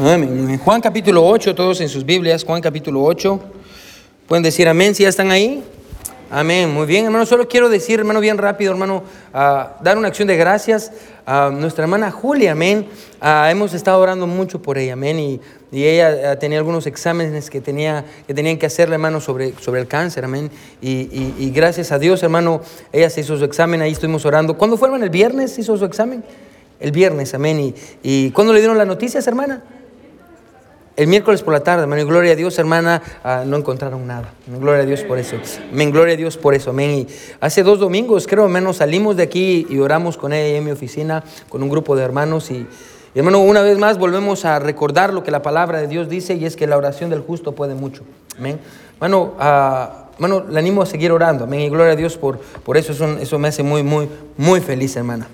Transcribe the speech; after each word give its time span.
Amén. 0.00 0.60
Juan 0.60 0.80
capítulo 0.80 1.26
8, 1.26 1.56
todos 1.56 1.80
en 1.80 1.88
sus 1.88 2.04
Biblias, 2.04 2.44
Juan 2.44 2.62
capítulo 2.62 3.02
8. 3.02 3.40
Pueden 4.28 4.44
decir 4.44 4.68
amén 4.68 4.94
si 4.94 5.02
ya 5.02 5.08
están 5.08 5.32
ahí. 5.32 5.64
Amén. 6.30 6.70
Muy 6.70 6.86
bien, 6.86 7.06
hermano. 7.06 7.26
Solo 7.26 7.48
quiero 7.48 7.68
decir, 7.68 7.98
hermano, 7.98 8.20
bien 8.20 8.38
rápido, 8.38 8.70
hermano, 8.70 9.02
ah, 9.34 9.76
dar 9.82 9.98
una 9.98 10.06
acción 10.06 10.28
de 10.28 10.36
gracias 10.36 10.92
a 11.26 11.50
nuestra 11.50 11.82
hermana 11.82 12.12
Julia, 12.12 12.52
amén. 12.52 12.86
Ah, 13.20 13.48
hemos 13.50 13.74
estado 13.74 13.98
orando 14.00 14.28
mucho 14.28 14.62
por 14.62 14.78
ella, 14.78 14.92
amén. 14.92 15.18
Y, 15.18 15.40
y 15.72 15.84
ella 15.84 16.30
ah, 16.30 16.38
tenía 16.38 16.58
algunos 16.58 16.86
exámenes 16.86 17.50
que, 17.50 17.60
tenía, 17.60 18.04
que 18.24 18.34
tenían 18.34 18.56
que 18.56 18.66
hacerle, 18.66 18.94
hermano, 18.94 19.20
sobre, 19.20 19.52
sobre 19.58 19.80
el 19.80 19.88
cáncer, 19.88 20.24
amén. 20.24 20.48
Y, 20.80 21.34
y, 21.38 21.50
gracias 21.50 21.90
a 21.90 21.98
Dios, 21.98 22.22
hermano, 22.22 22.60
ella 22.92 23.10
se 23.10 23.22
hizo 23.22 23.36
su 23.36 23.44
examen, 23.44 23.82
ahí 23.82 23.90
estuvimos 23.90 24.24
orando. 24.24 24.56
¿Cuándo 24.56 24.76
fue? 24.76 24.96
¿El 24.96 25.10
viernes 25.10 25.58
hizo 25.58 25.76
su 25.76 25.84
examen? 25.84 26.22
El 26.78 26.92
viernes, 26.92 27.34
amén. 27.34 27.58
¿Y, 27.58 27.74
y 28.04 28.30
cuándo 28.30 28.52
le 28.52 28.60
dieron 28.60 28.78
las 28.78 28.86
noticias, 28.86 29.26
hermana? 29.26 29.64
El 30.98 31.06
miércoles 31.06 31.42
por 31.42 31.52
la 31.52 31.60
tarde, 31.60 31.84
amén. 31.84 32.00
Y 32.00 32.02
gloria 32.02 32.32
a 32.32 32.34
Dios, 32.34 32.58
hermana, 32.58 33.00
ah, 33.22 33.44
no 33.46 33.56
encontraron 33.56 34.04
nada. 34.04 34.32
Gloria 34.48 34.82
a 34.82 34.84
Dios 34.84 35.04
por 35.04 35.16
eso. 35.16 35.36
Amén. 35.72 35.92
Gloria 35.92 36.14
a 36.14 36.16
Dios 36.16 36.36
por 36.36 36.54
eso. 36.54 36.70
Amén. 36.70 36.90
Y 36.90 37.06
hace 37.40 37.62
dos 37.62 37.78
domingos, 37.78 38.26
creo, 38.26 38.48
menos 38.48 38.78
salimos 38.78 39.16
de 39.16 39.22
aquí 39.22 39.64
y 39.70 39.78
oramos 39.78 40.16
con 40.16 40.32
ella 40.32 40.58
en 40.58 40.64
mi 40.64 40.72
oficina, 40.72 41.22
con 41.48 41.62
un 41.62 41.68
grupo 41.68 41.94
de 41.94 42.02
hermanos. 42.02 42.50
Y, 42.50 42.66
hermano, 43.14 43.38
una 43.38 43.62
vez 43.62 43.78
más 43.78 43.96
volvemos 43.96 44.44
a 44.44 44.58
recordar 44.58 45.14
lo 45.14 45.22
que 45.22 45.30
la 45.30 45.40
palabra 45.40 45.80
de 45.80 45.86
Dios 45.86 46.08
dice 46.08 46.34
y 46.34 46.44
es 46.44 46.56
que 46.56 46.66
la 46.66 46.76
oración 46.76 47.10
del 47.10 47.20
justo 47.20 47.52
puede 47.52 47.76
mucho. 47.76 48.02
Amén. 48.36 48.58
Hermano, 48.94 49.34
ah, 49.38 50.08
hermano, 50.14 50.46
le 50.50 50.58
animo 50.58 50.82
a 50.82 50.86
seguir 50.86 51.12
orando. 51.12 51.44
Amén. 51.44 51.60
Y 51.60 51.68
gloria 51.68 51.92
a 51.92 51.96
Dios 51.96 52.16
por, 52.16 52.40
por. 52.40 52.76
Eso, 52.76 52.92
eso 53.20 53.38
me 53.38 53.46
hace 53.46 53.62
muy, 53.62 53.84
muy, 53.84 54.08
muy 54.36 54.60
feliz, 54.60 54.96
hermana. 54.96 55.28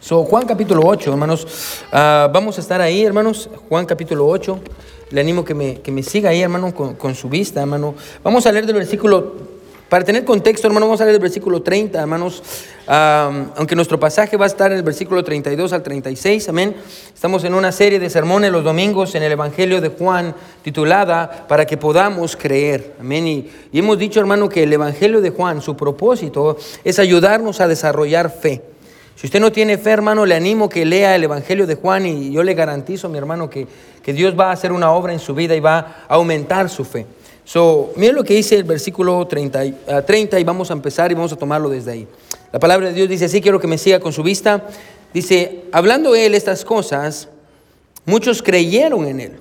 So, 0.00 0.22
Juan 0.24 0.46
capítulo 0.46 0.82
8, 0.84 1.10
hermanos. 1.10 1.44
Uh, 1.92 2.30
vamos 2.32 2.56
a 2.56 2.60
estar 2.60 2.80
ahí, 2.80 3.04
hermanos. 3.04 3.50
Juan 3.68 3.84
capítulo 3.84 4.28
8. 4.28 4.60
Le 5.10 5.20
animo 5.20 5.44
que 5.44 5.54
me, 5.54 5.80
que 5.80 5.90
me 5.90 6.04
siga 6.04 6.30
ahí, 6.30 6.40
hermano, 6.40 6.72
con, 6.72 6.94
con, 6.94 7.16
su 7.16 7.28
vista, 7.28 7.60
hermano. 7.60 7.96
Vamos 8.22 8.46
a 8.46 8.52
leer 8.52 8.64
del 8.64 8.76
versículo, 8.76 9.34
para 9.88 10.04
tener 10.04 10.24
contexto, 10.24 10.68
hermano, 10.68 10.86
vamos 10.86 11.00
a 11.00 11.04
leer 11.04 11.14
del 11.14 11.22
versículo 11.22 11.62
30, 11.62 11.98
hermanos. 11.98 12.42
Uh, 12.86 13.50
aunque 13.56 13.74
nuestro 13.74 13.98
pasaje 13.98 14.36
va 14.36 14.44
a 14.44 14.46
estar 14.46 14.70
en 14.70 14.78
el 14.78 14.84
versículo 14.84 15.24
32 15.24 15.72
al 15.72 15.82
36, 15.82 16.48
amén. 16.48 16.76
Estamos 17.12 17.42
en 17.42 17.54
una 17.54 17.72
serie 17.72 17.98
de 17.98 18.08
sermones 18.08 18.52
los 18.52 18.62
domingos 18.62 19.16
en 19.16 19.24
el 19.24 19.32
Evangelio 19.32 19.80
de 19.80 19.88
Juan, 19.88 20.32
titulada 20.62 21.46
Para 21.48 21.66
que 21.66 21.76
podamos 21.76 22.36
creer, 22.36 22.94
amén. 23.00 23.26
Y 23.72 23.78
hemos 23.78 23.98
dicho, 23.98 24.20
hermano, 24.20 24.48
que 24.48 24.62
el 24.62 24.72
Evangelio 24.72 25.20
de 25.20 25.30
Juan, 25.30 25.60
su 25.60 25.76
propósito 25.76 26.56
es 26.84 27.00
ayudarnos 27.00 27.60
a 27.60 27.66
desarrollar 27.66 28.30
fe. 28.30 28.77
Si 29.18 29.26
usted 29.26 29.40
no 29.40 29.50
tiene 29.50 29.78
fe, 29.78 29.90
hermano, 29.90 30.24
le 30.24 30.36
animo 30.36 30.68
que 30.68 30.84
lea 30.84 31.16
el 31.16 31.24
Evangelio 31.24 31.66
de 31.66 31.74
Juan 31.74 32.06
y 32.06 32.30
yo 32.30 32.44
le 32.44 32.54
garantizo, 32.54 33.08
mi 33.08 33.18
hermano, 33.18 33.50
que, 33.50 33.66
que 34.00 34.12
Dios 34.12 34.38
va 34.38 34.50
a 34.50 34.52
hacer 34.52 34.70
una 34.70 34.92
obra 34.92 35.12
en 35.12 35.18
su 35.18 35.34
vida 35.34 35.56
y 35.56 35.60
va 35.60 36.04
a 36.06 36.14
aumentar 36.14 36.70
su 36.70 36.84
fe. 36.84 37.04
So, 37.44 37.90
miren 37.96 38.14
lo 38.14 38.22
que 38.22 38.34
dice 38.34 38.54
el 38.54 38.62
versículo 38.62 39.26
30, 39.26 39.64
uh, 39.64 40.02
30 40.06 40.38
y 40.38 40.44
vamos 40.44 40.70
a 40.70 40.74
empezar 40.74 41.10
y 41.10 41.16
vamos 41.16 41.32
a 41.32 41.36
tomarlo 41.36 41.68
desde 41.68 41.90
ahí. 41.90 42.06
La 42.52 42.60
palabra 42.60 42.90
de 42.90 42.94
Dios 42.94 43.08
dice 43.08 43.24
así, 43.24 43.40
quiero 43.40 43.58
que 43.58 43.66
me 43.66 43.76
siga 43.76 43.98
con 43.98 44.12
su 44.12 44.22
vista. 44.22 44.68
Dice, 45.12 45.64
hablando 45.72 46.14
él 46.14 46.36
estas 46.36 46.64
cosas, 46.64 47.28
muchos 48.06 48.40
creyeron 48.40 49.04
en 49.04 49.18
él. 49.18 49.32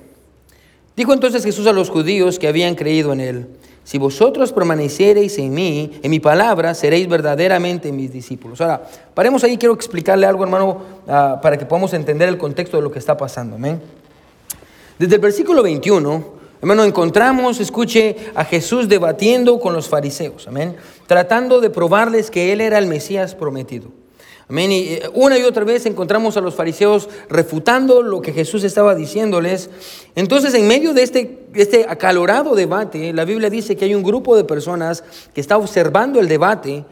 Dijo 0.96 1.14
entonces 1.14 1.44
Jesús 1.44 1.68
a 1.68 1.72
los 1.72 1.92
judíos 1.92 2.40
que 2.40 2.48
habían 2.48 2.74
creído 2.74 3.14
en 3.14 3.20
él, 3.20 3.48
si 3.88 3.98
vosotros 3.98 4.52
permaneciereis 4.52 5.38
en 5.38 5.54
mí, 5.54 5.98
en 6.04 6.12
mi 6.12 6.20
palabra, 6.20 6.74
seréis 6.74 7.08
verdaderamente 7.08 7.90
mis 7.94 8.12
discípulos. 8.12 8.60
Ahora, 8.60 8.86
paremos 9.14 9.46
ahí, 9.46 9.58
quiero 9.58 9.74
explicarle 9.74 10.26
algo, 10.26 10.44
hermano, 10.44 10.82
uh, 11.06 11.42
para 11.42 11.56
que 11.56 11.66
podamos 11.66 11.94
entender 11.94 12.28
el 12.28 12.38
contexto 12.38 12.76
de 12.76 12.84
lo 12.84 12.92
que 12.92 13.00
está 13.00 13.16
pasando. 13.16 13.56
¿amén? 13.56 13.82
Desde 15.00 15.16
el 15.16 15.22
versículo 15.22 15.64
21, 15.64 16.26
hermano, 16.60 16.84
encontramos, 16.84 17.62
escuche, 17.62 18.18
a 18.36 18.44
Jesús 18.44 18.90
debatiendo 18.90 19.58
con 19.58 19.72
los 19.72 19.88
fariseos, 19.88 20.50
amén, 20.50 20.76
tratando 21.06 21.62
de 21.62 21.70
probarles 21.70 22.30
que 22.30 22.52
Él 22.52 22.60
era 22.60 22.80
el 22.80 22.88
Mesías 22.88 23.36
prometido. 23.36 23.88
Amén. 24.50 24.72
Y 24.72 25.00
una 25.14 25.38
y 25.38 25.44
otra 25.44 25.66
vez 25.66 25.86
encontramos 25.86 26.38
a 26.38 26.42
los 26.42 26.56
fariseos 26.56 27.10
refutando 27.30 28.02
lo 28.02 28.22
que 28.22 28.32
Jesús 28.32 28.64
estaba 28.64 28.96
diciéndoles. 28.96 29.70
Entonces, 30.16 30.54
en 30.54 30.68
medio 30.68 30.94
de 30.94 31.04
este, 31.04 31.48
este 31.54 31.86
acalorado 31.90 32.56
debate, 32.56 33.12
la 33.12 33.26
Biblia 33.26 33.50
dice 33.50 33.76
que 33.76 33.86
hay 33.86 33.96
un 33.96 34.04
grupo 34.04 34.38
de 34.38 34.46
personas 34.46 35.04
que 35.34 35.42
está 35.42 35.58
observando 35.58 36.22
el 36.22 36.30
debate. 36.30 36.86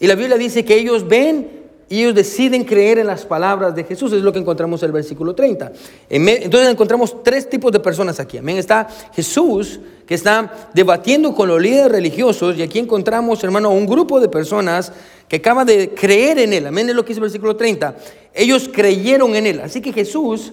Y 0.00 0.06
la 0.06 0.14
Biblia 0.14 0.38
dice 0.38 0.64
que 0.64 0.76
ellos 0.76 1.06
ven 1.06 1.63
y 1.88 2.00
ellos 2.00 2.14
deciden 2.14 2.64
creer 2.64 2.98
en 2.98 3.06
las 3.06 3.24
palabras 3.24 3.74
de 3.74 3.84
Jesús. 3.84 4.12
Es 4.12 4.22
lo 4.22 4.32
que 4.32 4.38
encontramos 4.38 4.82
en 4.82 4.86
el 4.86 4.92
versículo 4.92 5.34
30. 5.34 5.72
Entonces 6.08 6.70
encontramos 6.70 7.22
tres 7.22 7.48
tipos 7.48 7.72
de 7.72 7.80
personas 7.80 8.18
aquí. 8.20 8.38
Amén. 8.38 8.56
Está 8.56 8.88
Jesús 9.14 9.80
que 10.06 10.14
está 10.14 10.68
debatiendo 10.74 11.34
con 11.34 11.48
los 11.48 11.60
líderes 11.60 11.92
religiosos 11.92 12.56
y 12.56 12.62
aquí 12.62 12.78
encontramos, 12.78 13.42
hermano, 13.44 13.70
un 13.70 13.86
grupo 13.86 14.20
de 14.20 14.28
personas 14.28 14.92
que 15.28 15.36
acaba 15.36 15.64
de 15.64 15.90
creer 15.90 16.38
en 16.38 16.52
él. 16.52 16.66
Amén. 16.66 16.88
Es 16.88 16.94
lo 16.94 17.04
que 17.04 17.08
dice 17.08 17.18
el 17.18 17.24
versículo 17.24 17.56
30. 17.56 17.96
Ellos 18.32 18.70
creyeron 18.72 19.34
en 19.36 19.46
él. 19.46 19.60
Así 19.60 19.80
que 19.80 19.92
Jesús 19.92 20.52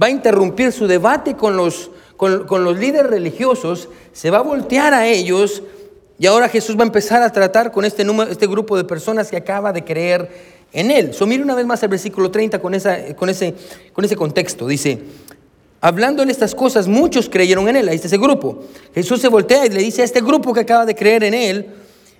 va 0.00 0.06
a 0.06 0.10
interrumpir 0.10 0.72
su 0.72 0.86
debate 0.86 1.34
con 1.34 1.56
los, 1.56 1.90
con, 2.16 2.46
con 2.46 2.62
los 2.62 2.78
líderes 2.78 3.10
religiosos, 3.10 3.88
se 4.12 4.30
va 4.30 4.38
a 4.38 4.42
voltear 4.42 4.94
a 4.94 5.06
ellos 5.06 5.62
y 6.20 6.26
ahora 6.26 6.48
Jesús 6.48 6.76
va 6.76 6.82
a 6.82 6.86
empezar 6.86 7.22
a 7.22 7.32
tratar 7.32 7.70
con 7.70 7.84
este, 7.84 8.04
número, 8.04 8.30
este 8.30 8.48
grupo 8.48 8.76
de 8.76 8.84
personas 8.84 9.30
que 9.30 9.36
acaba 9.36 9.72
de 9.72 9.84
creer 9.84 10.57
en 10.72 10.90
él. 10.90 11.14
So, 11.14 11.26
mire 11.26 11.42
una 11.42 11.54
vez 11.54 11.66
más 11.66 11.82
el 11.82 11.88
versículo 11.88 12.30
30 12.30 12.58
con, 12.60 12.74
esa, 12.74 13.14
con, 13.14 13.28
ese, 13.28 13.54
con 13.92 14.04
ese 14.04 14.16
contexto. 14.16 14.66
Dice, 14.66 14.98
hablando 15.80 16.22
en 16.22 16.30
estas 16.30 16.54
cosas, 16.54 16.88
muchos 16.88 17.28
creyeron 17.28 17.68
en 17.68 17.76
él. 17.76 17.88
Ahí 17.88 17.96
está 17.96 18.08
ese 18.08 18.18
grupo. 18.18 18.60
Jesús 18.94 19.20
se 19.20 19.28
voltea 19.28 19.66
y 19.66 19.70
le 19.70 19.82
dice 19.82 20.02
a 20.02 20.04
este 20.04 20.20
grupo 20.20 20.52
que 20.52 20.60
acaba 20.60 20.86
de 20.86 20.94
creer 20.94 21.24
en 21.24 21.34
él. 21.34 21.66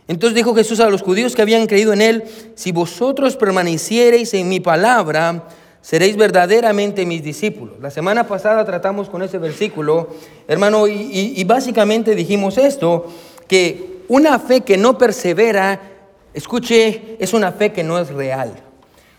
Entonces 0.09 0.35
dijo 0.35 0.55
Jesús 0.55 0.81
a 0.81 0.89
los 0.89 1.03
judíos 1.03 1.37
que 1.37 1.43
habían 1.43 1.67
creído 1.67 1.93
en 1.93 2.01
él, 2.01 2.25
si 2.55 2.73
vosotros 2.73 3.37
permaneciereis 3.37 4.33
en 4.33 4.49
mi 4.49 4.59
palabra, 4.59 5.45
seréis 5.83 6.17
verdaderamente 6.17 7.05
mis 7.05 7.23
discípulos. 7.23 7.77
La 7.81 7.91
semana 7.91 8.27
pasada 8.27 8.65
tratamos 8.65 9.11
con 9.11 9.23
ese 9.23 9.37
versículo, 9.37 10.09
hermano, 10.49 10.89
y, 10.89 11.45
básicamente 11.45 12.15
dijimos 12.15 12.57
esto, 12.57 13.07
que 13.47 13.99
una 14.09 14.39
fe 14.39 14.63
que 14.63 14.79
no 14.79 14.97
persevera 14.97 15.88
Escuche, 16.35 17.17
es 17.19 17.33
una 17.33 17.53
fe 17.53 17.73
que 17.73 17.83
no 17.83 17.99
es 17.99 18.09
real. 18.09 18.55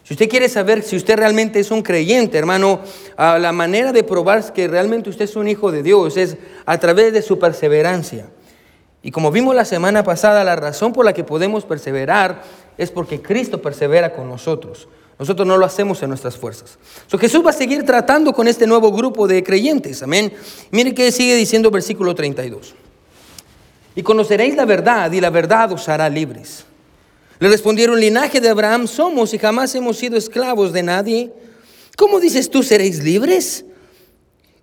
Si 0.04 0.14
usted 0.14 0.28
quiere 0.28 0.50
saber 0.50 0.82
si 0.82 0.96
usted 0.96 1.18
realmente 1.18 1.60
es 1.60 1.70
un 1.70 1.84
creyente, 1.84 2.38
hermano, 2.38 2.80
la 3.18 3.52
manera 3.52 3.92
de 3.92 4.04
probar 4.04 4.54
que 4.54 4.68
realmente 4.68 5.10
usted 5.10 5.26
es 5.26 5.36
un 5.36 5.48
hijo 5.48 5.72
de 5.72 5.84
Dios 5.84 6.18
es 6.18 6.38
a 6.66 6.80
través 6.80 7.14
de 7.14 7.22
su 7.22 7.38
perseverancia. 7.38 8.26
Y 9.04 9.12
como 9.12 9.32
vimos 9.32 9.56
la 9.56 9.66
semana 9.66 10.04
pasada, 10.04 10.44
la 10.44 10.56
razón 10.56 10.94
por 10.94 11.06
la 11.06 11.14
que 11.14 11.24
podemos 11.24 11.64
perseverar 11.64 12.42
es 12.78 12.92
porque 12.92 13.22
Cristo 13.22 13.62
persevera 13.62 14.12
con 14.14 14.28
nosotros. 14.28 14.88
Nosotros 15.20 15.48
no 15.48 15.58
lo 15.58 15.66
hacemos 15.66 16.02
en 16.02 16.10
nuestras 16.10 16.38
fuerzas. 16.38 16.80
So, 17.08 17.18
Jesús 17.18 17.46
va 17.46 17.50
a 17.52 17.54
seguir 17.54 17.86
tratando 17.86 18.34
con 18.34 18.48
este 18.48 18.66
nuevo 18.66 18.92
grupo 18.92 19.28
de 19.28 19.44
creyentes. 19.44 20.02
Amén. 20.02 20.34
Mire 20.72 20.96
que 20.96 21.12
sigue 21.12 21.36
diciendo 21.36 21.70
versículo 21.70 22.16
32. 22.16 22.74
Y 23.96 24.02
conoceréis 24.02 24.56
la 24.56 24.66
verdad 24.66 25.12
y 25.12 25.22
la 25.22 25.30
verdad 25.30 25.72
os 25.74 25.88
hará 25.90 26.10
libres. 26.10 26.66
Le 27.40 27.48
respondieron, 27.48 28.00
linaje 28.00 28.42
de 28.42 28.50
Abraham 28.50 28.88
somos 28.88 29.34
y 29.34 29.38
jamás 29.38 29.74
hemos 29.74 29.98
sido 29.98 30.18
esclavos 30.18 30.74
de 30.74 30.84
nadie. 30.84 31.32
¿Cómo 31.98 32.20
dices 32.20 32.50
tú 32.50 32.64
seréis 32.64 33.02
libres? 33.02 33.66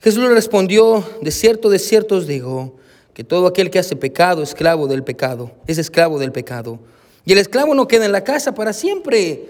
Jesús 0.00 0.22
le 0.22 0.34
respondió, 0.34 1.02
de 1.22 1.30
cierto, 1.30 1.70
de 1.70 1.78
cierto 1.78 2.16
os 2.16 2.26
digo, 2.26 2.76
que 3.14 3.24
todo 3.24 3.46
aquel 3.46 3.70
que 3.70 3.78
hace 3.78 3.96
pecado, 3.96 4.42
esclavo 4.42 4.86
del 4.88 5.02
pecado, 5.02 5.52
es 5.66 5.78
esclavo 5.78 6.18
del 6.18 6.32
pecado. 6.32 6.78
Y 7.24 7.32
el 7.32 7.38
esclavo 7.38 7.74
no 7.74 7.88
queda 7.88 8.04
en 8.04 8.12
la 8.12 8.24
casa 8.24 8.54
para 8.54 8.74
siempre, 8.74 9.46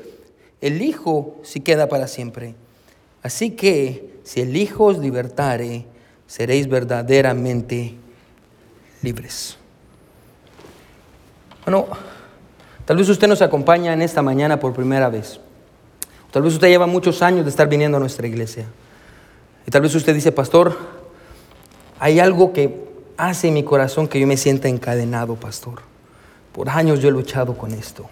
el 0.60 0.81
Hijo 0.81 1.37
sí 1.43 1.60
queda 1.60 1.88
para 1.88 2.06
siempre. 2.06 2.54
Así 3.22 3.50
que 3.50 4.20
si 4.22 4.40
el 4.40 4.56
Hijo 4.56 4.84
os 4.84 4.99
libertare, 4.99 5.84
seréis 6.28 6.69
verdaderamente 6.69 7.94
libres. 9.02 9.56
Bueno, 11.64 11.88
Tal 12.87 12.97
vez 12.97 13.09
usted 13.09 13.27
nos 13.27 13.43
acompaña 13.43 13.93
en 13.93 14.00
esta 14.00 14.23
mañana 14.23 14.61
por 14.61 14.73
primera 14.73 15.09
vez. 15.09 15.41
Tal 16.31 16.43
vez 16.43 16.55
usted 16.55 16.69
lleva 16.69 16.87
muchos 16.87 17.21
años 17.21 17.44
de 17.44 17.50
estar 17.50 17.69
viniendo 17.69 17.97
a 17.97 18.00
nuestra 18.00 18.29
iglesia. 18.29 18.67
Y 19.67 19.71
tal 19.73 19.83
vez 19.83 19.94
usted 19.94 20.15
dice, 20.15 20.31
pastor, 20.31 20.79
hay 21.99 22.21
algo 22.21 22.53
que 22.53 22.87
hace 23.17 23.49
en 23.49 23.55
mi 23.55 23.65
corazón 23.65 24.06
que 24.06 24.21
yo 24.21 24.27
me 24.29 24.37
sienta 24.37 24.69
encadenado, 24.69 25.35
pastor. 25.35 25.81
Por 26.53 26.71
años 26.71 27.00
yo 27.00 27.09
he 27.09 27.12
luchado 27.12 27.59
con 27.59 27.73
esto. 27.73 28.09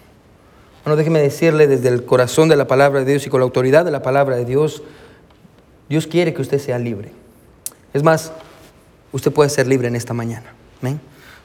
Bueno, 0.83 0.97
déjeme 0.97 1.21
decirle 1.21 1.67
desde 1.67 1.87
el 1.87 2.03
corazón 2.03 2.49
de 2.49 2.57
la 2.57 2.67
palabra 2.67 2.99
de 2.99 3.05
Dios 3.05 3.25
y 3.25 3.29
con 3.29 3.39
la 3.39 3.45
autoridad 3.45 3.85
de 3.85 3.91
la 3.91 4.01
palabra 4.01 4.35
de 4.35 4.43
Dios, 4.43 4.83
Dios 5.87 6.05
quiere 6.05 6.33
que 6.33 6.41
usted 6.41 6.59
sea 6.59 6.77
libre. 6.79 7.11
Es 7.93 8.03
más, 8.03 8.33
usted 9.13 9.31
puede 9.31 9.49
ser 9.49 9.67
libre 9.67 9.87
en 9.87 9.95
esta 9.95 10.13
mañana. 10.13 10.53
¿Amén? 10.81 10.99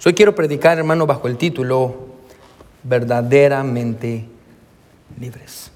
Hoy 0.05 0.15
quiero 0.15 0.35
predicar, 0.35 0.79
hermano, 0.79 1.07
bajo 1.07 1.29
el 1.29 1.37
título 1.37 2.10
verdaderamente 2.83 4.27
libres. 5.19 5.71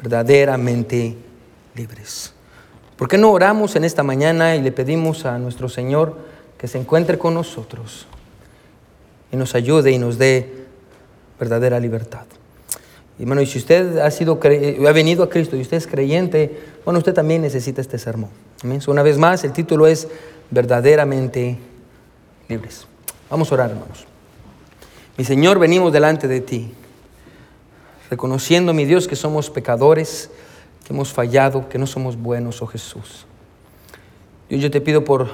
Verdaderamente 0.00 1.16
libres. 1.74 2.32
¿Por 2.96 3.08
qué 3.08 3.18
no 3.18 3.30
oramos 3.32 3.76
en 3.76 3.84
esta 3.84 4.02
mañana 4.02 4.56
y 4.56 4.62
le 4.62 4.72
pedimos 4.72 5.24
a 5.24 5.38
nuestro 5.38 5.68
Señor 5.68 6.16
que 6.58 6.68
se 6.68 6.78
encuentre 6.78 7.18
con 7.18 7.34
nosotros 7.34 8.06
y 9.30 9.36
nos 9.36 9.54
ayude 9.54 9.90
y 9.90 9.98
nos 9.98 10.18
dé 10.18 10.66
verdadera 11.38 11.80
libertad? 11.80 12.26
Y 13.18 13.24
bueno, 13.24 13.42
y 13.42 13.46
si 13.46 13.58
usted 13.58 13.98
ha, 13.98 14.10
sido, 14.10 14.40
ha 14.42 14.92
venido 14.92 15.22
a 15.22 15.28
Cristo 15.28 15.56
y 15.56 15.60
usted 15.60 15.76
es 15.76 15.86
creyente, 15.86 16.60
bueno, 16.84 16.98
usted 16.98 17.14
también 17.14 17.42
necesita 17.42 17.80
este 17.80 17.98
sermón. 17.98 18.30
Una 18.86 19.02
vez 19.02 19.18
más, 19.18 19.44
el 19.44 19.52
título 19.52 19.86
es 19.86 20.08
Verdaderamente 20.50 21.58
libres. 22.48 22.86
Vamos 23.30 23.50
a 23.50 23.54
orar, 23.54 23.70
hermanos. 23.70 24.11
Mi 25.22 25.26
Señor, 25.26 25.60
venimos 25.60 25.92
delante 25.92 26.26
de 26.26 26.40
ti, 26.40 26.72
reconociendo, 28.10 28.74
mi 28.74 28.86
Dios, 28.86 29.06
que 29.06 29.14
somos 29.14 29.50
pecadores, 29.50 30.30
que 30.84 30.92
hemos 30.92 31.12
fallado, 31.12 31.68
que 31.68 31.78
no 31.78 31.86
somos 31.86 32.16
buenos, 32.16 32.60
oh 32.60 32.66
Jesús. 32.66 33.24
Dios, 34.48 34.60
yo 34.60 34.68
te 34.68 34.80
pido 34.80 35.04
por 35.04 35.28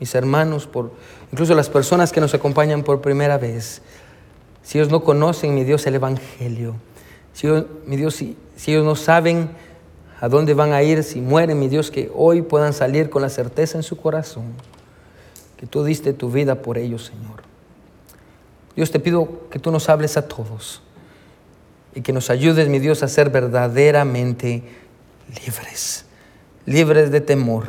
mis 0.00 0.12
hermanos, 0.16 0.66
por 0.66 0.90
incluso 1.30 1.54
las 1.54 1.68
personas 1.68 2.10
que 2.10 2.20
nos 2.20 2.34
acompañan 2.34 2.82
por 2.82 3.00
primera 3.00 3.38
vez, 3.38 3.82
si 4.64 4.78
ellos 4.78 4.90
no 4.90 5.04
conocen, 5.04 5.54
mi 5.54 5.62
Dios, 5.62 5.86
el 5.86 5.94
Evangelio, 5.94 6.74
si 7.32 7.46
mi 7.86 7.96
Dios, 7.96 8.16
si, 8.16 8.36
si 8.56 8.72
ellos 8.72 8.84
no 8.84 8.96
saben 8.96 9.48
a 10.20 10.28
dónde 10.28 10.54
van 10.54 10.72
a 10.72 10.82
ir, 10.82 11.04
si 11.04 11.20
mueren, 11.20 11.60
mi 11.60 11.68
Dios, 11.68 11.92
que 11.92 12.10
hoy 12.16 12.42
puedan 12.42 12.72
salir 12.72 13.10
con 13.10 13.22
la 13.22 13.28
certeza 13.28 13.78
en 13.78 13.84
su 13.84 13.96
corazón 13.96 14.54
que 15.56 15.68
tú 15.68 15.84
diste 15.84 16.14
tu 16.14 16.32
vida 16.32 16.62
por 16.62 16.78
ellos, 16.78 17.04
Señor. 17.04 17.39
Dios, 18.80 18.90
te 18.90 18.98
pido 18.98 19.46
que 19.50 19.58
tú 19.58 19.70
nos 19.70 19.90
hables 19.90 20.16
a 20.16 20.26
todos 20.26 20.80
y 21.94 22.00
que 22.00 22.14
nos 22.14 22.30
ayudes, 22.30 22.66
mi 22.70 22.78
Dios, 22.78 23.02
a 23.02 23.08
ser 23.08 23.28
verdaderamente 23.28 24.62
libres, 25.44 26.06
libres 26.64 27.10
de 27.10 27.20
temor, 27.20 27.66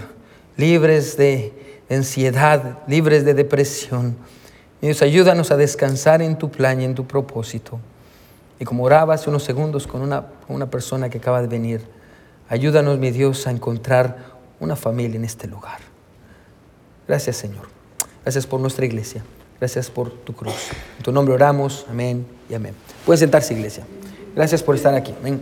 libres 0.55 1.17
de 1.17 1.51
ansiedad, 1.89 2.77
libres 2.87 3.25
de 3.25 3.33
depresión. 3.33 4.15
Dios, 4.81 5.01
ayúdanos 5.01 5.51
a 5.51 5.57
descansar 5.57 6.21
en 6.21 6.37
tu 6.37 6.49
plan 6.49 6.79
y 6.79 6.85
en 6.85 6.95
tu 6.95 7.05
propósito. 7.05 7.81
Y 8.57 8.63
como 8.63 8.85
oraba 8.85 9.15
hace 9.15 9.29
unos 9.29 9.43
segundos 9.43 9.87
con 9.87 10.03
una, 10.03 10.27
una 10.47 10.69
persona 10.69 11.09
que 11.09 11.17
acaba 11.17 11.41
de 11.41 11.49
venir, 11.49 11.81
ayúdanos, 12.47 12.99
mi 12.99 13.11
Dios, 13.11 13.47
a 13.47 13.51
encontrar 13.51 14.15
una 14.61 14.77
familia 14.77 15.17
en 15.17 15.25
este 15.25 15.49
lugar. 15.49 15.79
Gracias, 17.05 17.35
Señor. 17.35 17.67
Gracias 18.23 18.47
por 18.47 18.61
nuestra 18.61 18.85
iglesia. 18.85 19.21
Gracias 19.61 19.91
por 19.91 20.09
tu 20.09 20.33
cruz. 20.33 20.55
En 20.97 21.03
tu 21.03 21.11
nombre 21.11 21.35
oramos. 21.35 21.85
Amén 21.87 22.25
y 22.49 22.55
amén. 22.55 22.73
Pueden 23.05 23.19
sentarse, 23.19 23.53
iglesia. 23.53 23.85
Gracias 24.35 24.63
por 24.63 24.75
estar 24.75 24.95
aquí. 24.95 25.13
Amén. 25.19 25.39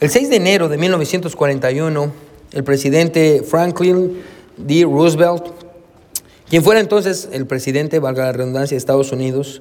El 0.00 0.08
6 0.08 0.30
de 0.30 0.36
enero 0.36 0.70
de 0.70 0.78
1941, 0.78 2.12
el 2.52 2.64
presidente 2.64 3.42
Franklin 3.46 4.22
D. 4.56 4.84
Roosevelt, 4.84 5.48
quien 6.48 6.64
fuera 6.64 6.80
entonces 6.80 7.28
el 7.30 7.46
presidente, 7.46 7.98
valga 7.98 8.24
la 8.24 8.32
redundancia, 8.32 8.74
de 8.74 8.78
Estados 8.78 9.12
Unidos, 9.12 9.60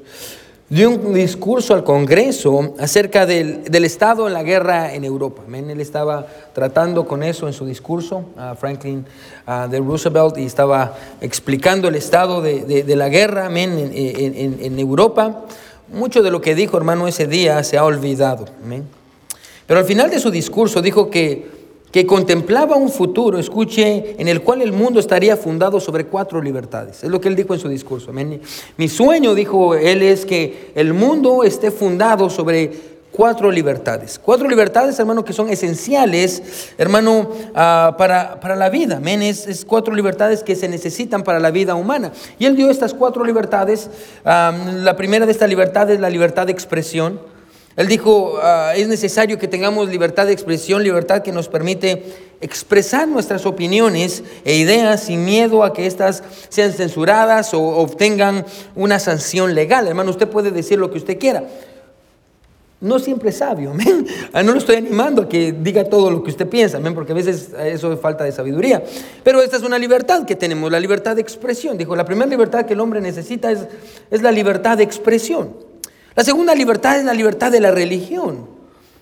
dio 0.70 0.92
un 0.92 1.14
discurso 1.14 1.74
al 1.74 1.84
Congreso 1.84 2.76
acerca 2.80 3.26
del, 3.26 3.64
Estado 3.84 4.28
en 4.28 4.34
la 4.34 4.44
guerra 4.44 4.94
en 4.94 5.04
Europa. 5.04 5.42
Él 5.52 5.82
estaba 5.82 6.28
tratando 6.54 7.06
con 7.06 7.24
eso 7.24 7.48
en 7.48 7.54
su 7.54 7.66
discurso, 7.66 8.24
Franklin 8.60 9.06
de 9.70 9.80
Roosevelt, 9.80 10.38
y 10.38 10.46
estaba 10.46 10.96
explicando 11.22 11.88
el 11.88 11.96
estado 11.96 12.42
de, 12.42 12.96
la 12.96 13.10
guerra 13.10 13.48
en, 13.48 13.92
en, 13.94 14.80
Europa. 14.80 15.46
Mucho 15.92 16.22
de 16.22 16.30
lo 16.30 16.40
que 16.40 16.54
dijo, 16.54 16.78
hermano, 16.78 17.08
ese 17.08 17.26
día 17.26 17.64
se 17.64 17.78
ha 17.78 17.84
olvidado. 17.84 18.46
Pero 19.66 19.80
al 19.80 19.86
final 19.86 20.10
de 20.10 20.20
su 20.20 20.30
discurso 20.30 20.82
dijo 20.82 21.10
que 21.10 21.59
que 21.92 22.06
contemplaba 22.06 22.76
un 22.76 22.90
futuro, 22.90 23.40
escuche, 23.40 24.16
en 24.20 24.28
el 24.28 24.42
cual 24.42 24.62
el 24.62 24.72
mundo 24.72 25.00
estaría 25.00 25.36
fundado 25.36 25.80
sobre 25.80 26.06
cuatro 26.06 26.42
libertades. 26.42 27.04
Es 27.04 27.10
lo 27.10 27.20
que 27.20 27.28
él 27.28 27.36
dijo 27.36 27.54
en 27.54 27.60
su 27.60 27.70
discurso. 27.70 28.12
Mi 28.78 28.88
sueño, 28.88 29.34
dijo 29.34 29.76
él, 29.76 30.02
es 30.02 30.26
que 30.26 30.72
el 30.76 30.94
mundo 30.94 31.44
esté 31.44 31.72
fundado 31.72 32.30
sobre 32.30 32.72
cuatro 33.12 33.52
libertades. 33.52 34.20
Cuatro 34.24 34.48
libertades, 34.48 35.00
hermano, 35.00 35.26
que 35.26 35.34
son 35.34 35.50
esenciales, 35.50 36.72
hermano, 36.78 37.30
ah, 37.56 37.96
para, 37.98 38.40
para, 38.40 38.56
la 38.56 38.70
vida. 38.70 38.98
Amén. 38.98 39.22
Es, 39.22 39.66
cuatro 39.66 39.94
libertades 39.94 40.44
que 40.44 40.56
se 40.56 40.68
necesitan 40.68 41.24
para 41.24 41.40
la 41.40 41.52
vida 41.52 41.76
humana. 41.76 42.12
Y 42.38 42.46
él 42.46 42.56
dio 42.56 42.70
estas 42.70 42.94
cuatro 42.94 43.24
libertades. 43.24 43.90
Ah, 44.24 44.54
la 44.74 44.96
primera 44.96 45.26
de 45.26 45.32
estas 45.32 45.50
libertades 45.50 45.96
es 45.96 46.02
la 46.02 46.10
libertad 46.10 46.46
de 46.46 46.52
expresión. 46.52 47.20
Él 47.80 47.88
dijo, 47.88 48.40
ah, 48.44 48.74
es 48.76 48.90
necesario 48.90 49.40
que 49.40 49.48
tengamos 49.48 49.88
libertad 49.88 50.26
de 50.26 50.34
expresión, 50.34 50.84
libertad 50.84 51.22
que 51.22 51.32
nos 51.32 51.48
permite 51.48 52.04
expresar 52.42 53.08
nuestras 53.08 53.46
opiniones 53.46 54.22
e 54.44 54.58
ideas 54.58 55.04
sin 55.04 55.24
miedo 55.24 55.64
a 55.64 55.72
que 55.72 55.86
éstas 55.86 56.22
sean 56.50 56.74
censuradas 56.74 57.54
o 57.54 57.62
obtengan 57.62 58.46
una 58.76 59.00
sanción 59.00 59.56
legal. 59.56 59.88
Hermano, 59.88 60.12
usted 60.12 60.28
puede 60.28 60.52
decir 60.52 60.78
lo 60.78 60.92
que 60.92 60.98
usted 60.98 61.18
quiera. 61.18 61.46
No 62.82 63.00
siempre 63.00 63.30
es 63.30 63.38
sabio, 63.38 63.72
ah, 64.34 64.44
No 64.44 64.52
lo 64.52 64.58
estoy 64.58 64.76
animando 64.76 65.22
a 65.22 65.30
que 65.30 65.54
diga 65.54 65.86
todo 65.86 66.12
lo 66.12 66.22
que 66.22 66.32
usted 66.32 66.50
piensa, 66.50 66.82
porque 66.94 67.14
a 67.14 67.16
veces 67.16 67.52
eso 67.64 67.94
es 67.94 68.00
falta 68.02 68.26
de 68.26 68.34
sabiduría. 68.34 68.84
Pero 69.24 69.42
esta 69.42 69.56
es 69.56 69.64
una 69.64 69.80
libertad 69.80 70.26
que 70.26 70.36
tenemos, 70.36 70.70
la 70.70 70.82
libertad 70.82 71.16
de 71.16 71.22
expresión. 71.22 71.78
Dijo, 71.78 71.96
la 71.96 72.04
primera 72.04 72.30
libertad 72.30 72.66
que 72.66 72.74
el 72.74 72.82
hombre 72.82 73.00
necesita 73.00 73.50
es, 73.50 73.60
es 74.12 74.22
la 74.22 74.34
libertad 74.34 74.78
de 74.78 74.84
expresión. 74.84 75.69
La 76.16 76.24
segunda 76.24 76.56
libertad 76.56 76.98
es 76.98 77.06
la 77.06 77.14
libertad 77.14 77.52
de 77.52 77.60
la 77.60 77.72
religión. 77.72 78.60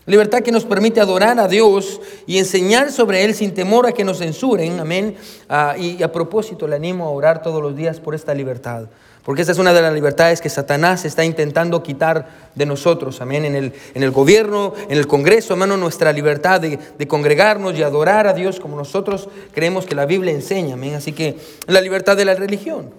Libertad 0.07 0.39
que 0.39 0.53
nos 0.53 0.63
permite 0.63 1.01
adorar 1.01 1.37
a 1.37 1.49
Dios 1.49 1.99
y 2.25 2.37
enseñar 2.37 2.93
sobre 2.93 3.25
Él 3.25 3.35
sin 3.35 3.53
temor 3.53 3.85
a 3.85 3.91
que 3.91 4.05
nos 4.05 4.19
censuren. 4.19 4.79
Amén. 4.79 5.17
Ah, 5.49 5.75
y 5.77 6.01
a 6.01 6.11
propósito 6.13 6.65
le 6.65 6.77
animo 6.77 7.05
a 7.05 7.09
orar 7.09 7.41
todos 7.41 7.61
los 7.61 7.75
días 7.75 7.99
por 7.99 8.15
esta 8.15 8.33
libertad. 8.33 8.87
Porque 9.25 9.41
esta 9.41 9.51
es 9.51 9.59
una 9.59 9.73
de 9.73 9.81
las 9.81 9.93
libertades 9.93 10.39
que 10.39 10.47
Satanás 10.47 11.03
está 11.03 11.25
intentando 11.25 11.83
quitar 11.83 12.29
de 12.55 12.65
nosotros. 12.65 13.19
Amén. 13.19 13.43
En 13.43 13.55
el, 13.55 13.73
en 13.93 14.03
el 14.03 14.11
gobierno, 14.11 14.73
en 14.87 14.97
el 14.97 15.07
Congreso, 15.07 15.53
hermano, 15.53 15.75
nuestra 15.75 16.13
libertad 16.13 16.61
de, 16.61 16.79
de, 16.97 17.07
congregarnos 17.09 17.77
y 17.77 17.83
adorar 17.83 18.27
a 18.27 18.33
Dios 18.33 18.61
como 18.61 18.77
nosotros 18.77 19.27
creemos 19.53 19.85
que 19.85 19.95
la 19.95 20.05
Biblia 20.05 20.31
enseña. 20.31 20.75
Amén. 20.75 20.95
Así 20.95 21.11
que 21.11 21.37
la 21.67 21.81
libertad 21.81 22.15
de 22.15 22.23
la 22.23 22.35
religión. 22.35 22.91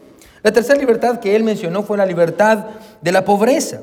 La 0.42 0.52
tercera 0.52 0.78
libertad 0.78 1.20
que 1.20 1.34
él 1.34 1.42
mencionó 1.42 1.82
fue 1.82 1.96
la 1.96 2.04
libertad 2.04 2.66
de 3.00 3.12
la 3.12 3.24
pobreza. 3.24 3.80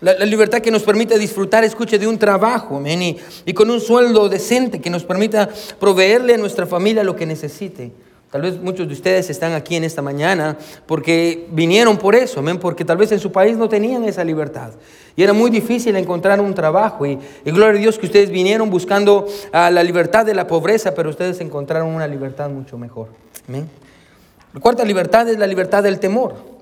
La, 0.00 0.14
libertad 0.24 0.60
que 0.60 0.70
nos 0.70 0.82
permite 0.82 1.18
disfrutar, 1.18 1.62
escuche, 1.62 1.98
de 1.98 2.06
un 2.06 2.18
trabajo, 2.18 2.82
y, 2.86 3.18
y, 3.44 3.52
con 3.52 3.70
un 3.70 3.80
sueldo 3.80 4.28
decente 4.28 4.80
que 4.80 4.88
nos 4.88 5.04
permita 5.04 5.48
proveerle 5.78 6.34
a 6.34 6.38
nuestra 6.38 6.66
familia 6.66 7.04
lo 7.04 7.14
que 7.14 7.26
necesite. 7.26 7.92
Tal 8.30 8.42
vez 8.42 8.60
muchos 8.60 8.86
de 8.86 8.94
ustedes 8.94 9.28
están 9.28 9.54
aquí 9.54 9.74
en 9.74 9.82
esta 9.82 10.02
mañana 10.02 10.56
porque 10.86 11.48
vinieron 11.50 11.98
por 11.98 12.14
eso, 12.14 12.38
amén, 12.38 12.58
porque 12.58 12.84
tal 12.84 12.96
vez 12.96 13.10
en 13.10 13.18
su 13.18 13.32
país 13.32 13.56
no 13.56 13.68
tenían 13.68 14.04
esa 14.04 14.22
libertad. 14.22 14.70
Y 15.16 15.22
era 15.24 15.32
muy 15.32 15.50
difícil 15.50 15.96
encontrar 15.96 16.40
un 16.40 16.54
trabajo. 16.54 17.04
Y, 17.04 17.18
y 17.44 17.50
gloria 17.50 17.76
a 17.78 17.82
Dios 17.82 17.98
que 17.98 18.06
ustedes 18.06 18.30
vinieron 18.30 18.70
buscando 18.70 19.26
a 19.52 19.68
la 19.72 19.82
libertad 19.82 20.24
de 20.24 20.34
la 20.34 20.46
pobreza, 20.46 20.94
pero 20.94 21.10
ustedes 21.10 21.40
encontraron 21.40 21.88
una 21.88 22.06
libertad 22.06 22.48
mucho 22.48 22.78
mejor. 22.78 23.08
Amén. 23.48 23.68
La 24.54 24.60
cuarta 24.60 24.84
libertad 24.84 25.28
es 25.28 25.36
la 25.36 25.48
libertad 25.48 25.82
del 25.82 25.98
temor. 25.98 26.59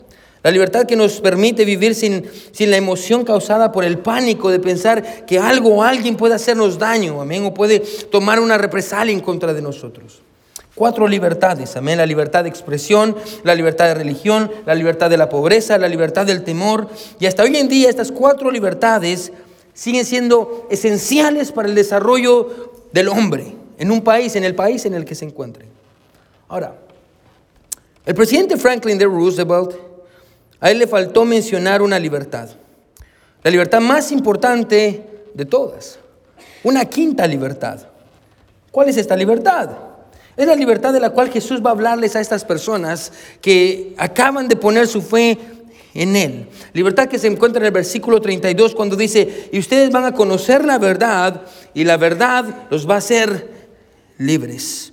La 0.49 0.53
libertad 0.53 0.87
que 0.87 0.97
nos 0.97 1.21
permite 1.21 1.67
vivir 1.67 1.95
sin, 1.95 2.25
sin, 2.53 2.71
la 2.71 2.79
emoción 2.79 3.23
causada 3.23 3.71
por 3.71 3.85
el 3.85 3.99
pánico 3.99 4.51
de 4.51 4.59
pensar 4.59 5.27
que 5.27 5.39
algo 5.39 5.75
o 5.75 5.83
alguien 5.83 6.17
puede 6.17 6.37
hacernos 6.37 6.79
daño, 6.79 7.21
amén, 7.21 7.45
o 7.45 7.53
puede 7.53 7.81
tomar 7.81 8.41
una 8.41 8.57
represalia 8.57 9.13
en 9.13 9.21
contra 9.21 9.53
de 9.53 9.61
nosotros. 9.61 10.23
Cuatro 10.75 11.07
libertades, 11.07 11.77
amén, 11.77 11.99
la 11.99 12.07
libertad 12.07 12.45
de 12.45 12.49
expresión, 12.49 13.15
la 13.45 13.55
libertad 13.55 13.89
de 13.89 13.95
religión, 13.97 14.51
la 14.65 14.75
libertad 14.75 15.11
de 15.11 15.19
la 15.19 15.29
pobreza, 15.29 15.77
la 15.77 15.87
libertad 15.87 16.25
del 16.25 16.43
temor. 16.45 16.89
Y 17.21 17.27
hasta 17.27 17.43
hoy 17.43 17.55
en 17.55 17.69
día 17.69 17.91
estas 17.91 18.11
cuatro 18.11 18.51
libertades 18.51 19.31
siguen 19.75 20.07
siendo 20.07 20.67
esenciales 20.71 21.53
para 21.53 21.69
el 21.69 21.75
desarrollo 21.75 22.73
del 22.91 23.09
hombre 23.09 23.53
en 23.77 23.91
un 23.91 24.01
país, 24.01 24.35
en 24.35 24.45
el 24.45 24.55
país 24.55 24.87
en 24.87 24.95
el 24.95 25.05
que 25.05 25.15
se 25.15 25.27
encuentre. 25.27 25.67
Ahora, 26.49 26.75
el 28.07 28.15
presidente 28.15 28.57
Franklin 28.57 28.97
D. 28.97 29.05
Roosevelt 29.05 29.88
a 30.61 30.71
él 30.71 30.79
le 30.79 30.87
faltó 30.87 31.25
mencionar 31.25 31.83
una 31.83 31.99
libertad. 31.99 32.49
La 33.43 33.51
libertad 33.51 33.81
más 33.81 34.11
importante 34.13 35.05
de 35.35 35.45
todas. 35.45 35.99
Una 36.65 36.85
quinta 36.85 37.27
libertad. 37.27 37.81
¿Cuál 38.71 38.89
es 38.89 38.97
esta 38.97 39.17
libertad? 39.17 39.71
Es 40.37 40.47
la 40.47 40.55
libertad 40.55 40.93
de 40.93 41.01
la 41.01 41.11
cual 41.11 41.31
Jesús 41.31 41.65
va 41.65 41.71
a 41.71 41.73
hablarles 41.73 42.15
a 42.15 42.21
estas 42.21 42.45
personas 42.45 43.13
que 43.41 43.95
acaban 43.97 44.49
de 44.49 44.57
poner 44.57 44.87
su 44.87 45.03
fe 45.03 45.39
en 45.95 46.15
Él. 46.17 46.49
Libertad 46.73 47.09
que 47.09 47.19
se 47.19 47.27
encuentra 47.27 47.61
en 47.61 47.67
el 47.67 47.73
versículo 47.73 48.21
32 48.21 48.75
cuando 48.75 48.95
dice, 48.95 49.49
y 49.53 49.59
ustedes 49.59 49.91
van 49.91 50.05
a 50.05 50.15
conocer 50.15 50.65
la 50.65 50.79
verdad 50.79 51.43
y 51.75 51.85
la 51.85 51.97
verdad 51.97 52.67
los 52.71 52.89
va 52.89 52.95
a 52.95 52.99
hacer 52.99 53.51
libres. 54.19 54.93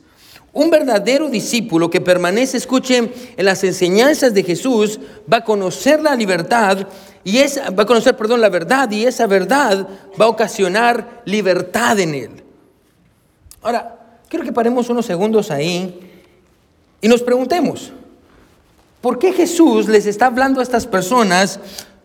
Un 0.56 0.70
verdadero 0.70 1.30
discípulo 1.30 1.90
que 1.90 2.00
permanece, 2.00 2.56
escuchen, 2.56 3.12
en 3.36 3.46
las 3.46 3.62
enseñanzas 3.66 4.34
de 4.34 4.42
Jesús, 4.42 5.02
va 5.32 5.38
a 5.38 5.44
conocer 5.44 6.02
la 6.02 6.16
libertad 6.16 6.88
y 7.26 7.40
esa, 7.40 7.72
va 7.72 7.84
a 7.84 7.86
conocer, 7.86 8.16
perdón, 8.16 8.40
la 8.40 8.48
verdad 8.48 8.90
y 8.90 9.06
esa 9.06 9.28
verdad 9.28 9.86
va 10.20 10.26
a 10.26 10.30
ocasionar 10.30 11.24
libertad 11.26 12.00
en 12.00 12.16
él. 12.16 12.30
Ahora, 13.62 14.22
quiero 14.30 14.46
que 14.46 14.54
paremos 14.54 14.90
unos 14.90 15.06
segundos 15.06 15.52
ahí 15.52 16.00
y 17.02 17.08
nos 17.10 17.22
preguntemos, 17.22 17.92
¿por 19.02 19.20
qué 19.20 19.34
Jesús 19.34 19.90
les 19.90 20.06
está 20.06 20.28
hablando 20.28 20.62
a 20.62 20.64
estas 20.64 20.88
personas 20.88 21.60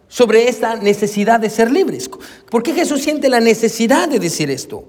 sobre 0.08 0.48
esta 0.48 0.74
necesidad 0.74 1.38
de 1.38 1.50
ser 1.50 1.70
libres? 1.70 2.10
¿Por 2.50 2.64
qué 2.64 2.74
Jesús 2.74 3.00
siente 3.00 3.28
la 3.28 3.38
necesidad 3.38 4.08
de 4.08 4.18
decir 4.18 4.50
esto? 4.50 4.86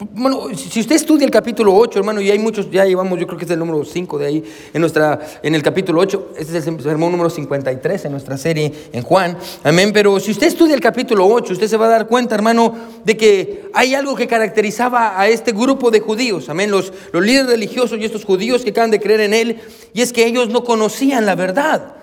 Bueno, 0.00 0.54
si 0.54 0.78
usted 0.78 0.94
estudia 0.94 1.24
el 1.24 1.30
capítulo 1.32 1.74
8, 1.74 1.98
hermano, 1.98 2.20
y 2.20 2.30
hay 2.30 2.38
muchos, 2.38 2.70
ya 2.70 2.84
llevamos, 2.84 3.18
yo 3.18 3.26
creo 3.26 3.36
que 3.36 3.44
es 3.44 3.50
el 3.50 3.58
número 3.58 3.84
5 3.84 4.18
de 4.18 4.26
ahí, 4.26 4.44
en, 4.72 4.80
nuestra, 4.80 5.18
en 5.42 5.56
el 5.56 5.62
capítulo 5.62 6.00
8, 6.00 6.34
este 6.38 6.56
es 6.56 6.66
el 6.68 6.80
sermón 6.80 7.10
número 7.10 7.28
53 7.28 8.04
en 8.04 8.12
nuestra 8.12 8.38
serie 8.38 8.72
en 8.92 9.02
Juan, 9.02 9.36
amén, 9.64 9.90
pero 9.92 10.20
si 10.20 10.30
usted 10.30 10.46
estudia 10.46 10.76
el 10.76 10.80
capítulo 10.80 11.26
8, 11.26 11.52
usted 11.52 11.66
se 11.66 11.76
va 11.76 11.86
a 11.86 11.88
dar 11.88 12.06
cuenta, 12.06 12.36
hermano, 12.36 12.76
de 13.04 13.16
que 13.16 13.70
hay 13.74 13.96
algo 13.96 14.14
que 14.14 14.28
caracterizaba 14.28 15.20
a 15.20 15.26
este 15.26 15.50
grupo 15.50 15.90
de 15.90 15.98
judíos, 15.98 16.48
amén, 16.48 16.70
los, 16.70 16.92
los 17.12 17.24
líderes 17.24 17.50
religiosos 17.50 17.98
y 17.98 18.04
estos 18.04 18.24
judíos 18.24 18.62
que 18.62 18.70
acaban 18.70 18.92
de 18.92 19.00
creer 19.00 19.22
en 19.22 19.34
él, 19.34 19.60
y 19.94 20.02
es 20.02 20.12
que 20.12 20.24
ellos 20.24 20.48
no 20.48 20.62
conocían 20.62 21.26
la 21.26 21.34
verdad. 21.34 21.96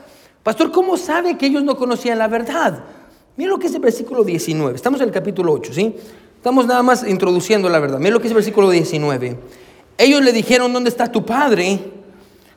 Pastor, 0.44 0.74
¿cómo 0.74 0.98
sabe 0.98 1.38
que 1.38 1.46
ellos 1.46 1.64
no 1.64 1.78
conocían 1.78 2.20
la 2.20 2.28
verdad? 2.28 2.84
Mira 3.38 3.52
lo 3.52 3.58
que 3.58 3.68
es 3.68 3.74
el 3.74 3.82
versículo 3.82 4.26
19, 4.26 4.76
estamos 4.76 5.00
en 5.00 5.08
el 5.08 5.14
capítulo 5.14 5.54
8, 5.54 5.74
¿sí? 5.74 5.96
Estamos 6.46 6.68
nada 6.68 6.84
más 6.84 7.04
introduciendo 7.08 7.68
la 7.70 7.80
verdad. 7.80 7.98
Mira 7.98 8.12
lo 8.12 8.20
que 8.20 8.28
es 8.28 8.32
el 8.32 8.36
versículo 8.36 8.70
19. 8.70 9.36
Ellos 9.98 10.22
le 10.22 10.32
dijeron, 10.32 10.72
¿dónde 10.72 10.92
está 10.92 11.12
tu 11.12 11.26
padre? 11.26 11.80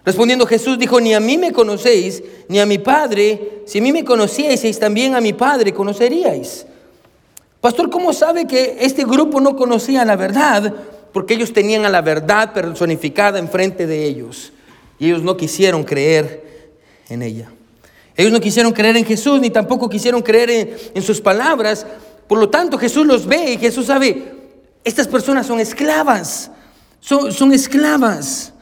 Respondiendo 0.04 0.44
Jesús 0.44 0.78
dijo, 0.78 1.00
ni 1.00 1.14
a 1.14 1.20
mí 1.20 1.38
me 1.38 1.54
conocéis, 1.54 2.22
ni 2.48 2.60
a 2.60 2.66
mi 2.66 2.76
padre. 2.76 3.62
Si 3.64 3.78
a 3.78 3.80
mí 3.80 3.90
me 3.90 4.04
conocieseis, 4.04 4.78
también 4.78 5.14
a 5.14 5.22
mi 5.22 5.32
padre 5.32 5.72
conoceríais. 5.72 6.66
Pastor, 7.62 7.88
¿cómo 7.88 8.12
sabe 8.12 8.46
que 8.46 8.76
este 8.78 9.06
grupo 9.06 9.40
no 9.40 9.56
conocía 9.56 10.04
la 10.04 10.16
verdad? 10.16 10.70
Porque 11.14 11.32
ellos 11.32 11.54
tenían 11.54 11.86
a 11.86 11.88
la 11.88 12.02
verdad 12.02 12.52
personificada 12.52 13.38
enfrente 13.38 13.86
de 13.86 14.04
ellos. 14.04 14.52
Y 14.98 15.06
ellos 15.06 15.22
no 15.22 15.34
quisieron 15.38 15.82
creer 15.82 16.68
en 17.08 17.22
ella. 17.22 17.50
Ellos 18.18 18.32
no 18.32 18.40
quisieron 18.40 18.72
creer 18.72 18.98
en 18.98 19.06
Jesús, 19.06 19.40
ni 19.40 19.48
tampoco 19.48 19.88
quisieron 19.88 20.20
creer 20.20 20.50
en, 20.50 20.76
en 20.92 21.02
sus 21.02 21.22
palabras, 21.22 21.86
por 22.28 22.38
lo 22.38 22.50
tanto, 22.50 22.78
Jesús 22.78 23.06
los 23.06 23.26
ve 23.26 23.52
y 23.52 23.58
Jesús 23.58 23.86
sabe, 23.86 24.34
estas 24.84 25.08
personas 25.08 25.46
son 25.46 25.60
esclavas, 25.60 26.50
son, 27.00 27.32
son 27.32 27.52
esclavas. 27.52 28.52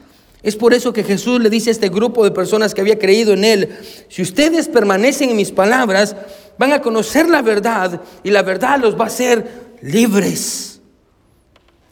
Es 0.43 0.55
por 0.55 0.73
eso 0.73 0.93
que 0.93 1.03
Jesús 1.03 1.41
le 1.41 1.51
dice 1.51 1.71
a 1.71 1.73
este 1.73 1.89
grupo 1.89 2.23
de 2.23 2.31
personas 2.31 2.73
que 2.73 2.81
había 2.81 2.99
creído 2.99 3.33
en 3.33 3.43
Él, 3.43 3.77
si 4.09 4.23
ustedes 4.23 4.69
permanecen 4.69 5.31
en 5.31 5.37
mis 5.37 5.51
palabras, 5.51 6.15
van 6.57 6.73
a 6.73 6.81
conocer 6.81 7.29
la 7.29 7.43
verdad 7.43 8.01
y 8.23 8.31
la 8.31 8.43
verdad 8.43 8.79
los 8.79 8.99
va 8.99 9.05
a 9.05 9.09
hacer 9.09 9.67
libres. 9.83 10.81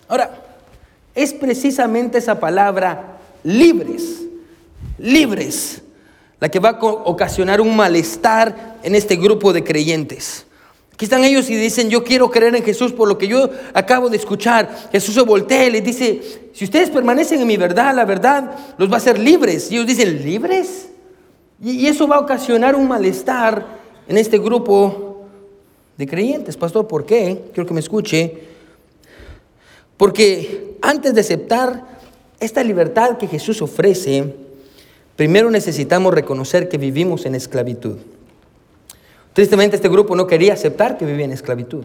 Ahora, 0.07 0.43
es 1.15 1.33
precisamente 1.33 2.19
esa 2.19 2.39
palabra 2.39 3.19
libres, 3.43 4.23
libres, 4.99 5.83
la 6.39 6.49
que 6.49 6.59
va 6.59 6.71
a 6.71 6.79
ocasionar 6.81 7.61
un 7.61 7.75
malestar 7.75 8.79
en 8.83 8.95
este 8.95 9.17
grupo 9.17 9.53
de 9.53 9.65
creyentes. 9.65 10.47
Aquí 10.95 11.07
están 11.07 11.25
ellos 11.25 11.51
y 11.51 11.57
dicen, 11.57 11.91
yo 11.91 12.05
quiero 12.05 12.31
creer 12.31 12.55
en 12.55 12.63
Jesús 12.63 12.93
por 12.93 13.09
lo 13.09 13.19
que 13.19 13.27
yo 13.27 13.51
acabo 13.73 14.09
de 14.09 14.17
escuchar. 14.17 14.89
Jesús 14.93 15.15
se 15.15 15.23
voltea 15.23 15.67
y 15.67 15.73
les 15.73 15.83
dice, 15.83 16.21
si 16.53 16.65
ustedes 16.65 16.89
permanecen 16.89 17.41
en 17.41 17.49
mi 17.49 17.57
verdad, 17.57 17.93
la 17.97 18.05
verdad 18.05 18.57
los 18.79 18.89
va 18.89 18.95
a 18.95 18.99
hacer 18.99 19.19
libres. 19.19 19.73
Y 19.73 19.75
ellos 19.75 19.89
dicen, 19.89 20.25
¿libres? 20.25 20.91
Y 21.61 21.87
eso 21.89 22.07
va 22.07 22.17
a 22.17 22.21
ocasionar 22.21 22.77
un 22.77 22.87
malestar 22.87 23.67
en 24.07 24.19
este 24.19 24.39
grupo 24.39 25.27
de 25.97 26.07
creyentes. 26.07 26.57
Pastor, 26.57 26.87
¿por 26.87 27.05
qué? 27.05 27.43
Quiero 27.53 27.67
que 27.67 27.75
me 27.75 27.81
escuche. 27.81 28.45
Porque 29.97 30.77
antes 30.81 31.13
de 31.13 31.23
aceptar 31.23 31.83
esta 32.39 32.63
libertad 32.63 33.19
que 33.19 33.27
Jesús 33.27 33.61
ofrece, 33.63 34.33
primero 35.17 35.51
necesitamos 35.51 36.15
reconocer 36.15 36.69
que 36.69 36.79
vivimos 36.79 37.27
en 37.27 37.35
esclavitud. 37.35 37.97
Tristemente 39.35 39.77
este 39.77 39.89
grupo 39.89 40.15
no 40.15 40.27
quería 40.27 40.55
aceptar 40.55 40.97
que 40.97 41.05
vivía 41.05 41.25
en 41.25 41.33
esclavitud. 41.33 41.85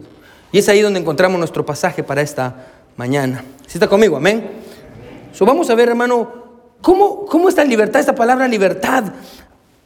Y 0.52 0.58
es 0.58 0.68
ahí 0.68 0.80
donde 0.80 1.00
encontramos 1.00 1.38
nuestro 1.38 1.66
pasaje 1.66 2.02
para 2.02 2.22
esta 2.22 2.68
mañana. 2.96 3.44
¿Sí 3.66 3.76
está 3.76 3.88
conmigo? 3.88 4.16
Amén. 4.16 4.48
So, 5.32 5.44
vamos 5.44 5.68
a 5.68 5.74
ver, 5.74 5.88
hermano, 5.88 6.32
cómo, 6.80 7.26
cómo 7.26 7.48
esta 7.48 7.64
libertad, 7.64 8.00
esta 8.00 8.14
palabra 8.14 8.46
libertad, 8.46 9.12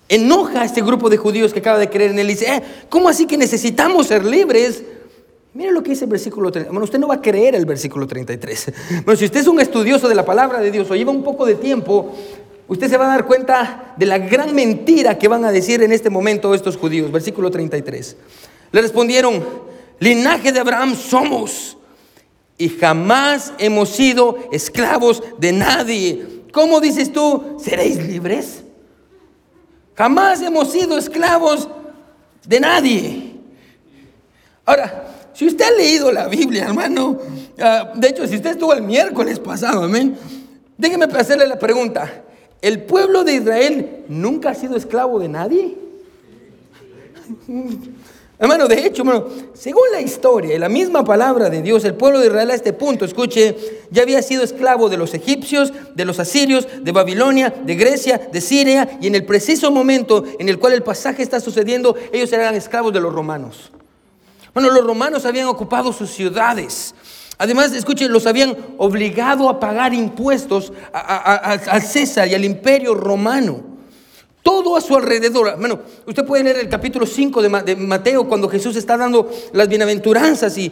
enoja 0.09 0.61
a 0.61 0.65
este 0.67 0.83
grupo 0.83 1.09
de 1.09 1.17
judíos 1.17 1.53
que 1.55 1.61
acaba 1.61 1.79
de 1.79 1.89
creer 1.89 2.11
en 2.11 2.19
él. 2.19 2.27
Y 2.31 2.35
dice, 2.35 2.55
eh, 2.55 2.63
¿cómo 2.91 3.09
así 3.09 3.27
que 3.27 3.39
necesitamos 3.39 4.07
ser 4.09 4.25
libres? 4.25 4.85
Mira 5.55 5.71
lo 5.71 5.83
que 5.83 5.91
dice 5.91 6.05
el 6.05 6.11
versículo 6.11 6.51
30. 6.51 6.71
Bueno, 6.71 6.85
usted 6.85 6.99
no 6.99 7.09
va 7.09 7.15
a 7.15 7.23
creer 7.23 7.55
el 7.55 7.65
versículo 7.65 8.07
33. 8.07 8.73
Bueno, 9.05 9.19
si 9.19 9.25
usted 9.25 9.41
es 9.41 9.47
un 9.47 9.61
estudioso 9.61 10.09
de 10.09 10.15
la 10.15 10.25
palabra 10.25 10.61
de 10.61 10.71
Dios 10.71 10.91
o 10.91 10.97
lleva 10.97 11.13
un 11.13 11.23
poco 11.23 11.47
de 11.47 11.55
tiempo, 11.55 12.13
usted 12.69 12.89
se 12.89 12.97
va 12.97 13.07
a 13.07 13.17
dar 13.17 13.27
cuenta 13.27 13.95
de 13.97 14.07
la 14.07 14.19
gran 14.19 14.55
mentira 14.55 15.19
que 15.19 15.29
van 15.29 15.45
a 15.45 15.53
decir 15.53 15.83
en 15.83 15.93
este 15.93 16.11
momento 16.11 16.55
estos 16.55 16.77
judíos. 16.77 17.11
Versículo 17.11 17.51
33. 17.51 18.17
Le 18.73 18.83
respondieron, 18.83 19.45
linaje 20.01 20.53
de 20.53 20.61
Abraham 20.61 20.95
somos 20.97 21.77
y 22.57 22.69
jamás 22.69 23.53
hemos 23.59 23.89
sido 23.89 24.39
esclavos 24.53 25.23
de 25.39 25.53
nadie. 25.53 26.43
¿Cómo 26.53 26.81
dices 26.81 27.13
tú, 27.13 27.57
seréis 27.61 27.97
libres? 27.97 28.63
Jamás 29.97 30.41
hemos 30.41 30.71
sido 30.71 30.99
esclavos 30.99 31.69
de 32.47 32.61
nadie. 32.61 33.35
Ahora, 34.65 35.05
si 35.33 35.47
usted 35.47 35.65
ha 35.65 35.71
leído 35.71 36.11
la 36.13 36.29
Biblia, 36.29 36.65
hermano, 36.65 37.19
ah, 37.61 37.93
de 37.95 38.09
hecho, 38.09 38.27
si 38.27 38.37
usted 38.37 38.51
estuvo 38.51 38.73
el 38.73 38.83
miércoles 38.83 39.39
pasado, 39.39 39.83
amén, 39.83 40.17
déjeme 40.79 41.07
hacerle 41.07 41.47
la 41.47 41.59
pregunta. 41.59 42.23
¿El 42.65 42.81
pueblo 42.85 43.25
de 43.25 43.35
Israel 43.35 44.05
nunca 44.09 44.49
ha 44.49 44.55
sido 44.55 44.75
esclavo 44.75 45.19
de 45.19 45.29
nadie? 45.29 45.77
Hermano, 48.39 48.67
de 48.69 48.87
hecho, 48.87 49.05
según 49.53 49.83
la 49.93 50.01
historia 50.01 50.55
y 50.55 50.59
la 50.59 50.71
misma 50.71 51.05
palabra 51.05 51.51
de 51.51 51.61
Dios, 51.61 51.85
el 51.85 51.93
pueblo 51.93 52.21
de 52.21 52.29
Israel 52.29 52.51
a 52.51 52.55
este 52.55 52.73
punto, 52.73 53.05
escuche, 53.05 53.55
ya 53.91 54.01
había 54.01 54.23
sido 54.23 54.43
esclavo 54.43 54.89
de 54.89 54.97
los 54.97 55.13
egipcios, 55.13 55.75
de 55.95 56.07
los 56.07 56.19
asirios, 56.19 56.67
de 56.81 56.91
Babilonia, 56.91 57.51
de 57.51 57.75
Grecia, 57.75 58.31
de 58.33 58.41
Siria, 58.41 58.97
y 58.99 59.09
en 59.09 59.15
el 59.15 59.27
preciso 59.27 59.71
momento 59.71 60.25
en 60.39 60.49
el 60.49 60.59
cual 60.59 60.73
el 60.73 60.83
pasaje 60.83 61.23
está 61.23 61.41
sucediendo, 61.41 61.95
ellos 62.15 62.33
eran 62.33 62.55
esclavos 62.55 62.95
de 62.95 63.01
los 63.01 63.13
romanos. 63.13 63.73
Bueno, 64.55 64.71
los 64.71 64.87
romanos 64.87 65.27
habían 65.27 65.49
ocupado 65.49 65.93
sus 65.93 66.09
ciudades, 66.09 66.95
Además, 67.39 67.73
escuchen, 67.73 68.13
los 68.13 68.27
habían 68.27 68.57
obligado 68.79 69.49
a 69.49 69.59
pagar 69.59 69.93
impuestos 69.93 70.73
al 70.93 71.83
César 71.83 72.29
y 72.29 72.35
al 72.35 72.45
imperio 72.45 72.95
romano. 72.95 73.75
Todo 74.43 74.77
a 74.77 74.81
su 74.83 74.95
alrededor. 74.95 75.59
Bueno, 75.59 75.81
usted 76.07 76.25
puede 76.25 76.45
leer 76.45 76.59
el 76.59 76.69
capítulo 76.69 77.07
5 77.07 77.43
de, 77.43 77.77
Mateo 77.77 78.29
cuando 78.29 78.49
Jesús 78.49 78.77
está 78.77 78.97
dando 78.97 79.31
las 79.53 79.69
bienaventuranzas 79.69 80.57
y, 80.59 80.71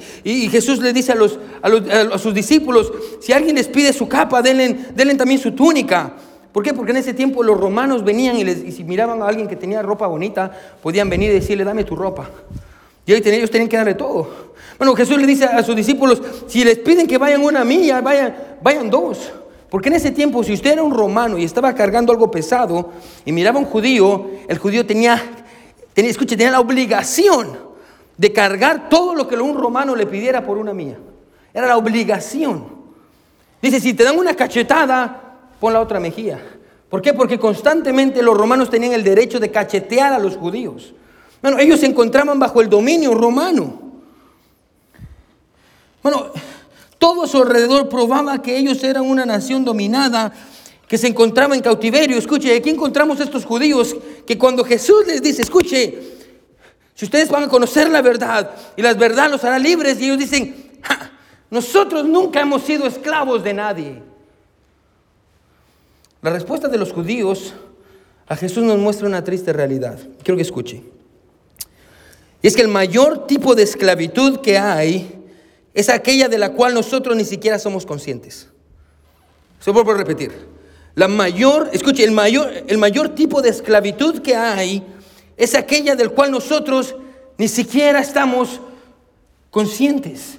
Jesús 0.50 0.78
le 0.80 0.92
dice 0.92 1.12
a, 1.12 2.18
sus 2.18 2.34
discípulos, 2.34 2.92
si 3.20 3.32
alguien 3.32 3.56
les 3.56 3.68
pide 3.68 3.92
su 3.92 4.06
capa, 4.06 4.42
denle, 4.42 4.76
denle 4.94 5.14
también 5.14 5.40
su 5.40 5.52
túnica. 5.52 6.12
¿Por 6.52 6.62
qué? 6.62 6.74
Porque 6.74 6.90
en 6.90 6.98
ese 6.98 7.14
tiempo 7.14 7.42
los 7.42 7.58
romanos 7.58 8.04
venían 8.04 8.36
y, 8.36 8.44
les, 8.44 8.62
y 8.62 8.72
si 8.72 8.84
miraban 8.84 9.22
a 9.22 9.26
alguien 9.26 9.48
que 9.48 9.56
tenía 9.56 9.80
ropa 9.80 10.06
bonita, 10.06 10.52
podían 10.82 11.08
venir 11.08 11.30
y 11.30 11.34
decirle, 11.34 11.64
dame 11.64 11.84
tu 11.84 11.96
ropa. 11.96 12.28
Y 13.06 13.14
ellos 13.14 13.50
tenían 13.50 13.68
que 13.68 13.76
darle 13.76 13.94
todo. 13.94 14.51
Bueno, 14.78 14.94
Jesús 14.94 15.18
le 15.18 15.26
dice 15.26 15.44
a 15.44 15.62
sus 15.62 15.76
discípulos, 15.76 16.22
si 16.46 16.64
les 16.64 16.78
piden 16.78 17.06
que 17.06 17.18
vayan 17.18 17.42
una 17.42 17.64
milla, 17.64 18.00
vayan, 18.00 18.34
vayan 18.62 18.90
dos. 18.90 19.32
Porque 19.68 19.88
en 19.88 19.94
ese 19.94 20.10
tiempo, 20.10 20.44
si 20.44 20.52
usted 20.52 20.72
era 20.72 20.82
un 20.82 20.92
romano 20.92 21.38
y 21.38 21.44
estaba 21.44 21.74
cargando 21.74 22.12
algo 22.12 22.30
pesado 22.30 22.90
y 23.24 23.32
miraba 23.32 23.58
a 23.58 23.62
un 23.62 23.66
judío, 23.66 24.30
el 24.46 24.58
judío 24.58 24.84
tenía, 24.84 25.22
escuche, 25.94 26.36
tenía 26.36 26.52
la 26.52 26.60
obligación 26.60 27.58
de 28.16 28.32
cargar 28.32 28.88
todo 28.88 29.14
lo 29.14 29.26
que 29.26 29.36
un 29.36 29.56
romano 29.56 29.96
le 29.96 30.06
pidiera 30.06 30.44
por 30.44 30.58
una 30.58 30.74
milla. 30.74 30.98
Era 31.54 31.66
la 31.66 31.76
obligación. 31.76 32.66
Dice, 33.62 33.80
si 33.80 33.94
te 33.94 34.04
dan 34.04 34.18
una 34.18 34.34
cachetada, 34.34 35.38
pon 35.58 35.72
la 35.72 35.80
otra 35.80 36.00
mejilla. 36.00 36.38
¿Por 36.90 37.00
qué? 37.00 37.14
Porque 37.14 37.38
constantemente 37.38 38.22
los 38.22 38.36
romanos 38.36 38.68
tenían 38.68 38.92
el 38.92 39.04
derecho 39.04 39.40
de 39.40 39.50
cachetear 39.50 40.12
a 40.12 40.18
los 40.18 40.36
judíos. 40.36 40.92
Bueno, 41.40 41.58
ellos 41.58 41.80
se 41.80 41.86
encontraban 41.86 42.38
bajo 42.38 42.60
el 42.60 42.68
dominio 42.68 43.14
romano. 43.14 43.91
Bueno, 46.02 46.32
todo 46.98 47.22
a 47.24 47.28
su 47.28 47.38
alrededor 47.38 47.88
probaba 47.88 48.42
que 48.42 48.56
ellos 48.56 48.82
eran 48.82 49.04
una 49.04 49.24
nación 49.24 49.64
dominada 49.64 50.32
que 50.88 50.98
se 50.98 51.06
encontraba 51.06 51.54
en 51.54 51.62
cautiverio. 51.62 52.18
Escuche, 52.18 52.54
aquí 52.54 52.70
encontramos 52.70 53.20
estos 53.20 53.44
judíos 53.44 53.96
que 54.26 54.36
cuando 54.36 54.64
Jesús 54.64 55.06
les 55.06 55.22
dice, 55.22 55.42
escuche, 55.42 55.98
si 56.94 57.04
ustedes 57.04 57.30
van 57.30 57.44
a 57.44 57.48
conocer 57.48 57.88
la 57.88 58.02
verdad 58.02 58.50
y 58.76 58.82
la 58.82 58.94
verdad 58.94 59.30
los 59.30 59.42
hará 59.44 59.58
libres, 59.58 60.00
y 60.00 60.04
ellos 60.04 60.18
dicen, 60.18 60.70
nosotros 61.50 62.04
nunca 62.04 62.40
hemos 62.40 62.62
sido 62.62 62.86
esclavos 62.86 63.42
de 63.42 63.54
nadie. 63.54 64.02
La 66.20 66.30
respuesta 66.30 66.68
de 66.68 66.78
los 66.78 66.92
judíos 66.92 67.54
a 68.28 68.36
Jesús 68.36 68.62
nos 68.62 68.78
muestra 68.78 69.06
una 69.06 69.24
triste 69.24 69.52
realidad. 69.52 69.98
Quiero 70.22 70.36
que 70.36 70.42
escuche. 70.42 70.82
Y 72.40 72.46
es 72.46 72.54
que 72.54 72.62
el 72.62 72.68
mayor 72.68 73.26
tipo 73.26 73.54
de 73.54 73.62
esclavitud 73.62 74.40
que 74.40 74.58
hay 74.58 75.21
es 75.74 75.88
aquella 75.88 76.28
de 76.28 76.38
la 76.38 76.52
cual 76.52 76.74
nosotros 76.74 77.16
ni 77.16 77.24
siquiera 77.24 77.58
somos 77.58 77.86
conscientes. 77.86 78.48
Se 79.60 79.70
vuelvo 79.70 79.92
a 79.92 79.96
repetir. 79.96 80.32
La 80.94 81.08
mayor, 81.08 81.70
escuche, 81.72 82.04
el 82.04 82.10
mayor, 82.10 82.50
el 82.66 82.78
mayor 82.78 83.10
tipo 83.10 83.40
de 83.40 83.48
esclavitud 83.48 84.20
que 84.20 84.36
hay 84.36 84.82
es 85.36 85.54
aquella 85.54 85.96
del 85.96 86.10
cual 86.10 86.30
nosotros 86.30 86.94
ni 87.38 87.48
siquiera 87.48 88.00
estamos 88.00 88.60
conscientes. 89.50 90.38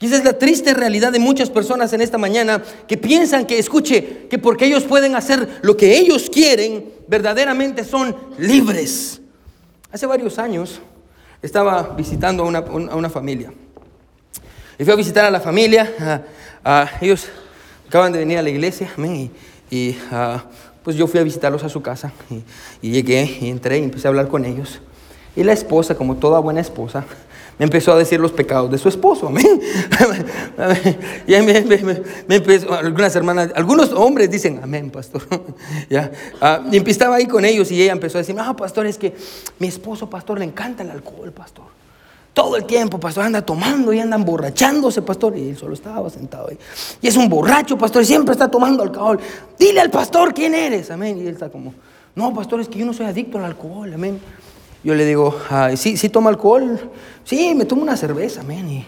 Y 0.00 0.06
esa 0.06 0.16
es 0.16 0.24
la 0.24 0.38
triste 0.38 0.72
realidad 0.72 1.12
de 1.12 1.18
muchas 1.18 1.50
personas 1.50 1.92
en 1.92 2.00
esta 2.00 2.16
mañana 2.16 2.62
que 2.88 2.96
piensan 2.96 3.46
que, 3.46 3.58
escuche, 3.58 4.28
que 4.30 4.38
porque 4.38 4.64
ellos 4.64 4.84
pueden 4.84 5.14
hacer 5.14 5.60
lo 5.60 5.76
que 5.76 5.98
ellos 5.98 6.30
quieren, 6.32 6.86
verdaderamente 7.06 7.84
son 7.84 8.16
libres. 8.38 9.20
Hace 9.92 10.06
varios 10.06 10.38
años 10.38 10.80
estaba 11.42 11.94
visitando 11.96 12.44
a 12.44 12.46
una, 12.46 13.10
familia. 13.10 13.52
Y 14.80 14.84
fui 14.84 14.94
a 14.94 14.96
visitar 14.96 15.26
a 15.26 15.30
la 15.30 15.40
familia. 15.40 16.24
ellos 17.02 17.28
acaban 17.86 18.12
de 18.12 18.18
venir 18.18 18.38
a 18.38 18.42
la 18.42 18.48
iglesia. 18.48 18.90
y, 19.70 19.98
ah, 20.10 20.42
pues 20.82 20.96
yo 20.96 21.06
fui 21.06 21.20
a 21.20 21.22
visitarlos 21.22 21.62
a 21.62 21.68
su 21.68 21.82
casa. 21.82 22.14
Y, 22.30 22.88
y 22.88 22.90
llegué 22.90 23.38
y 23.42 23.50
entré 23.50 23.78
y 23.78 23.84
empecé 23.84 24.08
a 24.08 24.08
hablar 24.08 24.28
con 24.28 24.46
ellos. 24.46 24.80
Y 25.36 25.44
la 25.44 25.52
esposa, 25.52 25.94
como 25.94 26.16
toda 26.16 26.40
buena 26.40 26.62
esposa, 26.62 27.04
me 27.58 27.64
empezó 27.64 27.92
a 27.92 27.98
decir 27.98 28.20
los 28.20 28.32
pecados 28.32 28.70
de 28.70 28.78
su 28.78 28.88
esposo, 28.88 29.26
amén. 29.26 29.60
y 31.26 31.32
me, 31.42 32.36
empezó, 32.36 32.72
algunas 32.72 33.14
hermanas, 33.14 33.50
algunos 33.54 33.92
hombres 33.92 34.30
dicen, 34.30 34.60
amén, 34.62 34.88
pastor. 34.88 35.22
¿Ya? 35.90 36.10
Ah, 36.40 36.64
y 36.72 36.78
estaba 36.90 37.16
ahí 37.16 37.26
con 37.26 37.44
ellos 37.44 37.70
y 37.70 37.82
ella 37.82 37.92
empezó 37.92 38.16
a 38.16 38.22
decir, 38.22 38.34
no, 38.34 38.56
pastor, 38.56 38.86
es 38.86 38.96
que 38.96 39.14
mi 39.58 39.68
esposo, 39.68 40.08
pastor, 40.08 40.38
le 40.38 40.46
encanta 40.46 40.82
el 40.84 40.90
alcohol, 40.90 41.32
pastor. 41.32 41.79
Todo 42.32 42.56
el 42.56 42.64
tiempo, 42.64 43.00
pastor, 43.00 43.24
anda 43.24 43.42
tomando 43.42 43.92
y 43.92 43.98
anda 43.98 44.16
emborrachándose, 44.16 45.02
pastor. 45.02 45.36
Y 45.36 45.50
él 45.50 45.56
solo 45.56 45.74
estaba 45.74 46.08
sentado 46.10 46.48
ahí. 46.48 46.58
Y 47.02 47.08
es 47.08 47.16
un 47.16 47.28
borracho, 47.28 47.76
pastor, 47.76 48.02
y 48.02 48.06
siempre 48.06 48.32
está 48.32 48.48
tomando 48.48 48.82
alcohol. 48.82 49.18
Dile 49.58 49.80
al 49.80 49.90
pastor 49.90 50.32
quién 50.32 50.54
eres, 50.54 50.90
amén. 50.90 51.18
Y 51.18 51.22
él 51.22 51.34
está 51.34 51.48
como, 51.48 51.74
no, 52.14 52.32
pastor, 52.32 52.60
es 52.60 52.68
que 52.68 52.78
yo 52.78 52.86
no 52.86 52.92
soy 52.92 53.06
adicto 53.06 53.38
al 53.38 53.44
alcohol, 53.44 53.92
amén. 53.92 54.20
Yo 54.84 54.94
le 54.94 55.04
digo, 55.04 55.36
¿sí, 55.76 55.96
¿sí 55.96 56.08
toma 56.08 56.30
alcohol? 56.30 56.78
Sí, 57.24 57.54
me 57.54 57.64
tomo 57.64 57.82
una 57.82 57.96
cerveza, 57.96 58.40
amén. 58.40 58.86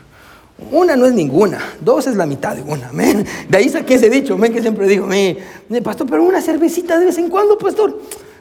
una 0.70 0.96
no 0.96 1.04
es 1.04 1.12
ninguna, 1.12 1.60
dos 1.80 2.06
es 2.06 2.16
la 2.16 2.24
mitad 2.24 2.56
de 2.56 2.62
una, 2.62 2.88
amén. 2.88 3.26
De 3.48 3.58
ahí 3.58 3.68
saqué 3.68 3.94
ese 3.94 4.08
dicho, 4.08 4.34
amén, 4.34 4.52
que 4.52 4.62
siempre 4.62 4.86
digo, 4.86 5.06
me, 5.06 5.36
pastor, 5.82 6.06
pero 6.08 6.22
una 6.22 6.40
cervecita 6.40 6.98
de 6.98 7.06
vez 7.06 7.18
en 7.18 7.28
cuando, 7.28 7.58
pastor. 7.58 7.98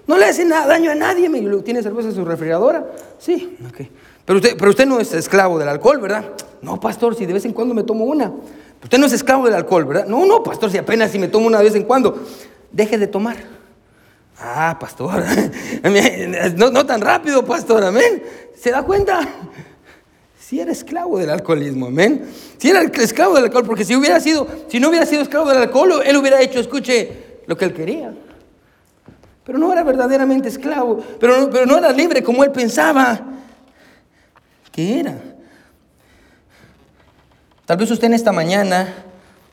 No 0.07 0.17
le 0.17 0.25
hace 0.25 0.45
nada, 0.45 0.67
daño 0.67 0.91
a 0.91 0.95
nadie. 0.95 1.29
Me 1.29 1.41
¿Tiene 1.61 1.83
cerveza 1.83 2.09
en 2.09 2.15
su 2.15 2.25
refrigeradora? 2.25 2.85
Sí, 3.19 3.57
ok. 3.67 3.87
Pero 4.31 4.39
usted, 4.39 4.55
pero 4.57 4.69
usted 4.69 4.85
no 4.85 4.97
es 5.01 5.13
esclavo 5.13 5.59
del 5.59 5.67
alcohol, 5.67 5.99
¿verdad? 5.99 6.23
No, 6.61 6.79
pastor, 6.79 7.15
si 7.15 7.25
de 7.25 7.33
vez 7.33 7.43
en 7.43 7.51
cuando 7.51 7.73
me 7.73 7.83
tomo 7.83 8.05
una. 8.05 8.31
Usted 8.81 8.97
no 8.97 9.05
es 9.05 9.11
esclavo 9.11 9.43
del 9.43 9.55
alcohol, 9.55 9.83
¿verdad? 9.83 10.05
No, 10.05 10.25
no, 10.25 10.41
pastor, 10.41 10.71
si 10.71 10.77
apenas 10.77 11.11
si 11.11 11.19
me 11.19 11.27
tomo 11.27 11.47
una 11.47 11.57
de 11.57 11.65
vez 11.65 11.75
en 11.75 11.83
cuando. 11.83 12.17
Deje 12.71 12.97
de 12.97 13.07
tomar. 13.07 13.35
Ah, 14.39 14.77
pastor, 14.79 15.21
no, 16.71 16.85
tan 16.85 17.01
rápido, 17.01 17.43
pastor, 17.43 17.83
amén. 17.83 18.23
¿Se 18.55 18.71
da 18.71 18.83
cuenta? 18.83 19.19
Si 20.39 20.61
era 20.61 20.71
esclavo 20.71 21.19
del 21.19 21.29
alcoholismo, 21.29 21.87
amén. 21.87 22.25
Si 22.57 22.69
era 22.69 22.83
esclavo 22.83 23.35
del 23.35 23.43
alcohol, 23.43 23.65
porque 23.65 23.83
si 23.83 23.97
hubiera 23.97 24.21
sido, 24.21 24.47
si 24.69 24.79
no 24.79 24.87
hubiera 24.87 25.05
sido 25.05 25.23
esclavo 25.23 25.49
del 25.49 25.57
alcohol, 25.57 26.03
él 26.05 26.15
hubiera 26.15 26.39
hecho, 26.39 26.61
escuche, 26.61 27.41
lo 27.47 27.57
que 27.57 27.65
él 27.65 27.73
quería. 27.73 28.13
Pero 29.43 29.57
no 29.57 29.73
era 29.73 29.83
verdaderamente 29.83 30.47
esclavo, 30.47 31.03
pero 31.19 31.37
no, 31.37 31.49
pero 31.49 31.65
no 31.65 31.77
era 31.77 31.91
libre 31.91 32.23
como 32.23 32.45
él 32.45 32.51
pensaba 32.51 33.27
que 34.71 34.99
era. 34.99 35.17
Tal 37.65 37.77
vez 37.77 37.89
usted 37.91 38.07
en 38.07 38.13
esta 38.13 38.31
mañana 38.31 38.93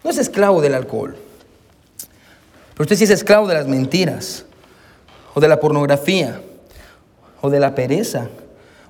no 0.02 0.10
es 0.10 0.18
esclavo 0.18 0.60
del 0.60 0.74
alcohol, 0.74 1.16
pero 2.72 2.82
usted 2.82 2.96
sí 2.96 3.04
es 3.04 3.10
esclavo 3.10 3.46
de 3.46 3.54
las 3.54 3.66
mentiras 3.66 4.44
o 5.34 5.40
de 5.40 5.48
la 5.48 5.60
pornografía, 5.60 6.40
o 7.40 7.50
de 7.50 7.60
la 7.60 7.74
pereza, 7.74 8.28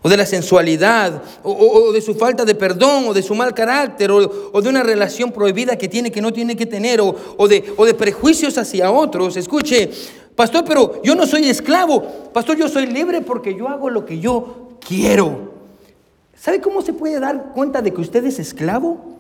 o 0.00 0.08
de 0.08 0.16
la 0.16 0.24
sensualidad, 0.24 1.22
o, 1.42 1.92
de 1.92 2.00
su 2.00 2.14
falta 2.14 2.44
de 2.44 2.54
perdón, 2.54 3.08
o 3.08 3.14
de 3.14 3.22
su 3.22 3.34
mal 3.34 3.52
carácter, 3.52 4.10
o, 4.10 4.62
de 4.62 4.68
una 4.68 4.82
relación 4.82 5.32
prohibida 5.32 5.76
que 5.76 5.88
tiene 5.88 6.10
que 6.10 6.22
no 6.22 6.32
tiene 6.32 6.56
que 6.56 6.66
tener, 6.66 7.00
o 7.02 7.48
de 7.48 7.94
prejuicios 7.94 8.56
hacia 8.56 8.90
otros. 8.90 9.36
Escuche, 9.36 9.90
pastor, 10.34 10.64
pero 10.64 11.02
yo 11.02 11.14
no 11.14 11.26
soy 11.26 11.48
esclavo, 11.50 12.02
pastor, 12.32 12.56
yo 12.56 12.68
soy 12.68 12.86
libre 12.86 13.20
porque 13.20 13.54
yo 13.54 13.68
hago 13.68 13.90
lo 13.90 14.06
que 14.06 14.18
yo 14.18 14.78
quiero. 14.80 15.47
¿Sabe 16.40 16.60
cómo 16.60 16.82
se 16.82 16.92
puede 16.92 17.18
dar 17.18 17.52
cuenta 17.52 17.82
de 17.82 17.92
que 17.92 18.00
usted 18.00 18.24
es 18.24 18.38
esclavo? 18.38 19.18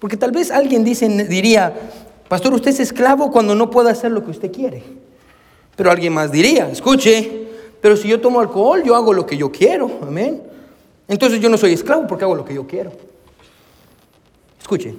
Porque 0.00 0.16
tal 0.16 0.32
vez 0.32 0.50
alguien 0.50 0.82
dice, 0.82 1.08
diría, 1.08 1.72
pastor, 2.28 2.54
usted 2.54 2.70
es 2.70 2.80
esclavo 2.80 3.30
cuando 3.30 3.54
no 3.54 3.70
puede 3.70 3.90
hacer 3.90 4.10
lo 4.10 4.24
que 4.24 4.30
usted 4.30 4.50
quiere. 4.50 4.82
Pero 5.76 5.90
alguien 5.90 6.12
más 6.12 6.32
diría, 6.32 6.70
escuche, 6.70 7.48
pero 7.80 7.96
si 7.96 8.08
yo 8.08 8.20
tomo 8.20 8.40
alcohol, 8.40 8.82
yo 8.82 8.94
hago 8.94 9.12
lo 9.12 9.26
que 9.26 9.36
yo 9.36 9.52
quiero, 9.52 9.90
amén. 10.02 10.42
Entonces 11.06 11.40
yo 11.40 11.50
no 11.50 11.58
soy 11.58 11.74
esclavo 11.74 12.06
porque 12.06 12.24
hago 12.24 12.34
lo 12.34 12.44
que 12.44 12.54
yo 12.54 12.66
quiero. 12.66 12.92
Escuche, 14.60 14.94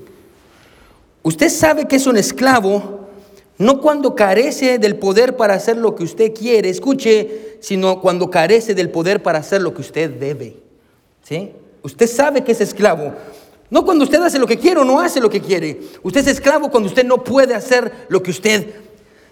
usted 1.23 1.49
sabe 1.49 1.87
que 1.87 1.95
es 1.95 2.05
un 2.05 2.17
esclavo 2.17 3.07
no 3.57 3.81
cuando 3.81 4.15
carece 4.15 4.77
del 4.79 4.97
poder 4.97 5.35
para 5.35 5.55
hacer 5.55 5.77
lo 5.77 5.95
que 5.95 6.03
usted 6.03 6.33
quiere, 6.33 6.69
escuche, 6.69 7.57
sino 7.61 8.01
cuando 8.01 8.29
carece 8.29 8.75
del 8.75 8.91
poder 8.91 9.23
para 9.23 9.39
hacer 9.39 9.61
lo 9.61 9.73
que 9.73 9.81
usted 9.81 10.11
debe. 10.11 10.64
¿Sí? 11.27 11.53
Usted 11.81 12.07
sabe 12.07 12.43
que 12.43 12.51
es 12.51 12.61
esclavo. 12.61 13.13
No 13.69 13.83
cuando 13.83 14.03
usted 14.03 14.21
hace 14.21 14.37
lo 14.37 14.45
que 14.45 14.59
quiere 14.59 14.79
o 14.79 14.85
no 14.85 14.99
hace 14.99 15.19
lo 15.19 15.29
que 15.29 15.41
quiere. 15.41 15.79
Usted 16.03 16.21
es 16.21 16.27
esclavo 16.27 16.69
cuando 16.69 16.87
usted 16.87 17.03
no 17.03 17.23
puede 17.23 17.55
hacer 17.55 18.05
lo 18.09 18.21
que 18.21 18.31
usted 18.31 18.67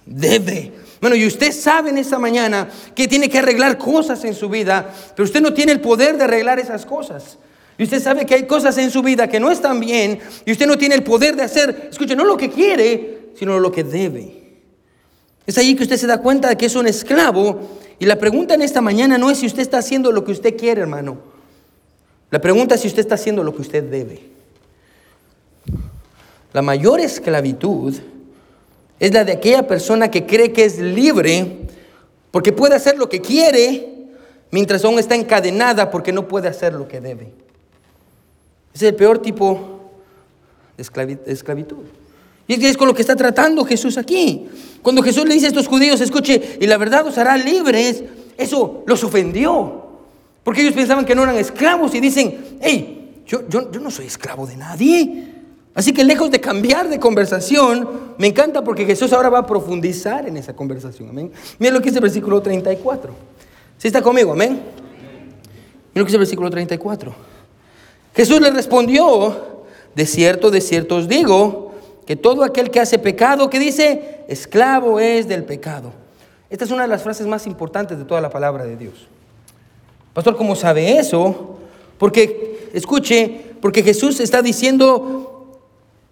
debe. 0.06 0.72
Bueno, 1.00 1.16
y 1.16 1.28
usted 1.28 1.52
sabe 1.52 1.92
en 1.92 2.00
esta 2.00 2.18
mañana 2.18 2.68
que 2.96 3.08
tiene 3.08 3.30
que 3.30 3.38
arreglar 3.38 3.78
cosas 3.78 4.24
en 4.26 4.34
su 4.34 4.50
vida, 4.50 4.92
pero 5.16 5.26
usted 5.26 5.42
no 5.42 5.54
tiene 5.54 5.72
el 5.72 5.82
poder 5.82 6.18
de 6.18 6.24
arreglar 6.24 6.60
esas 6.60 6.86
cosas. 6.86 7.38
Y 7.78 7.84
usted 7.84 8.02
sabe 8.02 8.26
que 8.26 8.36
hay 8.36 8.48
cosas 8.48 8.78
en 8.78 8.90
su 8.90 9.04
vida 9.04 9.28
que 9.28 9.40
no 9.40 9.52
están 9.52 9.80
bien 9.80 10.20
y 10.46 10.52
usted 10.52 10.66
no 10.66 10.78
tiene 10.78 10.96
el 10.96 11.04
poder 11.04 11.36
de 11.36 11.44
hacer, 11.44 11.90
escuche, 11.92 12.16
no 12.16 12.24
lo 12.24 12.38
que 12.38 12.50
quiere, 12.50 13.30
sino 13.36 13.60
lo 13.60 13.72
que 13.72 13.84
debe. 13.84 14.62
Es 15.46 15.58
ahí 15.58 15.76
que 15.76 15.84
usted 15.84 15.98
se 15.98 16.08
da 16.08 16.20
cuenta 16.20 16.50
de 16.50 16.58
que 16.58 16.66
es 16.66 16.76
un 16.76 16.88
esclavo 16.88 17.60
y 18.00 18.06
la 18.06 18.18
pregunta 18.18 18.54
en 18.54 18.62
esta 18.62 18.82
mañana 18.82 19.18
no 19.18 19.30
es 19.30 19.40
si 19.40 19.46
usted 19.46 19.62
está 19.62 19.80
haciendo 19.80 20.12
lo 20.12 20.24
que 20.24 20.32
usted 20.32 20.58
quiere, 20.58 20.82
hermano. 20.82 21.33
La 22.34 22.42
pregunta 22.42 22.74
es 22.74 22.82
si 22.82 22.88
usted 22.88 23.02
está 23.02 23.14
haciendo 23.14 23.44
lo 23.44 23.54
que 23.54 23.62
usted 23.62 23.84
debe. 23.84 24.20
La 26.52 26.64
mayor 26.64 27.00
esclavitud 27.00 27.94
es 29.00 29.14
la 29.14 29.24
de 29.24 29.34
aquella 29.34 29.68
persona 29.68 30.10
que 30.10 30.26
cree 30.26 30.52
que 30.52 30.66
es 30.66 30.80
libre 30.80 31.60
porque 32.32 32.52
puede 32.52 32.74
hacer 32.74 32.98
lo 32.98 33.08
que 33.08 33.22
quiere 33.22 33.88
mientras 34.50 34.84
aún 34.84 34.98
está 34.98 35.14
encadenada 35.14 35.92
porque 35.92 36.12
no 36.12 36.28
puede 36.28 36.48
hacer 36.48 36.74
lo 36.74 36.88
que 36.88 37.02
debe. 37.02 37.32
Es 38.74 38.82
el 38.82 38.96
peor 38.96 39.20
tipo 39.20 39.92
de 40.76 40.82
esclavitud. 41.28 41.84
Y 42.48 42.66
es 42.66 42.78
con 42.78 42.88
lo 42.88 42.96
que 42.96 43.02
está 43.04 43.16
tratando 43.16 43.64
Jesús 43.64 43.96
aquí. 44.00 44.48
Cuando 44.82 45.04
Jesús 45.04 45.26
le 45.26 45.36
dice 45.36 45.46
a 45.46 45.50
estos 45.50 45.68
judíos, 45.68 46.02
escuche, 46.02 46.58
y 46.60 46.66
la 46.66 46.78
verdad 46.78 47.06
os 47.06 47.16
hará 47.20 47.38
libres, 47.38 48.04
eso 48.40 48.84
los 48.88 49.04
ofendió. 49.04 49.83
Porque 50.44 50.62
ellos 50.62 50.74
pensaban 50.74 51.06
que 51.06 51.16
no 51.16 51.24
eran 51.24 51.38
esclavos 51.38 51.96
y 51.96 52.00
dicen, 52.00 52.58
hey, 52.62 53.22
yo, 53.26 53.48
yo, 53.48 53.72
yo 53.72 53.80
no 53.80 53.90
soy 53.90 54.08
esclavo 54.08 54.46
de 54.46 54.58
nadie. 54.58 55.34
Así 55.76 55.94
que 55.94 56.04
lejos 56.04 56.30
de 56.30 56.40
cambiar 56.40 56.90
de 56.90 57.00
conversación, 57.00 58.16
me 58.18 58.28
encanta 58.28 58.64
porque 58.64 58.86
Jesús 58.86 59.12
ahora 59.14 59.30
va 59.30 59.40
a 59.40 59.46
profundizar 59.46 60.28
en 60.28 60.38
esa 60.38 60.56
conversación. 60.56 61.10
Amén. 61.10 61.32
Mira 61.58 61.74
lo 61.74 61.80
que 61.80 61.86
dice 61.86 61.98
el 61.98 62.04
versículo 62.04 62.42
34. 62.42 63.14
¿Sí 63.78 63.88
está 63.88 64.02
conmigo? 64.02 64.34
Amén. 64.34 64.52
Mira 64.52 64.62
lo 65.96 66.04
que 66.04 66.10
dice 66.10 66.16
el 66.16 66.20
versículo 66.20 66.50
34. 66.50 67.14
Jesús 68.16 68.42
le 68.42 68.52
respondió, 68.52 69.64
de 69.96 70.06
cierto, 70.06 70.52
de 70.52 70.62
cierto 70.62 70.98
os 70.98 71.08
digo, 71.08 71.74
que 72.06 72.16
todo 72.16 72.44
aquel 72.44 72.70
que 72.70 72.80
hace 72.80 73.00
pecado, 73.00 73.50
que 73.50 73.60
dice, 73.60 74.26
esclavo 74.28 75.00
es 75.00 75.28
del 75.28 75.44
pecado. 75.44 75.92
Esta 76.50 76.66
es 76.66 76.72
una 76.72 76.84
de 76.84 76.90
las 76.90 77.02
frases 77.02 77.26
más 77.26 77.48
importantes 77.48 77.98
de 77.98 78.06
toda 78.06 78.22
la 78.22 78.30
palabra 78.30 78.66
de 78.66 78.78
Dios. 78.78 79.08
Pastor, 80.14 80.38
¿cómo 80.38 80.56
sabe 80.56 80.98
eso? 80.98 81.58
Porque, 81.98 82.70
escuche, 82.74 83.42
porque 83.62 83.84
Jesús 83.84 84.20
está 84.20 84.42
diciendo 84.42 85.34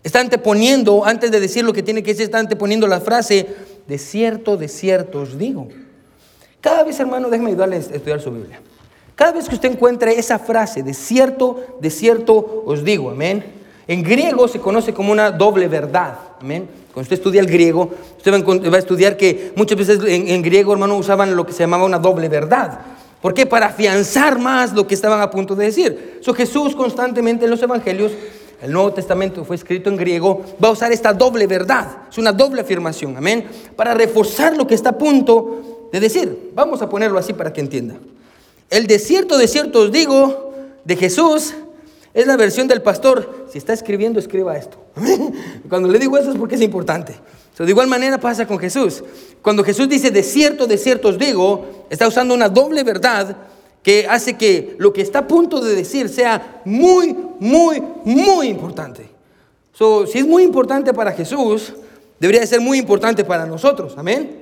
Está 0.04 0.20
anteponiendo, 0.20 1.06
antes 1.06 1.32
de 1.32 1.40
decir 1.40 1.64
lo 1.64 1.74
que 1.74 1.84
tiene 1.84 2.02
que 2.02 2.12
decir, 2.12 2.26
está 2.26 2.40
anteponiendo 2.40 2.88
la 2.88 3.02
frase, 3.02 3.48
de 3.88 3.98
cierto, 3.98 4.58
de 4.58 4.68
cierto 4.68 5.22
os 5.22 5.38
digo. 5.38 5.68
Cada 6.60 6.84
vez, 6.84 7.00
hermano, 7.00 7.30
déjeme 7.30 7.52
ayudarle 7.52 7.76
a 7.76 7.80
estudiar 7.80 8.20
su 8.20 8.32
Biblia. 8.32 8.60
Cada 9.16 9.34
vez 9.34 9.48
que 9.48 9.56
usted 9.56 9.72
encuentre 9.72 10.18
esa 10.18 10.40
frase, 10.40 10.82
de 10.82 10.94
cierto, 10.94 11.78
de 11.80 11.90
cierto 11.92 12.64
os 12.66 12.84
digo, 12.84 13.12
amén. 13.12 13.44
En 13.88 14.04
griego 14.04 14.48
se 14.48 14.60
conoce 14.60 14.94
como 14.94 15.12
una 15.12 15.32
doble 15.32 15.68
verdad. 15.68 16.18
Amén. 16.40 16.68
Cuando 16.94 17.02
usted 17.02 17.18
estudia 17.18 17.42
el 17.42 17.48
griego, 17.48 17.92
usted 18.18 18.32
va 18.32 18.76
a 18.76 18.80
estudiar 18.80 19.18
que 19.18 19.54
muchas 19.56 19.78
veces 19.78 20.00
en, 20.04 20.42
griego, 20.42 20.74
hermano, 20.74 20.98
usaban 20.98 21.36
lo 21.36 21.46
que 21.46 21.54
se 21.54 21.60
llamaba 21.60 21.86
una 21.86 22.00
doble 22.00 22.28
verdad. 22.28 22.80
¿Por 23.22 23.34
qué? 23.34 23.46
Para 23.46 23.68
afianzar 23.68 24.40
más 24.40 24.74
lo 24.74 24.88
que 24.88 24.96
estaban 24.96 25.22
a 25.22 25.30
punto 25.30 25.56
de 25.56 25.66
decir. 25.66 26.20
So, 26.22 26.34
Jesús 26.34 26.76
constantemente 26.76 27.46
en 27.46 27.52
los 27.52 27.62
evangelios, 27.62 28.12
el 28.62 28.72
Nuevo 28.72 28.94
Testamento 28.94 29.46
fue 29.46 29.56
escrito 29.56 29.90
en 29.90 29.98
griego, 29.98 30.44
va 30.64 30.70
a 30.70 30.72
usar 30.72 30.92
esta 30.92 31.14
doble 31.14 31.48
verdad. 31.48 31.88
Es 32.10 32.18
una 32.18 32.32
doble 32.32 32.62
afirmación, 32.62 33.16
amén, 33.18 33.46
para 33.76 33.94
reforzar 33.94 34.58
lo 34.58 34.68
que 34.68 34.76
está 34.76 34.92
a 34.92 34.98
punto 34.98 35.90
de 35.92 36.00
decir. 36.00 36.52
Vamos 36.54 36.82
a 36.82 36.90
ponerlo 36.90 37.20
así 37.20 37.34
para 37.34 37.54
que 37.54 37.62
entienda. 37.62 37.96
El 38.70 38.88
desierto, 38.88 39.38
desierto 39.38 39.82
os 39.82 39.92
digo, 39.92 40.54
de 40.84 40.96
Jesús, 40.96 41.54
es 42.14 42.28
la 42.28 42.38
versión 42.38 42.68
del 42.68 42.82
pastor. 42.82 43.48
Si 43.52 43.58
está 43.58 43.74
escribiendo, 43.74 44.20
escriba 44.20 44.58
esto. 44.58 44.78
Cuando 45.70 45.90
le 45.90 46.00
digo 46.00 46.18
eso 46.18 46.32
es 46.32 46.38
porque 46.38 46.56
es 46.56 46.62
importante. 46.62 47.16
De 47.66 47.72
igual 47.72 47.88
manera 47.88 48.20
pasa 48.20 48.48
con 48.48 48.58
Jesús. 48.60 49.04
Cuando 49.42 49.64
Jesús 49.64 49.88
dice 49.88 50.12
de 50.12 50.24
cierto, 50.24 50.68
de 50.68 50.78
cierto 50.78 51.10
os 51.10 51.18
digo, 51.18 51.86
está 51.90 52.08
usando 52.08 52.34
una 52.34 52.50
doble 52.50 52.84
verdad 52.84 53.38
que 53.84 54.08
hace 54.08 54.38
que 54.38 54.76
lo 54.78 54.94
que 54.94 55.02
está 55.02 55.20
a 55.20 55.28
punto 55.28 55.60
de 55.62 55.76
decir 55.76 56.10
sea 56.10 56.62
muy, 56.66 57.16
muy, 57.40 57.82
muy 58.06 58.48
importante. 58.48 59.10
si 59.74 60.20
es 60.20 60.26
muy 60.26 60.44
importante 60.44 60.94
para 60.94 61.12
Jesús, 61.12 61.74
debería 62.20 62.46
ser 62.46 62.62
muy 62.62 62.78
importante 62.78 63.24
para 63.24 63.46
nosotros. 63.46 63.94
Amén. 63.98 64.42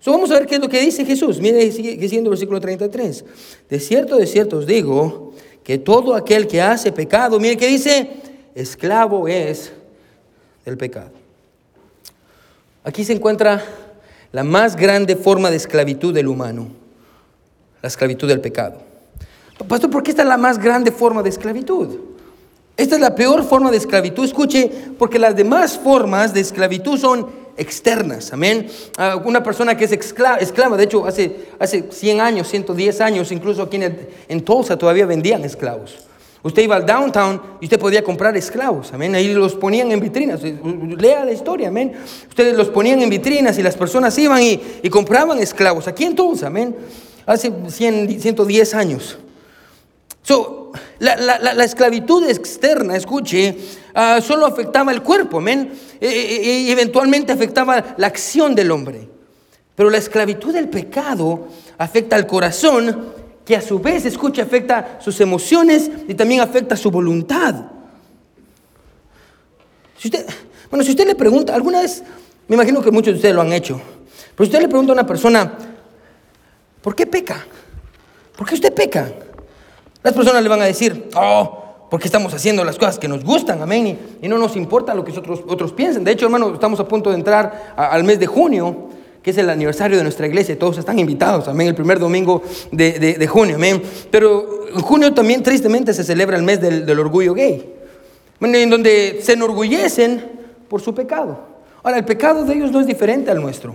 So, 0.00 0.10
vamos 0.10 0.30
a 0.30 0.34
ver 0.34 0.46
qué 0.46 0.56
es 0.56 0.60
lo 0.60 0.68
que 0.68 0.80
dice 0.80 1.04
Jesús. 1.04 1.40
Mire, 1.40 1.70
sigue 1.72 1.96
diciendo 1.96 2.28
el 2.28 2.32
versículo 2.32 2.60
33. 2.60 3.24
De 3.70 3.80
cierto, 3.80 4.16
de 4.16 4.26
cierto 4.26 4.58
os 4.58 4.66
digo 4.66 5.32
que 5.62 5.78
todo 5.78 6.14
aquel 6.14 6.46
que 6.46 6.60
hace 6.60 6.92
pecado, 6.92 7.40
mire 7.40 7.56
que 7.56 7.68
dice, 7.68 8.10
esclavo 8.54 9.28
es 9.28 9.72
del 10.64 10.76
pecado. 10.76 11.23
Aquí 12.84 13.02
se 13.02 13.14
encuentra 13.14 13.64
la 14.30 14.44
más 14.44 14.76
grande 14.76 15.16
forma 15.16 15.50
de 15.50 15.56
esclavitud 15.56 16.12
del 16.12 16.28
humano, 16.28 16.68
la 17.80 17.88
esclavitud 17.88 18.28
del 18.28 18.42
pecado. 18.42 18.82
Pastor, 19.66 19.90
¿por 19.90 20.02
qué 20.02 20.10
esta 20.10 20.22
es 20.22 20.28
la 20.28 20.36
más 20.36 20.58
grande 20.58 20.92
forma 20.92 21.22
de 21.22 21.30
esclavitud? 21.30 21.96
Esta 22.76 22.96
es 22.96 23.00
la 23.00 23.14
peor 23.14 23.42
forma 23.44 23.70
de 23.70 23.78
esclavitud. 23.78 24.24
Escuche, 24.24 24.70
porque 24.98 25.18
las 25.18 25.34
demás 25.34 25.78
formas 25.78 26.34
de 26.34 26.40
esclavitud 26.40 26.98
son 26.98 27.30
externas, 27.56 28.32
amén. 28.32 28.66
Ah, 28.98 29.16
una 29.24 29.42
persona 29.42 29.76
que 29.76 29.84
es 29.84 29.92
esclava, 29.92 30.76
de 30.76 30.84
hecho, 30.84 31.06
hace, 31.06 31.48
hace 31.58 31.90
100 31.90 32.20
años, 32.20 32.48
110 32.48 33.00
años, 33.00 33.32
incluso 33.32 33.62
aquí 33.62 33.76
en, 33.76 34.08
en 34.28 34.44
Tulsa 34.44 34.76
todavía 34.76 35.06
vendían 35.06 35.44
esclavos. 35.44 36.08
Usted 36.44 36.62
iba 36.62 36.76
al 36.76 36.84
downtown 36.84 37.40
y 37.58 37.64
usted 37.64 37.78
podía 37.78 38.04
comprar 38.04 38.36
esclavos, 38.36 38.92
amén. 38.92 39.14
Ahí 39.14 39.32
los 39.32 39.54
ponían 39.54 39.90
en 39.92 39.98
vitrinas. 39.98 40.42
Lea 40.42 41.24
la 41.24 41.32
historia, 41.32 41.68
amén. 41.68 41.94
Ustedes 42.28 42.54
los 42.54 42.68
ponían 42.68 43.00
en 43.00 43.08
vitrinas 43.08 43.56
y 43.58 43.62
las 43.62 43.74
personas 43.78 44.16
iban 44.18 44.42
y, 44.42 44.90
compraban 44.90 45.38
esclavos. 45.38 45.88
Aquí 45.88 46.04
en 46.04 46.14
Tulsa, 46.14 46.48
amén. 46.48 46.76
Hace 47.24 47.50
100, 47.66 48.20
110 48.20 48.74
años. 48.74 49.18
So, 50.20 50.72
la, 50.98 51.16
la, 51.16 51.38
la, 51.38 51.64
esclavitud 51.64 52.28
externa, 52.28 52.94
escuche, 52.94 53.56
uh, 53.96 54.20
solo 54.20 54.44
afectaba 54.44 54.92
el 54.92 55.02
cuerpo, 55.02 55.38
amén, 55.38 55.72
e, 55.98 56.70
eventualmente 56.70 57.32
afectaba 57.32 57.94
la 57.96 58.06
acción 58.06 58.54
del 58.54 58.70
hombre. 58.70 59.08
Pero 59.74 59.88
la 59.88 59.96
esclavitud 59.96 60.52
del 60.52 60.68
pecado 60.68 61.48
afecta 61.78 62.16
al 62.16 62.26
corazón, 62.26 63.23
que 63.44 63.56
a 63.56 63.60
su 63.60 63.78
vez, 63.78 64.04
escuche, 64.06 64.40
afecta 64.40 64.98
sus 65.00 65.20
emociones 65.20 65.90
y 66.08 66.14
también 66.14 66.40
afecta 66.40 66.76
su 66.76 66.90
voluntad. 66.90 67.54
Si 69.98 70.08
usted, 70.08 70.26
bueno, 70.70 70.84
si 70.84 70.90
usted 70.90 71.06
le 71.06 71.14
pregunta, 71.14 71.54
alguna 71.54 71.80
vez, 71.80 72.02
me 72.48 72.56
imagino 72.56 72.82
que 72.82 72.90
muchos 72.90 73.14
de 73.14 73.16
ustedes 73.16 73.34
lo 73.34 73.42
han 73.42 73.52
hecho, 73.52 73.80
pero 74.34 74.46
si 74.46 74.50
usted 74.50 74.62
le 74.62 74.68
pregunta 74.68 74.92
a 74.92 74.94
una 74.94 75.06
persona, 75.06 75.52
¿por 76.82 76.94
qué 76.94 77.06
peca? 77.06 77.44
¿Por 78.36 78.48
qué 78.48 78.54
usted 78.54 78.74
peca? 78.74 79.12
Las 80.02 80.14
personas 80.14 80.42
le 80.42 80.48
van 80.48 80.62
a 80.62 80.64
decir, 80.64 81.08
oh, 81.14 81.86
porque 81.90 82.08
estamos 82.08 82.32
haciendo 82.34 82.64
las 82.64 82.76
cosas 82.76 82.98
que 82.98 83.08
nos 83.08 83.24
gustan, 83.24 83.62
amén, 83.62 83.98
y, 84.20 84.28
no 84.28 84.38
nos 84.38 84.56
importa 84.56 84.94
lo 84.94 85.04
que 85.04 85.12
otros, 85.12 85.42
otros 85.46 85.72
piensen. 85.72 86.02
De 86.02 86.12
hecho, 86.12 86.26
hermano, 86.26 86.52
estamos 86.52 86.80
a 86.80 86.88
punto 86.88 87.10
de 87.10 87.16
entrar 87.16 87.74
al 87.76 88.04
mes 88.04 88.18
de 88.18 88.26
junio, 88.26 88.88
que 89.24 89.30
es 89.30 89.38
el 89.38 89.48
aniversario 89.48 89.96
de 89.96 90.02
nuestra 90.02 90.26
iglesia, 90.26 90.58
todos 90.58 90.76
están 90.76 90.98
invitados, 90.98 91.48
amén, 91.48 91.68
el 91.68 91.74
primer 91.74 91.98
domingo 91.98 92.42
de, 92.70 93.26
junio, 93.26 93.56
amén. 93.56 93.82
Pero 94.10 94.66
junio 94.82 95.14
también 95.14 95.42
tristemente 95.42 95.94
se 95.94 96.04
celebra 96.04 96.36
el 96.36 96.42
mes 96.42 96.60
del, 96.60 96.98
orgullo 96.98 97.32
gay, 97.32 97.72
en 98.42 98.68
donde 98.70 99.20
se 99.22 99.32
enorgullecen 99.32 100.22
por 100.68 100.82
su 100.82 100.94
pecado. 100.94 101.38
Ahora, 101.82 101.96
el 101.96 102.04
pecado 102.04 102.44
de 102.44 102.52
ellos 102.52 102.70
no 102.70 102.80
es 102.80 102.86
diferente 102.86 103.30
al 103.30 103.40
nuestro. 103.40 103.74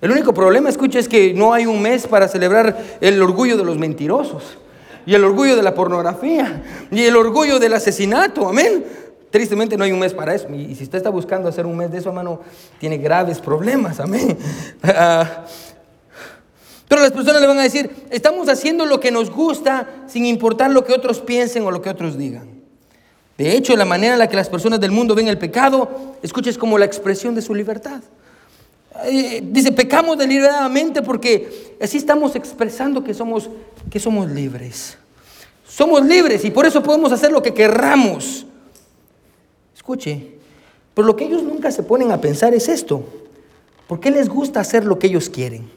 El 0.00 0.10
único 0.10 0.34
problema, 0.34 0.68
escucha, 0.68 0.98
es 0.98 1.08
que 1.08 1.32
no 1.32 1.52
hay 1.52 1.64
un 1.64 1.80
mes 1.80 2.08
para 2.08 2.26
celebrar 2.26 2.76
el 3.00 3.22
orgullo 3.22 3.56
de 3.56 3.64
los 3.64 3.78
mentirosos 3.78 4.58
y 5.06 5.14
el 5.14 5.22
orgullo 5.22 5.54
de 5.54 5.62
la 5.62 5.74
pornografía 5.74 6.64
y 6.90 7.02
el 7.02 7.14
orgullo 7.14 7.60
del 7.60 7.74
asesinato. 7.74 8.48
Amén. 8.48 8.84
Tristemente 9.32 9.78
no 9.78 9.84
hay 9.84 9.92
un 9.92 9.98
mes 9.98 10.12
para 10.12 10.34
eso. 10.34 10.46
Y 10.54 10.74
si 10.74 10.84
usted 10.84 10.98
está 10.98 11.08
buscando 11.08 11.48
hacer 11.48 11.64
un 11.64 11.74
mes 11.74 11.90
de 11.90 11.98
eso, 11.98 12.10
hermano, 12.10 12.42
tiene 12.78 12.98
graves 12.98 13.40
problemas. 13.40 13.98
Amén. 13.98 14.38
Ah, 14.84 15.46
pero 16.88 17.00
las 17.00 17.12
personas 17.12 17.40
le 17.40 17.46
van 17.46 17.58
a 17.58 17.62
decir, 17.62 17.90
estamos 18.10 18.50
haciendo 18.50 18.84
lo 18.84 19.00
que 19.00 19.10
nos 19.10 19.30
gusta 19.30 19.88
sin 20.08 20.26
importar 20.26 20.70
lo 20.70 20.84
que 20.84 20.92
otros 20.92 21.20
piensen 21.20 21.64
o 21.64 21.70
lo 21.70 21.80
que 21.80 21.88
otros 21.88 22.18
digan. 22.18 22.46
De 23.38 23.56
hecho, 23.56 23.74
la 23.76 23.86
manera 23.86 24.12
en 24.12 24.18
la 24.18 24.28
que 24.28 24.36
las 24.36 24.50
personas 24.50 24.78
del 24.78 24.90
mundo 24.90 25.14
ven 25.14 25.28
el 25.28 25.38
pecado, 25.38 26.16
escuches 26.22 26.58
como 26.58 26.76
la 26.76 26.84
expresión 26.84 27.34
de 27.34 27.40
su 27.40 27.54
libertad. 27.54 28.02
Dice, 29.44 29.72
pecamos 29.72 30.18
deliberadamente 30.18 31.00
porque 31.00 31.76
así 31.80 31.96
estamos 31.96 32.36
expresando 32.36 33.02
que 33.02 33.14
somos, 33.14 33.48
que 33.90 33.98
somos 33.98 34.30
libres. 34.30 34.98
Somos 35.66 36.04
libres 36.04 36.44
y 36.44 36.50
por 36.50 36.66
eso 36.66 36.82
podemos 36.82 37.10
hacer 37.12 37.32
lo 37.32 37.42
que 37.42 37.54
querramos. 37.54 38.44
Escuche, 39.82 40.28
pero 40.94 41.08
lo 41.08 41.16
que 41.16 41.24
ellos 41.24 41.42
nunca 41.42 41.72
se 41.72 41.82
ponen 41.82 42.12
a 42.12 42.20
pensar 42.20 42.54
es 42.54 42.68
esto. 42.68 43.04
¿Por 43.88 43.98
qué 43.98 44.12
les 44.12 44.28
gusta 44.28 44.60
hacer 44.60 44.84
lo 44.84 44.96
que 44.96 45.08
ellos 45.08 45.28
quieren? 45.28 45.68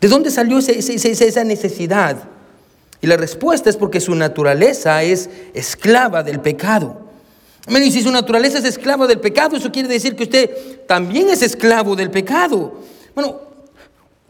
¿De 0.00 0.08
dónde 0.08 0.28
salió 0.32 0.58
esa 0.58 1.44
necesidad? 1.44 2.24
Y 3.00 3.06
la 3.06 3.16
respuesta 3.16 3.70
es 3.70 3.76
porque 3.76 4.00
su 4.00 4.16
naturaleza 4.16 5.04
es 5.04 5.30
esclava 5.54 6.24
del 6.24 6.40
pecado. 6.40 7.00
Y 7.68 7.92
si 7.92 8.02
su 8.02 8.10
naturaleza 8.10 8.58
es 8.58 8.64
esclava 8.64 9.06
del 9.06 9.20
pecado, 9.20 9.56
eso 9.56 9.70
quiere 9.70 9.88
decir 9.88 10.16
que 10.16 10.24
usted 10.24 10.80
también 10.88 11.28
es 11.28 11.42
esclavo 11.42 11.94
del 11.94 12.10
pecado. 12.10 12.80
Bueno, 13.14 13.40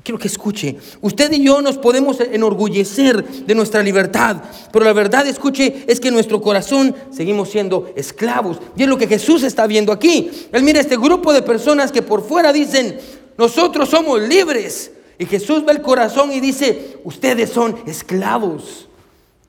quiero 0.07 0.21
que 0.21 0.29
escuche, 0.29 0.77
usted 1.01 1.33
y 1.33 1.43
yo 1.43 1.61
nos 1.61 1.79
podemos 1.79 2.21
enorgullecer 2.21 3.25
de 3.25 3.55
nuestra 3.57 3.83
libertad, 3.83 4.37
pero 4.71 4.85
la 4.85 4.93
verdad, 4.93 5.27
escuche, 5.27 5.85
es 5.89 5.99
que 5.99 6.09
en 6.09 6.15
nuestro 6.15 6.41
corazón 6.41 6.95
seguimos 7.11 7.51
siendo 7.51 7.91
esclavos. 7.97 8.59
Y 8.77 8.85
es 8.85 8.89
lo 8.89 8.99
que 8.99 9.09
Jesús 9.09 9.43
está 9.43 9.67
viendo 9.67 9.91
aquí. 9.91 10.31
Él 10.53 10.63
mira 10.63 10.79
este 10.79 10.97
grupo 10.97 11.33
de 11.33 11.43
personas 11.43 11.91
que 11.91 12.03
por 12.03 12.23
fuera 12.23 12.53
dicen, 12.53 13.01
nosotros 13.37 13.89
somos 13.89 14.21
libres. 14.21 14.93
Y 15.19 15.27
Jesús 15.27 15.65
ve 15.65 15.73
el 15.73 15.83
corazón 15.83 16.31
y 16.31 16.39
dice, 16.39 16.99
ustedes 17.03 17.51
son 17.51 17.77
esclavos. 17.85 18.87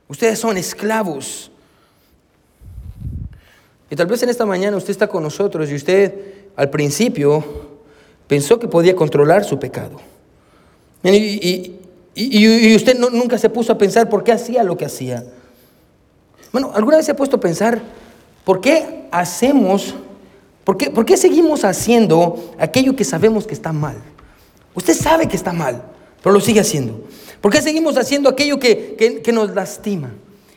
Ustedes 0.08 0.40
son 0.40 0.58
esclavos. 0.58 1.52
Y 3.92 3.96
tal 3.96 4.08
vez 4.08 4.24
en 4.24 4.30
esta 4.30 4.48
mañana 4.48 4.76
usted 4.76 4.90
está 4.90 5.08
con 5.08 5.22
nosotros 5.22 5.70
y 5.70 5.76
usted 5.76 6.16
al 6.56 6.72
principio 6.72 7.46
pensó 8.26 8.58
que 8.58 8.68
podía 8.68 8.96
controlar 8.96 9.46
su 9.46 9.60
pecado. 9.60 10.17
Y, 11.14 12.76
usted 12.76 12.98
nunca 12.98 13.38
se 13.38 13.50
puso 13.50 13.72
a 13.72 13.78
pensar 13.78 14.10
por 14.10 14.24
qué 14.24 14.32
hacía 14.32 14.64
lo 14.64 14.78
que 14.78 14.86
hacía. 14.86 15.24
Bueno, 16.52 16.72
¿alguna 16.74 16.98
vez 16.98 17.06
se 17.06 17.12
ha 17.12 17.16
puesto 17.16 17.38
a 17.38 17.40
pensar 17.40 17.82
por 18.44 18.62
qué 18.62 19.06
hacemos, 19.12 19.94
por 20.64 20.78
qué, 20.78 20.90
por 20.90 21.06
qué 21.06 21.18
seguimos 21.18 21.64
haciendo 21.64 22.52
aquello 22.58 22.96
que 22.96 23.04
sabemos 23.04 23.46
que 23.46 23.54
está 23.54 23.72
mal? 23.72 23.98
Usted 24.74 24.94
sabe 24.94 25.28
que 25.28 25.36
está 25.36 25.54
mal, 25.54 25.84
pero 26.24 26.34
lo 26.34 26.42
sigue 26.42 26.60
haciendo. 26.60 27.04
¿Por 27.42 27.52
qué 27.52 27.62
seguimos 27.62 27.98
haciendo 27.98 28.30
aquello 28.30 28.60
que, 28.60 29.22
que 29.24 29.32
nos 29.32 29.54
lastima? 29.54 30.12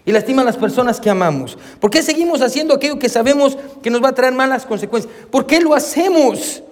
y 0.05 0.13
lastima 0.13 0.43
a 0.43 0.45
las 0.45 0.57
personas 0.57 1.01
que 1.01 1.11
amamos? 1.11 1.59
¿Por 1.79 1.91
qué 1.91 2.03
seguimos 2.03 2.41
haciendo 2.41 2.75
aquello 2.75 2.99
que 2.99 3.09
sabemos 3.09 3.57
que 3.83 3.91
nos 3.91 4.03
va 4.03 4.09
a 4.09 4.15
traer 4.15 4.33
malas 4.33 4.65
consecuencias? 4.65 5.13
¿Por 5.31 5.47
qué 5.47 5.61
lo 5.61 5.75
hacemos? 5.75 6.63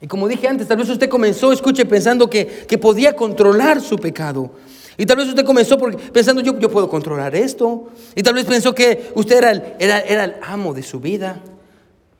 Y 0.00 0.06
como 0.06 0.28
dije 0.28 0.48
antes, 0.48 0.66
tal 0.66 0.78
vez 0.78 0.88
usted 0.88 1.08
comenzó, 1.08 1.52
escuche, 1.52 1.84
pensando 1.84 2.30
que, 2.30 2.46
podía 2.80 3.14
controlar 3.14 3.80
su 3.80 3.96
pecado. 3.96 4.50
Y 4.96 5.06
tal 5.06 5.18
vez 5.18 5.28
usted 5.28 5.44
comenzó 5.44 5.78
pensando, 5.78 6.42
yo, 6.42 6.58
yo 6.58 6.70
puedo 6.70 6.88
controlar 6.88 7.34
esto. 7.34 7.88
Y 8.14 8.22
tal 8.22 8.34
vez 8.34 8.44
pensó 8.44 8.74
que 8.74 9.10
usted 9.14 9.38
era 9.38 9.50
el, 9.50 9.62
era, 9.78 10.00
era 10.00 10.24
el 10.24 10.34
amo 10.42 10.74
de 10.74 10.82
su 10.82 11.00
vida 11.00 11.40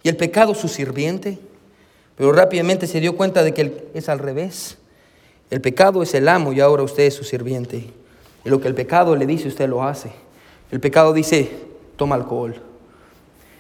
y 0.03 0.09
el 0.09 0.17
pecado 0.17 0.55
su 0.55 0.69
sirviente. 0.69 1.39
Pero 2.17 2.33
rápidamente 2.33 2.87
se 2.87 3.01
dio 3.01 3.17
cuenta 3.17 3.43
de 3.43 3.55
que 3.55 3.89
es 3.95 4.09
al 4.09 4.19
revés. 4.19 4.77
El 5.51 5.61
pecado 5.61 6.03
es 6.03 6.15
el 6.15 6.29
amo 6.29 6.53
y 6.53 6.61
ahora 6.61 6.83
usted 6.83 7.05
es 7.05 7.15
su 7.15 7.25
sirviente. 7.25 7.89
Y 8.45 8.49
lo 8.49 8.61
que 8.61 8.69
el 8.69 8.75
pecado 8.75 9.17
le 9.17 9.27
dice, 9.27 9.49
usted 9.49 9.69
lo 9.69 9.83
hace. 9.83 10.13
El 10.71 10.81
pecado 10.81 11.13
dice, 11.13 11.51
toma 11.97 12.15
alcohol. 12.15 12.55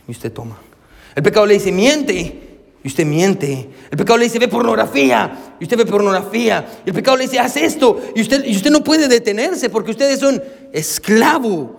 Y 0.07 0.13
usted 0.13 0.33
toma. 0.33 0.59
El 1.15 1.23
pecado 1.23 1.47
le 1.47 1.55
dice, 1.55 1.73
miente. 1.73 2.50
Y 2.83 2.89
usted 2.89 3.05
miente. 3.05 3.69
El 3.91 3.99
pecado 3.99 4.19
le 4.19 4.25
dice, 4.25 4.39
ve 4.39 4.49
pornografía. 4.49 5.55
Y 5.61 5.65
usted 5.65 5.77
ve 5.77 5.87
pornografía. 5.87 6.81
El 6.87 6.95
pecado 6.95 7.17
le 7.17 7.25
dice, 7.25 7.39
haz 7.39 7.57
esto. 7.57 8.01
Y 8.15 8.23
usted, 8.23 8.45
y 8.45 8.57
usted 8.57 8.71
no 8.71 8.83
puede 8.83 9.07
detenerse 9.07 9.69
porque 9.69 9.91
usted 9.91 10.11
es 10.11 10.23
un 10.23 10.41
esclavo. 10.73 11.79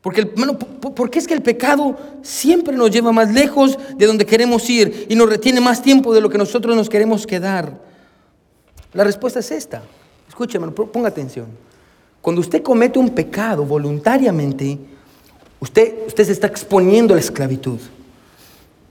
Porque, 0.00 0.20
hermano, 0.20 0.58
¿por 0.58 1.10
qué 1.10 1.18
es 1.18 1.26
que 1.26 1.34
el 1.34 1.42
pecado 1.42 1.96
siempre 2.22 2.76
nos 2.76 2.90
lleva 2.90 3.10
más 3.10 3.32
lejos 3.32 3.78
de 3.96 4.06
donde 4.06 4.26
queremos 4.26 4.68
ir 4.68 5.06
y 5.08 5.14
nos 5.14 5.28
retiene 5.28 5.60
más 5.60 5.82
tiempo 5.82 6.12
de 6.12 6.20
lo 6.20 6.28
que 6.28 6.36
nosotros 6.36 6.76
nos 6.76 6.90
queremos 6.90 7.26
quedar? 7.26 7.80
La 8.92 9.02
respuesta 9.02 9.40
es 9.40 9.50
esta. 9.50 9.82
Escuche, 10.28 10.56
hermano, 10.56 10.74
ponga 10.74 11.08
atención. 11.08 11.46
Cuando 12.20 12.40
usted 12.40 12.62
comete 12.62 12.98
un 12.98 13.10
pecado 13.10 13.64
voluntariamente, 13.64 14.78
usted, 15.60 16.06
usted 16.06 16.24
se 16.24 16.32
está 16.32 16.46
exponiendo 16.46 17.14
a 17.14 17.16
la 17.16 17.20
esclavitud. 17.20 17.78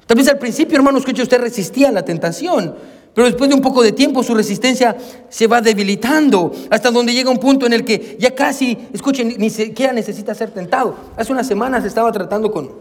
Tal 0.05 0.17
vez 0.17 0.27
al 0.27 0.37
principio, 0.37 0.77
hermano, 0.77 0.97
escuche, 0.97 1.21
usted 1.21 1.39
resistía 1.39 1.89
a 1.89 1.91
la 1.91 2.03
tentación, 2.03 2.75
pero 3.13 3.27
después 3.27 3.49
de 3.49 3.55
un 3.55 3.61
poco 3.61 3.81
de 3.83 3.91
tiempo 3.91 4.23
su 4.23 4.33
resistencia 4.33 4.95
se 5.29 5.47
va 5.47 5.61
debilitando 5.61 6.51
hasta 6.69 6.91
donde 6.91 7.13
llega 7.13 7.29
un 7.29 7.37
punto 7.37 7.65
en 7.65 7.73
el 7.73 7.85
que 7.85 8.17
ya 8.19 8.33
casi, 8.33 8.77
escuchen, 8.91 9.35
ni 9.37 9.49
siquiera 9.49 9.93
necesita 9.93 10.33
ser 10.33 10.51
tentado. 10.51 10.95
Hace 11.15 11.31
unas 11.31 11.47
semanas 11.47 11.85
estaba 11.85 12.11
tratando 12.11 12.51
con, 12.51 12.71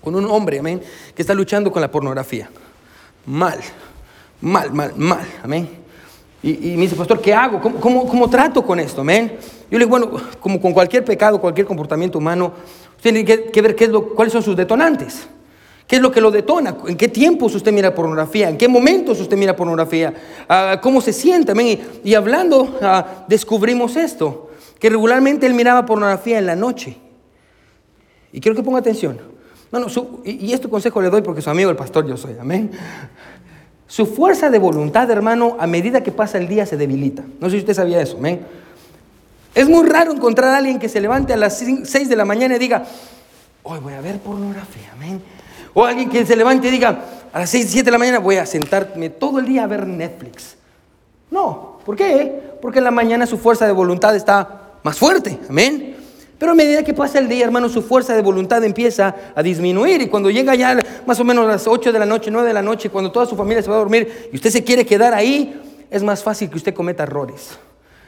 con 0.00 0.14
un 0.14 0.24
hombre, 0.26 0.60
amén, 0.60 0.80
que 1.14 1.22
está 1.22 1.34
luchando 1.34 1.70
con 1.70 1.82
la 1.82 1.90
pornografía. 1.90 2.48
Mal, 3.26 3.58
mal, 4.40 4.72
mal, 4.72 4.92
mal, 4.96 5.26
amén. 5.42 5.68
Y, 6.42 6.76
me 6.76 6.82
dice, 6.82 6.94
pastor, 6.94 7.20
¿qué 7.20 7.34
hago? 7.34 7.60
¿Cómo, 7.60 8.06
cómo, 8.06 8.30
trato 8.30 8.64
con 8.64 8.78
esto? 8.78 9.00
Amén. 9.00 9.36
Yo 9.68 9.78
le 9.78 9.84
digo, 9.84 9.90
bueno, 9.90 10.12
como 10.38 10.60
con 10.60 10.72
cualquier 10.72 11.04
pecado, 11.04 11.40
cualquier 11.40 11.66
comportamiento 11.66 12.18
humano, 12.18 12.52
usted 12.96 13.10
tiene 13.10 13.24
que, 13.24 13.50
que 13.50 13.62
ver 13.62 13.74
qué 13.74 13.84
es 13.84 13.90
lo, 13.90 14.14
cuáles 14.14 14.32
son 14.32 14.44
sus 14.44 14.54
detonantes. 14.54 15.26
¿Qué 15.86 15.96
es 15.96 16.02
lo 16.02 16.10
que 16.10 16.20
lo 16.20 16.30
detona? 16.30 16.76
¿En 16.88 16.96
qué 16.96 17.08
tiempos 17.08 17.54
usted 17.54 17.72
mira 17.72 17.94
pornografía? 17.94 18.48
¿En 18.48 18.56
qué 18.56 18.66
momentos 18.66 19.20
usted 19.20 19.36
mira 19.36 19.54
pornografía? 19.54 20.12
Ah, 20.48 20.80
¿Cómo 20.82 21.00
se 21.00 21.12
siente? 21.12 21.52
Y, 22.02 22.14
hablando, 22.14 22.78
ah, 22.82 23.24
descubrimos 23.28 23.94
esto, 23.94 24.50
que 24.80 24.90
regularmente 24.90 25.46
él 25.46 25.54
miraba 25.54 25.86
pornografía 25.86 26.38
en 26.38 26.46
la 26.46 26.56
noche. 26.56 26.96
Y 28.32 28.40
quiero 28.40 28.56
que 28.56 28.64
ponga 28.64 28.80
atención. 28.80 29.20
No, 29.70 29.78
no, 29.78 29.86
y, 30.24 30.46
y 30.46 30.52
este 30.52 30.68
consejo 30.68 31.00
le 31.00 31.08
doy 31.08 31.22
porque 31.22 31.40
su 31.40 31.50
amigo 31.50 31.70
el 31.70 31.76
pastor 31.76 32.06
yo 32.06 32.16
soy, 32.16 32.36
amén. 32.40 32.72
Su 33.86 34.06
fuerza 34.06 34.50
de 34.50 34.58
voluntad, 34.58 35.08
hermano, 35.10 35.56
a 35.60 35.68
medida 35.68 36.02
que 36.02 36.10
pasa 36.10 36.38
el 36.38 36.48
día 36.48 36.66
se 36.66 36.76
debilita. 36.76 37.22
No 37.40 37.48
sé 37.48 37.52
si 37.52 37.58
usted 37.58 37.74
sabía 37.74 38.00
eso, 38.00 38.16
amén. 38.16 38.40
Es 39.54 39.68
muy 39.68 39.88
raro 39.88 40.12
encontrar 40.12 40.50
a 40.52 40.56
alguien 40.58 40.80
que 40.80 40.88
se 40.88 41.00
levante 41.00 41.32
a 41.32 41.36
las 41.36 41.58
6 41.58 42.08
de 42.08 42.16
la 42.16 42.24
mañana 42.24 42.56
y 42.56 42.58
diga, 42.58 42.84
hoy 43.62 43.78
voy 43.78 43.94
a 43.94 44.00
ver 44.00 44.18
pornografía, 44.18 44.90
amén. 44.92 45.22
O 45.78 45.84
alguien 45.84 46.08
que 46.08 46.24
se 46.24 46.34
levante 46.34 46.68
y 46.68 46.70
diga, 46.70 47.04
a 47.30 47.38
las 47.38 47.50
6, 47.50 47.66
7 47.68 47.84
de 47.84 47.90
la 47.90 47.98
mañana 47.98 48.18
voy 48.18 48.36
a 48.36 48.46
sentarme 48.46 49.10
todo 49.10 49.40
el 49.40 49.44
día 49.44 49.64
a 49.64 49.66
ver 49.66 49.86
Netflix. 49.86 50.56
No, 51.30 51.80
¿por 51.84 51.94
qué? 51.94 52.32
Porque 52.62 52.78
en 52.78 52.84
la 52.84 52.90
mañana 52.90 53.26
su 53.26 53.36
fuerza 53.36 53.66
de 53.66 53.72
voluntad 53.72 54.16
está 54.16 54.78
más 54.82 54.98
fuerte, 54.98 55.38
amén. 55.50 55.94
Pero 56.38 56.52
a 56.52 56.54
medida 56.54 56.82
que 56.82 56.94
pasa 56.94 57.18
el 57.18 57.28
día, 57.28 57.44
hermano, 57.44 57.68
su 57.68 57.82
fuerza 57.82 58.16
de 58.16 58.22
voluntad 58.22 58.64
empieza 58.64 59.14
a 59.34 59.42
disminuir. 59.42 60.00
Y 60.00 60.08
cuando 60.08 60.30
llega 60.30 60.54
ya 60.54 60.82
más 61.06 61.20
o 61.20 61.24
menos 61.24 61.46
las 61.46 61.66
8 61.66 61.92
de 61.92 61.98
la 61.98 62.06
noche, 62.06 62.30
9 62.30 62.48
de 62.48 62.54
la 62.54 62.62
noche, 62.62 62.88
cuando 62.88 63.12
toda 63.12 63.26
su 63.26 63.36
familia 63.36 63.62
se 63.62 63.68
va 63.68 63.76
a 63.76 63.80
dormir 63.80 64.30
y 64.32 64.36
usted 64.36 64.48
se 64.48 64.64
quiere 64.64 64.86
quedar 64.86 65.12
ahí, 65.12 65.60
es 65.90 66.02
más 66.02 66.22
fácil 66.22 66.48
que 66.48 66.56
usted 66.56 66.72
cometa 66.72 67.02
errores. 67.02 67.50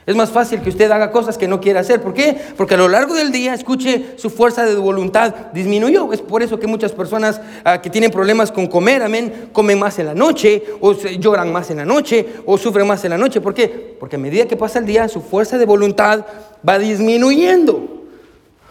Es 0.05 0.15
más 0.15 0.31
fácil 0.31 0.61
que 0.61 0.69
usted 0.69 0.89
haga 0.89 1.11
cosas 1.11 1.37
que 1.37 1.47
no 1.47 1.61
quiere 1.61 1.77
hacer. 1.77 2.01
¿Por 2.01 2.13
qué? 2.13 2.35
Porque 2.57 2.73
a 2.73 2.77
lo 2.77 2.87
largo 2.87 3.13
del 3.13 3.31
día, 3.31 3.53
escuche, 3.53 4.15
su 4.15 4.29
fuerza 4.29 4.65
de 4.65 4.75
voluntad 4.75 5.33
disminuyó. 5.53 6.11
Es 6.11 6.21
por 6.21 6.41
eso 6.41 6.59
que 6.59 6.65
muchas 6.65 6.93
personas 6.93 7.39
ah, 7.63 7.81
que 7.81 7.89
tienen 7.89 8.09
problemas 8.09 8.51
con 8.51 8.67
comer, 8.67 9.03
amén, 9.03 9.49
comen 9.51 9.77
más 9.77 9.99
en 9.99 10.07
la 10.07 10.15
noche, 10.15 10.63
o 10.79 10.93
lloran 10.93 11.51
más 11.51 11.69
en 11.69 11.77
la 11.77 11.85
noche, 11.85 12.25
o 12.45 12.57
sufren 12.57 12.87
más 12.87 13.03
en 13.03 13.11
la 13.11 13.17
noche. 13.17 13.39
¿Por 13.39 13.53
qué? 13.53 13.95
Porque 13.99 14.15
a 14.15 14.19
medida 14.19 14.47
que 14.47 14.57
pasa 14.57 14.79
el 14.79 14.85
día, 14.85 15.07
su 15.07 15.21
fuerza 15.21 15.57
de 15.59 15.65
voluntad 15.65 16.25
va 16.67 16.79
disminuyendo. 16.79 17.99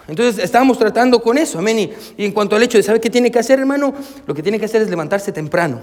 Entonces 0.09 0.43
estábamos 0.43 0.79
tratando 0.79 1.23
con 1.23 1.39
eso, 1.39 1.59
amén. 1.61 1.79
Y, 1.79 1.93
y 2.17 2.25
en 2.25 2.33
cuanto 2.33 2.57
al 2.57 2.63
hecho 2.65 2.79
de 2.79 2.83
saber 2.83 3.01
qué 3.01 3.11
tiene 3.11 3.31
que 3.31 3.39
hacer, 3.39 3.61
hermano, 3.61 3.95
lo 4.27 4.35
que 4.35 4.43
tiene 4.43 4.59
que 4.59 4.65
hacer 4.65 4.83
es 4.83 4.91
levantarse 4.91 5.31
temprano. 5.31 5.81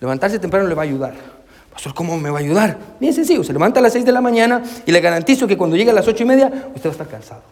Levantarse 0.00 0.38
temprano 0.38 0.68
le 0.68 0.74
va 0.74 0.82
a 0.82 0.84
ayudar. 0.84 1.43
Pastor, 1.74 1.92
¿cómo 1.92 2.16
me 2.16 2.30
va 2.30 2.38
a 2.38 2.40
ayudar? 2.40 2.78
Bien 3.00 3.12
sencillo, 3.12 3.42
se 3.42 3.52
levanta 3.52 3.80
a 3.80 3.82
las 3.82 3.92
6 3.92 4.04
de 4.04 4.12
la 4.12 4.20
mañana 4.20 4.62
y 4.86 4.92
le 4.92 5.00
garantizo 5.00 5.48
que 5.48 5.58
cuando 5.58 5.76
llegue 5.76 5.90
a 5.90 5.94
las 5.94 6.06
8 6.06 6.22
y 6.22 6.26
media, 6.26 6.46
usted 6.72 6.84
va 6.84 6.90
a 6.90 6.92
estar 6.92 7.08
cansado. 7.08 7.42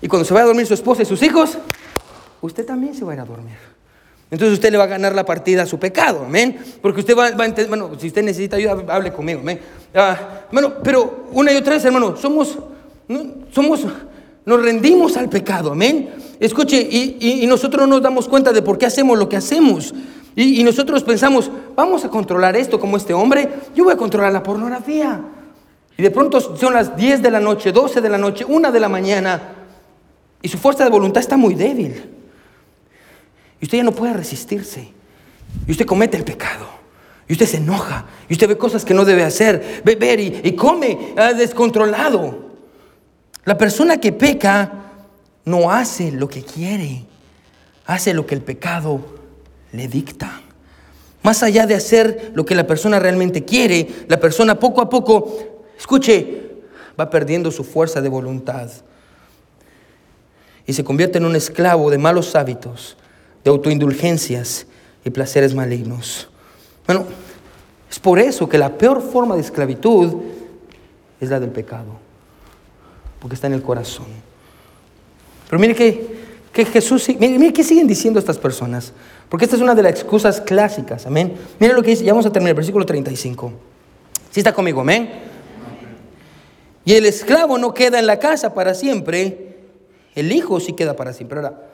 Y 0.00 0.08
cuando 0.08 0.24
se 0.24 0.32
vaya 0.32 0.44
a 0.44 0.46
dormir 0.46 0.66
su 0.66 0.72
esposa 0.72 1.02
y 1.02 1.04
sus 1.04 1.22
hijos, 1.22 1.58
usted 2.40 2.64
también 2.64 2.94
se 2.94 3.04
va 3.04 3.12
a 3.12 3.14
ir 3.14 3.20
a 3.20 3.26
dormir. 3.26 3.56
Entonces 4.30 4.54
usted 4.54 4.72
le 4.72 4.78
va 4.78 4.84
a 4.84 4.86
ganar 4.86 5.14
la 5.14 5.26
partida 5.26 5.64
a 5.64 5.66
su 5.66 5.78
pecado, 5.78 6.24
amén. 6.24 6.56
Porque 6.80 7.00
usted 7.00 7.14
va, 7.14 7.26
a 7.26 7.28
entender, 7.28 7.68
bueno, 7.68 7.90
si 8.00 8.06
usted 8.06 8.22
necesita 8.22 8.56
ayuda, 8.56 8.82
hable 8.88 9.12
conmigo, 9.12 9.40
amén. 9.40 9.60
bueno, 10.50 10.72
ah, 10.74 10.80
pero 10.82 11.26
una 11.32 11.52
y 11.52 11.56
otra 11.56 11.74
vez, 11.74 11.84
hermano, 11.84 12.16
somos, 12.16 12.58
somos, 13.52 13.86
nos 14.46 14.62
rendimos 14.62 15.18
al 15.18 15.28
pecado, 15.28 15.72
amén. 15.72 16.14
Escuche, 16.40 16.80
y, 16.80 17.42
y 17.42 17.46
nosotros 17.46 17.86
no 17.86 17.96
nos 17.96 18.02
damos 18.02 18.26
cuenta 18.26 18.54
de 18.54 18.62
por 18.62 18.78
qué 18.78 18.86
hacemos 18.86 19.18
lo 19.18 19.28
que 19.28 19.36
hacemos. 19.36 19.92
Y, 20.34 20.62
nosotros 20.64 21.02
pensamos, 21.02 21.50
vamos 21.76 22.04
a 22.04 22.08
controlar 22.08 22.56
esto 22.56 22.80
como 22.80 22.96
este 22.96 23.12
hombre, 23.12 23.48
yo 23.74 23.84
voy 23.84 23.92
a 23.92 23.96
controlar 23.96 24.32
la 24.32 24.42
pornografía. 24.42 25.20
Y 25.96 26.02
de 26.02 26.10
pronto 26.10 26.40
son 26.40 26.72
las 26.72 26.96
10 26.96 27.20
de 27.22 27.30
la 27.30 27.40
noche, 27.40 27.70
12 27.70 28.00
de 28.00 28.08
la 28.08 28.18
noche, 28.18 28.44
1 28.46 28.72
de 28.72 28.80
la 28.80 28.88
mañana, 28.88 29.40
y 30.40 30.48
su 30.48 30.58
fuerza 30.58 30.84
de 30.84 30.90
voluntad 30.90 31.20
está 31.20 31.36
muy 31.36 31.54
débil. 31.54 32.10
Y 33.60 33.64
usted 33.64 33.78
ya 33.78 33.84
no 33.84 33.92
puede 33.92 34.14
resistirse. 34.14 34.90
Y 35.66 35.70
usted 35.70 35.86
comete 35.86 36.16
el 36.16 36.24
pecado. 36.24 36.66
Y 37.28 37.34
usted 37.34 37.46
se 37.46 37.58
enoja. 37.58 38.06
Y 38.28 38.32
usted 38.32 38.48
ve 38.48 38.58
cosas 38.58 38.84
que 38.84 38.94
no 38.94 39.04
debe 39.04 39.22
hacer. 39.22 39.82
Beber 39.84 40.18
y, 40.18 40.56
come 40.56 41.14
ah, 41.16 41.32
descontrolado. 41.32 42.50
La 43.44 43.56
persona 43.56 43.98
que 43.98 44.12
peca 44.12 44.72
no 45.44 45.70
hace 45.70 46.10
lo 46.10 46.28
que 46.28 46.42
quiere. 46.42 47.04
Hace 47.86 48.14
lo 48.14 48.26
que 48.26 48.34
el 48.34 48.42
pecado 48.42 49.00
le 49.72 49.88
dicta. 49.88 50.40
Más 51.22 51.42
allá 51.42 51.66
de 51.66 51.74
hacer 51.74 52.32
lo 52.34 52.44
que 52.44 52.54
la 52.54 52.66
persona 52.66 52.98
realmente 52.98 53.44
quiere, 53.44 53.88
la 54.08 54.18
persona 54.18 54.58
poco 54.58 54.80
a 54.80 54.90
poco, 54.90 55.62
escuche, 55.78 56.50
va 56.98 57.10
perdiendo 57.10 57.50
su 57.50 57.64
fuerza 57.64 58.00
de 58.00 58.08
voluntad 58.08 58.70
y 60.66 60.72
se 60.72 60.84
convierte 60.84 61.18
en 61.18 61.24
un 61.24 61.36
esclavo 61.36 61.90
de 61.90 61.98
malos 61.98 62.34
hábitos, 62.34 62.96
de 63.44 63.50
autoindulgencias 63.50 64.66
y 65.04 65.10
placeres 65.10 65.54
malignos. 65.54 66.28
Bueno, 66.86 67.06
es 67.90 67.98
por 67.98 68.18
eso 68.18 68.48
que 68.48 68.58
la 68.58 68.76
peor 68.76 69.02
forma 69.02 69.34
de 69.34 69.42
esclavitud 69.42 70.22
es 71.20 71.30
la 71.30 71.38
del 71.38 71.50
pecado, 71.50 71.98
porque 73.20 73.34
está 73.34 73.46
en 73.46 73.54
el 73.54 73.62
corazón. 73.62 74.06
Pero 75.48 75.60
mire 75.60 75.74
que, 75.74 76.21
que 76.52 76.64
Jesús, 76.64 77.08
mire, 77.08 77.38
mire 77.38 77.52
qué 77.52 77.64
siguen 77.64 77.86
diciendo 77.86 78.20
estas 78.20 78.38
personas. 78.38 78.92
Porque 79.28 79.46
esta 79.46 79.56
es 79.56 79.62
una 79.62 79.74
de 79.74 79.82
las 79.82 79.92
excusas 79.92 80.40
clásicas, 80.40 81.06
amén. 81.06 81.34
Mira 81.58 81.74
lo 81.74 81.82
que 81.82 81.90
dice, 81.90 82.04
ya 82.04 82.12
vamos 82.12 82.26
a 82.26 82.32
terminar, 82.32 82.54
versículo 82.54 82.84
35. 82.84 83.52
Si 84.30 84.40
está 84.40 84.52
conmigo, 84.52 84.82
amén. 84.82 85.10
Y 86.84 86.92
el 86.92 87.06
esclavo 87.06 87.58
no 87.58 87.72
queda 87.72 87.98
en 87.98 88.06
la 88.06 88.18
casa 88.18 88.52
para 88.52 88.74
siempre, 88.74 89.56
el 90.14 90.32
hijo 90.32 90.60
sí 90.60 90.74
queda 90.74 90.94
para 90.94 91.12
siempre. 91.12 91.38
Ahora, 91.38 91.68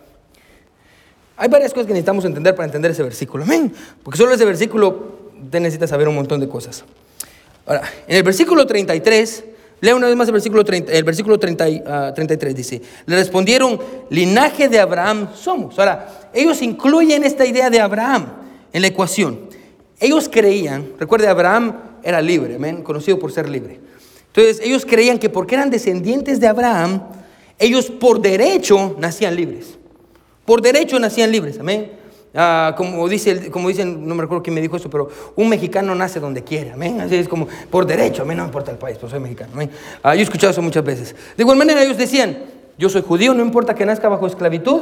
hay 1.36 1.48
varias 1.48 1.72
cosas 1.72 1.86
que 1.86 1.92
necesitamos 1.92 2.24
entender 2.24 2.54
para 2.54 2.66
entender 2.66 2.90
ese 2.92 3.02
versículo, 3.02 3.44
amén. 3.44 3.72
Porque 4.02 4.18
solo 4.18 4.34
ese 4.34 4.44
versículo 4.44 5.18
te 5.50 5.58
necesita 5.60 5.86
saber 5.86 6.08
un 6.08 6.14
montón 6.14 6.40
de 6.40 6.48
cosas. 6.48 6.84
Ahora, 7.66 7.82
en 8.06 8.16
el 8.16 8.22
versículo 8.22 8.66
33 8.66 9.44
Lea 9.80 9.94
una 9.94 10.06
vez 10.06 10.16
más 10.16 10.28
el 10.28 10.32
versículo, 10.32 10.64
30, 10.64 10.92
el 10.92 11.04
versículo 11.04 11.38
30, 11.38 12.14
33, 12.14 12.54
dice, 12.54 12.82
le 13.06 13.16
respondieron, 13.16 13.78
linaje 14.10 14.68
de 14.68 14.80
Abraham 14.80 15.28
somos. 15.34 15.78
Ahora, 15.78 16.30
ellos 16.34 16.60
incluyen 16.62 17.22
esta 17.24 17.46
idea 17.46 17.70
de 17.70 17.80
Abraham 17.80 18.26
en 18.72 18.82
la 18.82 18.88
ecuación. 18.88 19.40
Ellos 20.00 20.28
creían, 20.28 20.92
recuerde, 20.98 21.28
Abraham 21.28 21.76
era 22.02 22.20
libre, 22.20 22.58
conocido 22.82 23.18
por 23.18 23.32
ser 23.32 23.48
libre. 23.48 23.80
Entonces, 24.26 24.60
ellos 24.64 24.84
creían 24.84 25.18
que 25.18 25.30
porque 25.30 25.54
eran 25.54 25.70
descendientes 25.70 26.40
de 26.40 26.46
Abraham, 26.46 27.02
ellos 27.58 27.86
por 27.90 28.20
derecho 28.20 28.96
nacían 28.98 29.34
libres. 29.34 29.78
Por 30.44 30.62
derecho 30.62 30.98
nacían 30.98 31.30
libres, 31.30 31.58
amén. 31.58 31.97
Ah, 32.34 32.74
como, 32.76 33.08
dice, 33.08 33.50
como 33.50 33.68
dicen, 33.68 34.06
no 34.06 34.14
me 34.14 34.22
recuerdo 34.22 34.42
quién 34.42 34.54
me 34.54 34.60
dijo 34.60 34.76
eso, 34.76 34.90
pero 34.90 35.08
un 35.36 35.48
mexicano 35.48 35.94
nace 35.94 36.20
donde 36.20 36.44
quiera, 36.44 36.74
amén. 36.74 37.00
Así 37.00 37.14
es 37.16 37.28
como 37.28 37.48
por 37.70 37.86
derecho, 37.86 38.22
a 38.22 38.24
no 38.26 38.34
me 38.34 38.44
importa 38.44 38.70
el 38.70 38.76
país, 38.76 38.96
pero 38.96 39.08
soy 39.08 39.20
mexicano, 39.20 39.52
ah, 40.02 40.14
yo 40.14 40.20
he 40.20 40.24
escuchado 40.24 40.50
eso 40.50 40.62
muchas 40.62 40.84
veces. 40.84 41.14
De 41.36 41.42
igual 41.42 41.56
manera, 41.56 41.82
ellos 41.82 41.96
decían, 41.96 42.38
yo 42.76 42.88
soy 42.88 43.02
judío, 43.02 43.34
no 43.34 43.42
importa 43.42 43.74
que 43.74 43.86
nazca 43.86 44.08
bajo 44.08 44.26
esclavitud, 44.26 44.80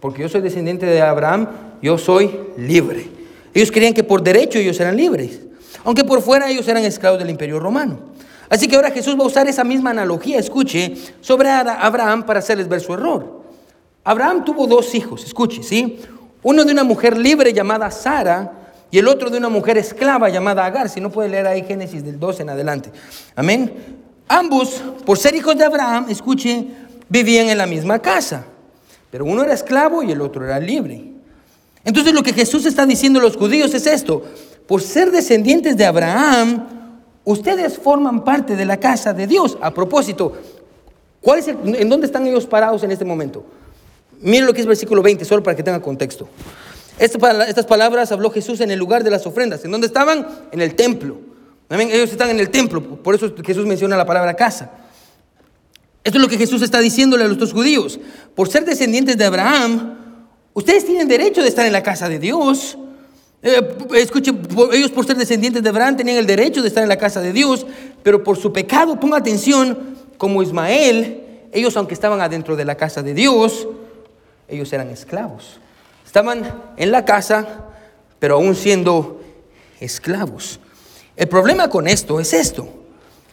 porque 0.00 0.22
yo 0.22 0.28
soy 0.28 0.40
descendiente 0.40 0.86
de 0.86 1.02
Abraham, 1.02 1.48
yo 1.82 1.98
soy 1.98 2.40
libre. 2.56 3.08
Ellos 3.52 3.70
creían 3.70 3.94
que 3.94 4.04
por 4.04 4.22
derecho 4.22 4.58
ellos 4.58 4.78
eran 4.80 4.96
libres, 4.96 5.40
aunque 5.84 6.04
por 6.04 6.22
fuera 6.22 6.48
ellos 6.48 6.66
eran 6.68 6.84
esclavos 6.84 7.18
del 7.18 7.30
imperio 7.30 7.58
romano. 7.58 7.98
Así 8.48 8.68
que 8.68 8.76
ahora 8.76 8.90
Jesús 8.90 9.18
va 9.18 9.24
a 9.24 9.26
usar 9.26 9.48
esa 9.48 9.64
misma 9.64 9.90
analogía, 9.90 10.38
escuche, 10.38 10.94
sobre 11.20 11.50
Abraham 11.50 12.24
para 12.24 12.38
hacerles 12.38 12.68
ver 12.68 12.80
su 12.80 12.94
error. 12.94 13.42
Abraham 14.04 14.44
tuvo 14.44 14.68
dos 14.68 14.94
hijos, 14.94 15.24
escuche, 15.24 15.64
¿sí? 15.64 15.98
Uno 16.46 16.64
de 16.64 16.70
una 16.70 16.84
mujer 16.84 17.18
libre 17.18 17.52
llamada 17.52 17.90
Sara 17.90 18.52
y 18.92 18.98
el 18.98 19.08
otro 19.08 19.30
de 19.30 19.38
una 19.38 19.48
mujer 19.48 19.78
esclava 19.78 20.28
llamada 20.28 20.64
Agar. 20.64 20.88
Si 20.88 21.00
no 21.00 21.10
puede 21.10 21.28
leer 21.28 21.44
ahí 21.44 21.64
Génesis 21.64 22.04
del 22.04 22.20
12 22.20 22.42
en 22.42 22.50
adelante. 22.50 22.92
Amén. 23.34 23.72
Ambos, 24.28 24.80
por 25.04 25.18
ser 25.18 25.34
hijos 25.34 25.58
de 25.58 25.64
Abraham, 25.64 26.06
escuche, 26.08 26.68
vivían 27.08 27.48
en 27.48 27.58
la 27.58 27.66
misma 27.66 27.98
casa. 27.98 28.44
Pero 29.10 29.24
uno 29.24 29.42
era 29.42 29.54
esclavo 29.54 30.04
y 30.04 30.12
el 30.12 30.20
otro 30.20 30.44
era 30.44 30.60
libre. 30.60 31.02
Entonces 31.84 32.14
lo 32.14 32.22
que 32.22 32.32
Jesús 32.32 32.64
está 32.64 32.86
diciendo 32.86 33.18
a 33.18 33.22
los 33.22 33.36
judíos 33.36 33.74
es 33.74 33.84
esto. 33.88 34.22
Por 34.68 34.82
ser 34.82 35.10
descendientes 35.10 35.76
de 35.76 35.84
Abraham, 35.84 36.64
ustedes 37.24 37.76
forman 37.76 38.22
parte 38.22 38.54
de 38.54 38.66
la 38.66 38.76
casa 38.76 39.12
de 39.12 39.26
Dios. 39.26 39.58
A 39.60 39.74
propósito, 39.74 40.34
¿cuál 41.20 41.40
es 41.40 41.48
¿en 41.48 41.88
dónde 41.88 42.06
están 42.06 42.24
ellos 42.24 42.46
parados 42.46 42.84
en 42.84 42.92
este 42.92 43.04
momento? 43.04 43.44
Miren 44.20 44.46
lo 44.46 44.54
que 44.54 44.60
es 44.60 44.66
versículo 44.66 45.02
20, 45.02 45.24
solo 45.24 45.42
para 45.42 45.56
que 45.56 45.62
tengan 45.62 45.80
contexto. 45.80 46.28
Estas 46.98 47.66
palabras 47.66 48.10
habló 48.12 48.30
Jesús 48.30 48.60
en 48.60 48.70
el 48.70 48.78
lugar 48.78 49.04
de 49.04 49.10
las 49.10 49.26
ofrendas. 49.26 49.64
¿En 49.64 49.70
dónde 49.70 49.86
estaban? 49.86 50.26
En 50.50 50.62
el 50.62 50.74
templo. 50.74 51.18
Ellos 51.68 52.10
están 52.10 52.30
en 52.30 52.40
el 52.40 52.50
templo, 52.50 52.80
por 53.02 53.14
eso 53.14 53.34
Jesús 53.44 53.66
menciona 53.66 53.96
la 53.96 54.06
palabra 54.06 54.34
casa. 54.34 54.70
Esto 56.04 56.18
es 56.18 56.22
lo 56.22 56.28
que 56.28 56.38
Jesús 56.38 56.62
está 56.62 56.78
diciéndole 56.78 57.24
a 57.24 57.28
los 57.28 57.52
judíos. 57.52 57.98
Por 58.36 58.48
ser 58.48 58.64
descendientes 58.64 59.18
de 59.18 59.24
Abraham, 59.24 59.98
ustedes 60.54 60.86
tienen 60.86 61.08
derecho 61.08 61.42
de 61.42 61.48
estar 61.48 61.66
en 61.66 61.72
la 61.72 61.82
casa 61.82 62.08
de 62.08 62.20
Dios. 62.20 62.78
Eh, 63.42 63.76
escuchen, 63.96 64.40
ellos 64.72 64.92
por 64.92 65.04
ser 65.04 65.16
descendientes 65.16 65.62
de 65.62 65.68
Abraham 65.68 65.96
tenían 65.96 66.16
el 66.18 66.26
derecho 66.26 66.62
de 66.62 66.68
estar 66.68 66.84
en 66.84 66.88
la 66.88 66.96
casa 66.96 67.20
de 67.20 67.32
Dios, 67.32 67.66
pero 68.04 68.22
por 68.22 68.36
su 68.36 68.52
pecado, 68.52 69.00
ponga 69.00 69.16
atención, 69.16 69.96
como 70.16 70.42
Ismael, 70.44 71.22
ellos 71.52 71.76
aunque 71.76 71.94
estaban 71.94 72.20
adentro 72.20 72.54
de 72.54 72.64
la 72.64 72.76
casa 72.76 73.02
de 73.02 73.12
Dios, 73.12 73.66
ellos 74.48 74.72
eran 74.72 74.90
esclavos. 74.90 75.58
Estaban 76.04 76.62
en 76.76 76.90
la 76.90 77.04
casa, 77.04 77.64
pero 78.18 78.36
aún 78.36 78.54
siendo 78.54 79.20
esclavos. 79.80 80.60
El 81.16 81.28
problema 81.28 81.68
con 81.68 81.88
esto 81.88 82.20
es 82.20 82.32
esto. 82.32 82.68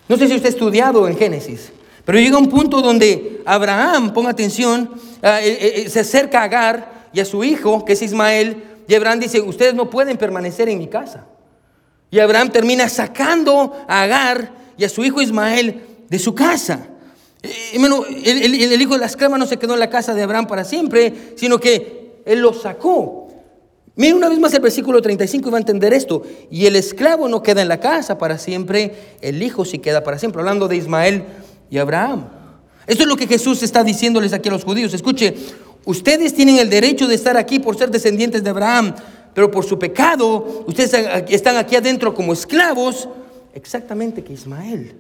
No 0.08 0.18
sé 0.18 0.28
si 0.28 0.36
usted 0.36 0.48
ha 0.48 0.50
estudiado 0.50 1.08
en 1.08 1.18
Génesis, 1.18 1.72
pero 2.06 2.20
llega 2.20 2.38
un 2.38 2.50
punto 2.50 2.82
donde 2.82 3.42
Abraham, 3.46 4.14
ponga 4.14 4.32
atención, 4.32 4.90
ah, 5.22 5.42
eh, 5.42 5.52
eh, 5.52 5.74
eh, 5.86 5.90
se 5.90 6.02
acerca 6.02 6.42
a 6.42 6.44
Agar 6.44 7.10
y 7.14 7.20
a 7.20 7.26
su 7.26 7.44
hijo, 7.44 7.86
que 7.86 7.94
es 7.94 8.02
Ismael, 8.02 8.64
y 8.88 8.96
Abraham 8.96 9.22
dice, 9.22 9.40
ustedes 9.40 9.74
no 9.74 9.90
pueden 9.90 10.18
permanecer 10.18 10.68
en 10.68 10.80
mi 10.80 10.88
casa. 10.88 11.26
Y 12.12 12.20
Abraham 12.20 12.50
termina 12.50 12.90
sacando 12.90 13.74
a 13.88 14.04
Agar 14.04 14.52
y 14.78 14.84
a 14.84 14.90
su 14.90 15.04
hijo 15.06 15.22
Ismael 15.22 15.82
de 16.10 16.20
su 16.20 16.36
casa. 16.36 16.88
El, 17.44 18.56
el, 18.72 18.82
hijo 18.82 18.94
de 18.94 19.00
la 19.00 19.06
esclava 19.06 19.38
no 19.38 19.46
se 19.46 19.58
quedó 19.58 19.74
en 19.74 19.80
la 19.82 19.90
casa 19.90 20.14
de 20.14 20.24
Abraham 20.24 20.48
para 20.48 20.64
siempre, 20.64 21.34
sino 21.36 21.60
que 21.60 22.22
él 22.26 22.40
lo 22.40 22.54
sacó. 22.54 23.28
Miren 23.96 24.16
una 24.16 24.30
vez 24.30 24.40
más 24.40 24.54
el 24.54 24.62
versículo 24.62 25.02
35 25.02 25.50
y 25.50 25.52
va 25.52 25.58
a 25.58 25.62
entender 25.62 25.94
esto. 25.94 26.24
Y 26.50 26.66
el 26.66 26.76
esclavo 26.76 27.28
no 27.28 27.44
queda 27.44 27.62
en 27.62 27.68
la 27.68 27.80
casa 27.80 28.18
para 28.18 28.38
siempre, 28.38 29.18
el 29.22 29.44
hijo 29.44 29.66
sí 29.66 29.80
queda 29.80 30.04
para 30.04 30.18
siempre. 30.18 30.40
Hablando 30.40 30.68
de 30.68 30.78
Ismael 30.78 31.26
y 31.70 31.78
Abraham. 31.78 32.28
Esto 32.88 33.04
es 33.04 33.10
lo 33.10 33.16
que 33.16 33.28
Jesús 33.28 33.62
está 33.62 33.84
diciéndoles 33.84 34.34
aquí 34.34 34.50
a 34.50 34.52
los 34.54 34.64
judíos. 34.64 34.94
Escuche, 34.94 35.36
ustedes 35.86 36.34
tienen 36.34 36.58
el 36.58 36.70
derecho 36.70 37.08
de 37.08 37.16
estar 37.16 37.38
aquí 37.38 37.60
por 37.60 37.78
ser 37.78 37.92
descendientes 37.92 38.44
de 38.44 38.50
Abraham, 38.50 38.96
pero 39.34 39.52
por 39.52 39.64
su 39.64 39.78
pecado, 39.78 40.64
ustedes 40.68 40.94
están 41.30 41.58
aquí 41.58 41.76
adentro 41.76 42.14
como 42.14 42.34
esclavos, 42.34 43.08
exactamente 43.54 44.24
que 44.24 44.34
Ismael. 44.34 44.96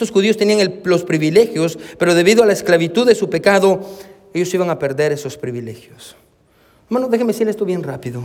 Estos 0.00 0.12
judíos 0.12 0.38
tenían 0.38 0.80
los 0.84 1.04
privilegios, 1.04 1.78
pero 1.98 2.14
debido 2.14 2.42
a 2.42 2.46
la 2.46 2.54
esclavitud 2.54 3.06
de 3.06 3.14
su 3.14 3.28
pecado, 3.28 3.80
ellos 4.32 4.54
iban 4.54 4.70
a 4.70 4.78
perder 4.78 5.12
esos 5.12 5.36
privilegios. 5.36 6.16
Hermano, 6.86 7.08
déjeme 7.08 7.34
decirle 7.34 7.50
esto 7.50 7.66
bien 7.66 7.82
rápido. 7.82 8.22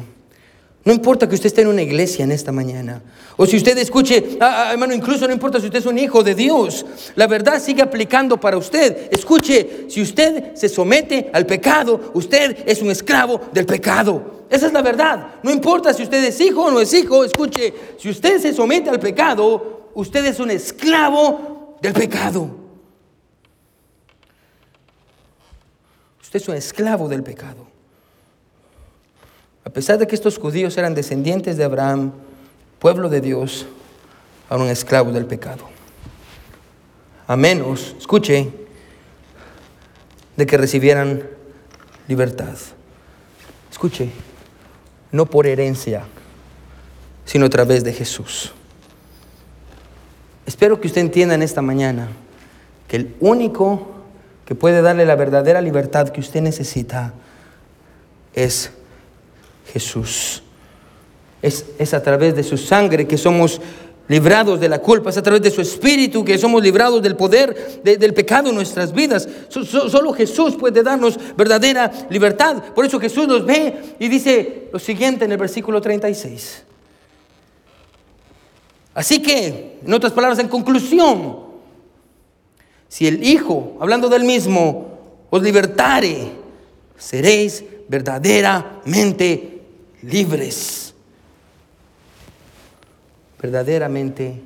No 0.85 0.93
importa 0.93 1.27
que 1.27 1.35
usted 1.35 1.47
esté 1.47 1.63
en 1.63 1.67
una 1.67 1.81
iglesia 1.81 2.23
en 2.23 2.31
esta 2.31 2.53
mañana. 2.53 3.01
O 3.35 3.45
si 3.45 3.57
usted 3.57 3.77
escuche, 3.77 4.37
ah, 4.39 4.67
ah, 4.67 4.71
hermano, 4.71 4.93
incluso 4.93 5.27
no 5.27 5.33
importa 5.33 5.59
si 5.59 5.65
usted 5.65 5.79
es 5.79 5.85
un 5.85 5.97
hijo 5.97 6.23
de 6.23 6.33
Dios. 6.33 6.85
La 7.15 7.27
verdad 7.27 7.61
sigue 7.61 7.81
aplicando 7.81 8.39
para 8.39 8.55
usted. 8.55 9.09
Escuche, 9.11 9.87
si 9.89 10.01
usted 10.01 10.55
se 10.55 10.69
somete 10.69 11.29
al 11.33 11.45
pecado, 11.45 12.13
usted 12.13 12.59
es 12.65 12.81
un 12.81 12.89
esclavo 12.89 13.41
del 13.51 13.65
pecado. 13.65 14.45
Esa 14.49 14.67
es 14.67 14.71
la 14.71 14.81
verdad. 14.81 15.41
No 15.43 15.51
importa 15.51 15.93
si 15.93 16.03
usted 16.03 16.23
es 16.23 16.39
hijo 16.39 16.67
o 16.67 16.71
no 16.71 16.79
es 16.79 16.93
hijo. 16.93 17.25
Escuche, 17.25 17.73
si 17.97 18.09
usted 18.09 18.39
se 18.39 18.53
somete 18.53 18.89
al 18.89 19.01
pecado, 19.01 19.89
usted 19.93 20.23
es 20.23 20.39
un 20.39 20.51
esclavo 20.51 21.54
del 21.81 21.93
pecado. 21.93 22.65
es 26.37 26.47
un 26.47 26.55
esclavo 26.55 27.07
del 27.07 27.23
pecado. 27.23 27.65
A 29.63 29.69
pesar 29.69 29.97
de 29.97 30.07
que 30.07 30.15
estos 30.15 30.37
judíos 30.37 30.77
eran 30.77 30.93
descendientes 30.93 31.57
de 31.57 31.63
Abraham, 31.63 32.11
pueblo 32.79 33.09
de 33.09 33.21
Dios, 33.21 33.65
eran 34.49 34.67
esclavos 34.67 35.13
del 35.13 35.25
pecado. 35.25 35.65
A 37.27 37.35
menos, 37.35 37.95
escuche, 37.97 38.51
de 40.35 40.45
que 40.45 40.57
recibieran 40.57 41.27
libertad. 42.07 42.55
Escuche, 43.71 44.11
no 45.11 45.25
por 45.25 45.47
herencia, 45.47 46.03
sino 47.25 47.47
a 47.47 47.49
través 47.49 47.83
de 47.83 47.93
Jesús. 47.93 48.53
Espero 50.45 50.79
que 50.79 50.87
usted 50.87 51.01
entienda 51.01 51.35
en 51.35 51.41
esta 51.41 51.61
mañana 51.61 52.07
que 52.87 52.97
el 52.97 53.15
único 53.19 53.87
que 54.45 54.55
puede 54.55 54.81
darle 54.81 55.05
la 55.05 55.15
verdadera 55.15 55.59
libertad 55.61 56.09
que 56.09 56.19
usted 56.19 56.41
necesita 56.41 57.13
es 58.33 58.71
Jesús. 59.73 60.43
Es, 61.41 61.93
a 61.93 62.01
través 62.01 62.35
de 62.35 62.43
su 62.43 62.57
sangre 62.57 63.07
que 63.07 63.17
somos 63.17 63.61
librados 64.07 64.59
de 64.59 64.69
la 64.69 64.79
culpa, 64.79 65.09
es 65.09 65.17
a 65.17 65.23
través 65.23 65.41
de 65.41 65.51
su 65.51 65.61
espíritu 65.61 66.23
que 66.23 66.37
somos 66.37 66.61
librados 66.61 67.01
del 67.01 67.15
poder 67.15 67.81
del 67.83 68.13
pecado 68.13 68.49
en 68.49 68.55
nuestras 68.55 68.93
vidas. 68.93 69.27
solo 69.49 70.13
Jesús 70.13 70.55
puede 70.55 70.83
darnos 70.83 71.19
verdadera 71.35 71.91
libertad. 72.09 72.63
Por 72.75 72.85
eso 72.85 72.99
Jesús 72.99 73.27
nos 73.27 73.45
ve 73.45 73.95
y 73.99 74.07
dice 74.07 74.69
lo 74.71 74.79
siguiente 74.79 75.25
en 75.25 75.31
el 75.31 75.37
versículo 75.37 75.81
36. 75.81 76.63
Así 78.95 79.21
que, 79.21 79.79
en 79.85 79.93
otras 79.93 80.13
palabras, 80.13 80.39
en 80.39 80.47
conclusión, 80.47 81.45
si 82.87 83.05
el 83.05 83.23
Hijo, 83.23 83.77
hablando 83.81 84.07
del 84.07 84.23
mismo, 84.23 85.27
os 85.29 85.43
libertare, 85.43 86.31
seréis 86.97 87.63
verdaderamente 87.89 89.61
libres. 90.01 90.93
Verdaderamente 93.41 94.41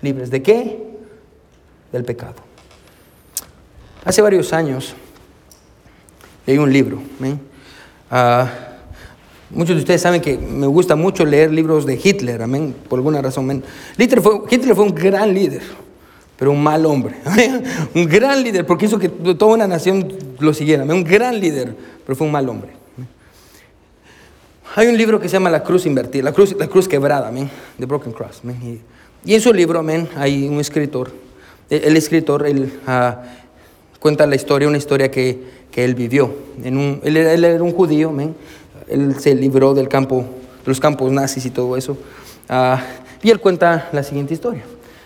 libres. 0.00 0.30
¿De 0.30 0.42
qué? 0.42 0.82
Del 1.92 2.04
pecado. 2.04 2.36
Hace 4.06 4.22
varios 4.22 4.54
años 4.54 4.94
leí 6.46 6.56
un 6.56 6.72
libro. 6.72 7.02
Muchos 9.54 9.76
de 9.76 9.82
ustedes 9.82 10.00
saben 10.00 10.20
que 10.20 10.36
me 10.36 10.66
gusta 10.66 10.96
mucho 10.96 11.24
leer 11.24 11.52
libros 11.52 11.86
de 11.86 12.00
Hitler, 12.02 12.42
amén, 12.42 12.74
por 12.88 12.98
alguna 12.98 13.22
razón. 13.22 13.62
Hitler 13.98 14.20
fue 14.20 14.84
un 14.84 14.94
gran 14.94 15.32
líder 15.32 15.62
pero 16.36 16.50
un 16.50 16.62
mal 16.62 16.84
hombre. 16.86 17.14
un 17.94 18.06
gran 18.06 18.42
líder, 18.42 18.66
porque 18.66 18.86
hizo 18.86 18.98
que 18.98 19.08
toda 19.08 19.54
una 19.54 19.66
nación 19.66 20.12
lo 20.38 20.52
siguiera. 20.52 20.84
Un 20.84 21.04
gran 21.04 21.40
líder, 21.40 21.74
pero 22.04 22.16
fue 22.16 22.26
un 22.26 22.32
mal 22.32 22.48
hombre. 22.48 22.70
Hay 24.76 24.88
un 24.88 24.96
libro 24.96 25.20
que 25.20 25.28
se 25.28 25.34
llama 25.34 25.50
La 25.50 25.62
Cruz 25.62 25.86
Invertida, 25.86 26.24
La 26.24 26.32
Cruz, 26.32 26.56
la 26.58 26.66
cruz 26.66 26.88
Quebrada, 26.88 27.32
The 27.78 27.86
Broken 27.86 28.12
Cross. 28.12 28.42
Y, 29.24 29.34
en 29.34 29.40
su 29.40 29.52
libro 29.52 29.84
hay 30.16 30.48
un 30.48 30.58
escritor. 30.58 31.12
E, 31.70 31.76
el, 31.84 31.96
escritor 31.96 32.46
él, 32.46 32.80
ah, 32.86 33.22
cuenta 34.00 34.26
la 34.26 34.34
historia, 34.34 34.66
una 34.66 34.78
historia 34.78 35.10
que, 35.10 35.64
él 35.74 35.94
vivió. 35.94 36.32
En 36.62 36.76
un, 36.76 37.00
él, 37.02 37.16
era 37.16 37.62
un 37.62 37.72
judío, 37.72 38.12
él 38.88 39.16
se 39.18 39.34
libró 39.34 39.74
del 39.74 39.88
campo, 39.88 40.18
de 40.18 40.66
los 40.66 40.80
campos 40.80 41.10
nazis 41.12 41.44
y 41.46 41.50
todo 41.50 41.76
eso. 41.76 41.96
Ah, 42.48 42.82
y 43.22 43.30
él 43.30 43.40
cuenta 43.40 43.88
la 43.92 44.02
siguiente 44.02 44.34
historia. 44.34 44.62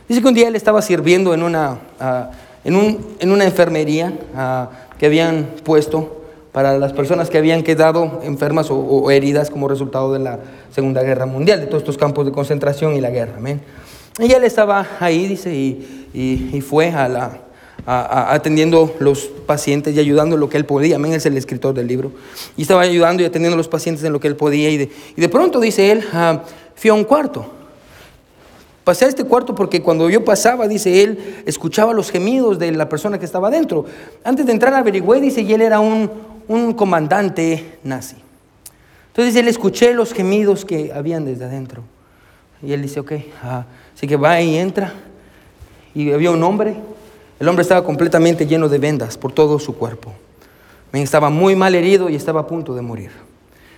Dice 0.08 0.20
que 0.22 0.28
un 0.28 0.34
día 0.34 0.48
él 0.48 0.56
estaba 0.56 0.82
sirviendo 0.82 1.34
en 1.34 1.42
una, 1.42 1.78
ah, 2.00 2.30
en, 2.64 2.76
un, 2.76 3.06
en 3.20 3.30
una 3.30 3.44
enfermería 3.44 4.12
ah, 4.34 4.70
que 4.98 5.06
habían 5.06 5.48
puesto 5.64 6.18
para 6.52 6.76
las 6.78 6.92
personas 6.92 7.30
que 7.30 7.38
habían 7.38 7.62
quedado 7.62 8.20
enfermas 8.24 8.68
o, 8.70 9.10
heridas 9.10 9.50
como 9.50 9.68
resultado 9.68 10.12
de 10.12 10.18
la 10.18 10.40
Segunda 10.72 11.02
Guerra 11.02 11.26
Mundial, 11.26 11.60
de 11.60 11.66
todos 11.66 11.82
estos 11.82 11.98
campos 11.98 12.26
de 12.26 12.32
concentración 12.32 12.94
y 12.94 13.00
la 13.00 13.10
guerra. 13.10 13.38
Y 14.18 14.32
él 14.32 14.42
estaba 14.42 14.84
ahí, 14.98 15.28
dice, 15.28 15.54
y, 15.54 16.08
y, 16.12 16.60
fue 16.60 16.90
a 16.90 17.06
la, 17.06 17.38
atendiendo 17.90 18.94
los 18.98 19.30
pacientes 19.46 19.94
y 19.94 19.98
ayudando 19.98 20.34
en 20.36 20.40
lo 20.40 20.50
que 20.50 20.58
él 20.58 20.66
podía. 20.66 20.96
Amén, 20.96 21.14
es 21.14 21.24
el 21.24 21.38
escritor 21.38 21.74
del 21.74 21.86
libro. 21.86 22.12
Y 22.56 22.62
estaba 22.62 22.82
ayudando 22.82 23.22
y 23.22 23.26
atendiendo 23.26 23.54
a 23.54 23.56
los 23.56 23.68
pacientes 23.68 24.04
en 24.04 24.12
lo 24.12 24.20
que 24.20 24.28
él 24.28 24.36
podía. 24.36 24.68
Y 24.68 24.76
de, 24.76 24.90
y 25.16 25.20
de 25.20 25.28
pronto, 25.30 25.58
dice 25.58 25.90
él, 25.90 26.04
uh, 26.12 26.38
fui 26.74 26.90
a 26.90 26.94
un 26.94 27.04
cuarto. 27.04 27.46
Pasé 28.84 29.06
a 29.06 29.08
este 29.08 29.24
cuarto 29.24 29.54
porque 29.54 29.80
cuando 29.80 30.10
yo 30.10 30.22
pasaba, 30.22 30.68
dice 30.68 31.02
él, 31.02 31.42
escuchaba 31.46 31.94
los 31.94 32.10
gemidos 32.10 32.58
de 32.58 32.72
la 32.72 32.90
persona 32.90 33.18
que 33.18 33.24
estaba 33.24 33.48
adentro. 33.48 33.86
Antes 34.22 34.44
de 34.44 34.52
entrar 34.52 34.74
averigüé, 34.74 35.20
dice, 35.20 35.40
y 35.40 35.52
él 35.52 35.62
era 35.62 35.80
un, 35.80 36.10
un 36.46 36.74
comandante 36.74 37.78
nazi. 37.84 38.16
Entonces 39.08 39.34
él 39.34 39.48
escuché 39.48 39.94
los 39.94 40.12
gemidos 40.12 40.66
que 40.66 40.92
habían 40.92 41.24
desde 41.24 41.46
adentro. 41.46 41.82
Y 42.62 42.72
él 42.72 42.82
dice, 42.82 43.00
ok, 43.00 43.12
ah, 43.42 43.64
así 43.94 44.06
que 44.06 44.16
va 44.16 44.40
y 44.42 44.56
entra. 44.56 44.92
Y 45.94 46.12
había 46.12 46.30
un 46.30 46.42
hombre. 46.42 46.76
El 47.40 47.48
hombre 47.48 47.62
estaba 47.62 47.84
completamente 47.84 48.46
lleno 48.46 48.68
de 48.68 48.78
vendas 48.78 49.16
por 49.16 49.32
todo 49.32 49.58
su 49.58 49.76
cuerpo. 49.76 50.12
Estaba 50.92 51.30
muy 51.30 51.54
mal 51.54 51.74
herido 51.74 52.08
y 52.08 52.16
estaba 52.16 52.40
a 52.40 52.46
punto 52.46 52.74
de 52.74 52.82
morir. 52.82 53.10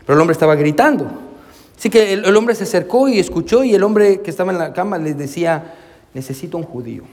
Pero 0.06 0.14
el 0.14 0.20
hombre 0.20 0.32
estaba 0.32 0.54
gritando. 0.54 1.11
Así 1.76 1.90
que 1.90 2.12
el, 2.12 2.36
hombre 2.36 2.54
se 2.54 2.64
acercó 2.64 3.08
y 3.08 3.18
escuchó 3.18 3.64
y 3.64 3.74
el 3.74 3.82
hombre 3.82 4.20
que 4.20 4.30
estaba 4.30 4.52
en 4.52 4.58
la 4.58 4.72
cama 4.72 4.98
le 4.98 5.14
decía, 5.14 5.74
necesito 6.14 6.56
un 6.56 6.64
judío. 6.64 7.04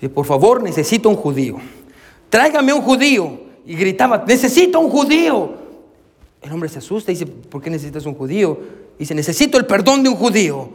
Y 0.00 0.08
por 0.08 0.26
favor, 0.26 0.62
necesito 0.62 1.08
un 1.08 1.16
judío. 1.16 1.56
Tráigame 2.28 2.72
un 2.72 2.82
judío. 2.82 3.40
Y 3.64 3.76
gritaba, 3.76 4.24
necesito 4.26 4.80
un 4.80 4.90
judío. 4.90 5.54
El 6.40 6.52
hombre 6.52 6.68
se 6.68 6.78
asusta 6.78 7.12
y 7.12 7.14
dice, 7.14 7.26
¿por 7.26 7.62
qué 7.62 7.70
necesitas 7.70 8.04
un 8.06 8.14
judío? 8.14 8.58
dice, 8.98 9.14
necesito 9.14 9.58
el 9.58 9.66
perdón 9.66 10.02
de 10.02 10.08
un 10.08 10.16
judío. 10.16 10.70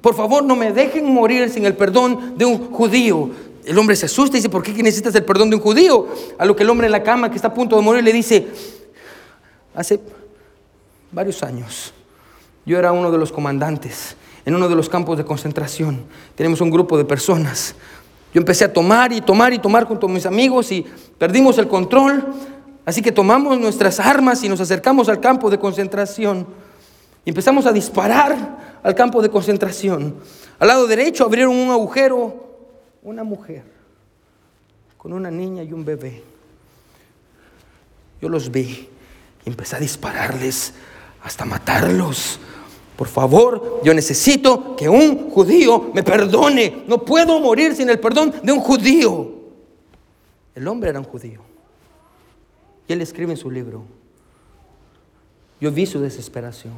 Por 0.00 0.14
favor, 0.14 0.44
no 0.44 0.54
me 0.54 0.72
dejen 0.72 1.12
morir 1.12 1.50
sin 1.50 1.64
el 1.64 1.76
perdón 1.76 2.38
de 2.38 2.44
un 2.44 2.70
judío. 2.70 3.30
El 3.64 3.78
hombre 3.78 3.96
se 3.96 4.06
asusta 4.06 4.36
y 4.36 4.40
dice, 4.40 4.48
¿por 4.48 4.62
qué 4.62 4.72
necesitas 4.82 5.14
el 5.14 5.24
perdón 5.24 5.50
de 5.50 5.56
un 5.56 5.62
judío? 5.62 6.08
A 6.38 6.44
lo 6.44 6.56
que 6.56 6.62
el 6.62 6.70
hombre 6.70 6.86
en 6.86 6.92
la 6.92 7.02
cama 7.02 7.30
que 7.30 7.36
está 7.36 7.48
a 7.48 7.54
punto 7.54 7.76
de 7.76 7.82
morir 7.82 8.02
le 8.02 8.12
dice, 8.12 8.48
hace 9.74 10.00
varios 11.12 11.42
años 11.42 11.92
yo 12.64 12.78
era 12.78 12.92
uno 12.92 13.10
de 13.10 13.18
los 13.18 13.32
comandantes 13.32 14.16
en 14.44 14.54
uno 14.54 14.68
de 14.68 14.74
los 14.74 14.88
campos 14.88 15.18
de 15.18 15.24
concentración. 15.24 16.04
Tenemos 16.34 16.60
un 16.60 16.70
grupo 16.70 16.96
de 16.96 17.04
personas. 17.04 17.74
Yo 18.32 18.40
empecé 18.40 18.64
a 18.64 18.72
tomar 18.72 19.12
y 19.12 19.20
tomar 19.20 19.52
y 19.52 19.58
tomar 19.58 19.84
junto 19.84 20.06
a 20.06 20.10
mis 20.10 20.24
amigos 20.24 20.70
y 20.72 20.86
perdimos 21.18 21.58
el 21.58 21.68
control 21.68 22.32
Así 22.84 23.02
que 23.02 23.12
tomamos 23.12 23.58
nuestras 23.60 24.00
armas 24.00 24.42
y 24.42 24.48
nos 24.48 24.60
acercamos 24.60 25.08
al 25.08 25.20
campo 25.20 25.50
de 25.50 25.58
concentración 25.58 26.46
y 27.24 27.30
empezamos 27.30 27.66
a 27.66 27.72
disparar 27.72 28.80
al 28.82 28.94
campo 28.96 29.22
de 29.22 29.28
concentración. 29.28 30.16
Al 30.58 30.68
lado 30.68 30.88
derecho 30.88 31.24
abrieron 31.24 31.54
un 31.54 31.70
agujero 31.70 32.49
una 33.02 33.24
mujer 33.24 33.64
con 34.96 35.12
una 35.12 35.30
niña 35.30 35.62
y 35.62 35.72
un 35.72 35.84
bebé. 35.84 36.22
Yo 38.20 38.28
los 38.28 38.50
vi 38.50 38.88
y 39.44 39.48
empecé 39.48 39.76
a 39.76 39.80
dispararles 39.80 40.74
hasta 41.22 41.44
matarlos. 41.44 42.38
Por 42.96 43.08
favor, 43.08 43.80
yo 43.82 43.94
necesito 43.94 44.76
que 44.76 44.88
un 44.88 45.30
judío 45.30 45.90
me 45.94 46.02
perdone. 46.02 46.84
No 46.86 47.02
puedo 47.02 47.40
morir 47.40 47.74
sin 47.74 47.88
el 47.88 47.98
perdón 47.98 48.34
de 48.42 48.52
un 48.52 48.60
judío. 48.60 49.40
El 50.54 50.68
hombre 50.68 50.90
era 50.90 50.98
un 50.98 51.06
judío. 51.06 51.40
Y 52.86 52.92
él 52.92 53.00
escribe 53.00 53.32
en 53.32 53.38
su 53.38 53.50
libro, 53.50 53.84
yo 55.60 55.70
vi 55.70 55.86
su 55.86 56.00
desesperación, 56.00 56.74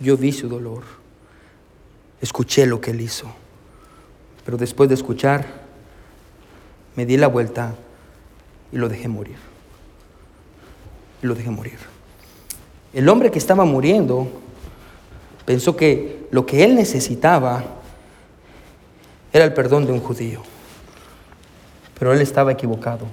yo 0.00 0.16
vi 0.16 0.32
su 0.32 0.48
dolor, 0.48 0.82
escuché 2.20 2.66
lo 2.66 2.80
que 2.80 2.90
él 2.90 3.00
hizo, 3.00 3.32
pero 4.44 4.56
después 4.56 4.88
de 4.88 4.94
escuchar, 4.94 5.46
me 6.96 7.06
di 7.06 7.16
la 7.16 7.26
vuelta 7.26 7.74
y 8.72 8.76
lo 8.76 8.88
dejé 8.88 9.08
morir. 9.08 9.36
Y 11.22 11.26
lo 11.26 11.34
dejé 11.34 11.50
morir. 11.50 11.78
El 12.92 13.08
hombre 13.08 13.30
que 13.30 13.38
estaba 13.38 13.64
muriendo 13.64 14.28
pensó 15.44 15.76
que 15.76 16.26
lo 16.30 16.46
que 16.46 16.64
él 16.64 16.74
necesitaba 16.74 17.64
era 19.32 19.44
el 19.44 19.52
perdón 19.52 19.86
de 19.86 19.92
un 19.92 20.00
judío, 20.00 20.42
pero 21.98 22.12
él 22.12 22.20
estaba 22.20 22.52
equivocado 22.52 23.06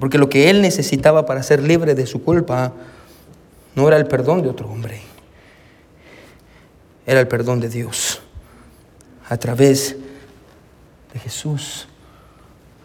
porque 0.00 0.18
lo 0.18 0.28
que 0.28 0.50
él 0.50 0.62
necesitaba 0.62 1.26
para 1.26 1.42
ser 1.42 1.62
libre 1.62 1.94
de 1.94 2.06
su 2.06 2.22
culpa 2.22 2.72
no 3.74 3.86
era 3.86 3.96
el 3.96 4.06
perdón 4.06 4.42
de 4.42 4.48
otro 4.48 4.68
hombre, 4.68 5.00
era 7.06 7.20
el 7.20 7.28
perdón 7.28 7.60
de 7.60 7.68
Dios 7.68 8.15
a 9.28 9.36
través 9.36 9.96
de 11.12 11.18
Jesús. 11.18 11.88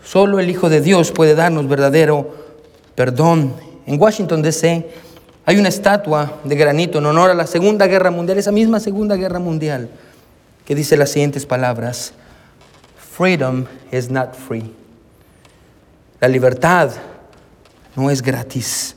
Solo 0.03 0.39
el 0.39 0.49
Hijo 0.49 0.69
de 0.69 0.81
Dios 0.81 1.11
puede 1.11 1.35
darnos 1.35 1.67
verdadero 1.67 2.41
perdón. 2.95 3.53
En 3.85 3.99
Washington, 3.99 4.41
D.C., 4.41 4.89
hay 5.43 5.57
una 5.57 5.69
estatua 5.69 6.39
de 6.43 6.55
granito 6.55 6.99
en 6.99 7.05
honor 7.07 7.31
a 7.31 7.33
la 7.33 7.47
Segunda 7.47 7.87
Guerra 7.87 8.11
Mundial, 8.11 8.37
esa 8.37 8.51
misma 8.51 8.79
Segunda 8.79 9.15
Guerra 9.15 9.39
Mundial, 9.39 9.89
que 10.65 10.75
dice 10.75 10.95
las 10.97 11.09
siguientes 11.09 11.45
palabras, 11.45 12.13
Freedom 13.17 13.65
is 13.91 14.09
not 14.09 14.35
free. 14.35 14.71
La 16.19 16.27
libertad 16.27 16.91
no 17.95 18.11
es 18.11 18.21
gratis. 18.21 18.95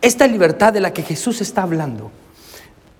Esta 0.00 0.28
libertad 0.28 0.72
de 0.72 0.80
la 0.80 0.92
que 0.92 1.02
Jesús 1.02 1.40
está 1.40 1.62
hablando, 1.62 2.12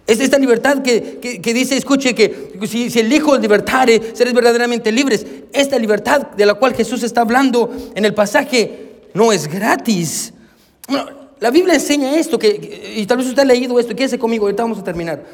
es 0.09 0.21
esta 0.21 0.39
libertad 0.39 0.83
que, 0.83 1.41
dice, 1.53 1.77
escuche, 1.77 2.15
que 2.15 2.51
si, 2.67 2.99
el 2.99 3.13
Hijo 3.13 3.37
libertare, 3.37 4.01
seréis 4.15 4.35
verdaderamente 4.35 4.91
libres. 4.91 5.27
Esta 5.53 5.79
libertad 5.79 6.29
de 6.29 6.47
la 6.47 6.55
cual 6.55 6.75
Jesús 6.75 7.03
está 7.03 7.21
hablando 7.21 7.71
en 7.95 8.07
el 8.07 8.15
pasaje 8.15 9.03
no 9.13 9.33
es 9.33 9.47
gratis. 9.47 10.33
la 11.41 11.51
Biblia 11.51 11.75
enseña 11.75 12.17
esto, 12.17 12.39
que, 12.39 12.95
y 12.97 13.05
tal 13.05 13.19
vez 13.19 13.27
usted 13.27 13.43
ha 13.43 13.45
leído 13.45 13.79
esto, 13.79 13.95
quédese 13.95 14.19
conmigo, 14.19 14.47
ahorita 14.47 14.63
vamos 14.63 14.79
a 14.79 14.85
terminar. 14.85 15.27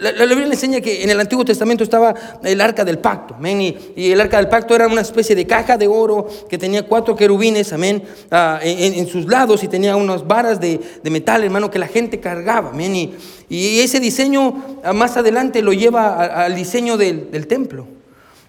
La, 0.00 0.24
Biblia 0.24 0.46
enseña 0.46 0.80
que 0.80 1.02
en 1.02 1.10
el 1.10 1.20
Antiguo 1.20 1.44
Testamento 1.44 1.84
estaba 1.84 2.14
el 2.42 2.60
arca 2.62 2.86
del 2.86 2.98
pacto, 2.98 3.34
amén. 3.34 3.60
Y, 3.94 4.10
el 4.10 4.18
arca 4.18 4.38
del 4.38 4.48
pacto 4.48 4.74
era 4.74 4.86
una 4.86 5.02
especie 5.02 5.36
de 5.36 5.46
caja 5.46 5.76
de 5.76 5.86
oro 5.86 6.26
que 6.48 6.56
tenía 6.56 6.86
cuatro 6.86 7.14
querubines, 7.14 7.70
amén, 7.74 8.02
ah, 8.30 8.58
en, 8.62 9.06
sus 9.06 9.26
lados 9.26 9.62
y 9.62 9.68
tenía 9.68 9.96
unas 9.96 10.26
varas 10.26 10.58
de, 10.58 10.80
metal, 11.04 11.44
hermano, 11.44 11.70
que 11.70 11.78
la 11.78 11.86
gente 11.86 12.18
cargaba, 12.18 12.70
amén. 12.70 13.12
Y, 13.50 13.80
ese 13.80 14.00
diseño 14.00 14.80
ah, 14.82 14.94
más 14.94 15.18
adelante 15.18 15.60
lo 15.60 15.74
lleva 15.74 16.44
al 16.44 16.54
diseño 16.54 16.96
del 16.96 17.46
templo. 17.46 17.99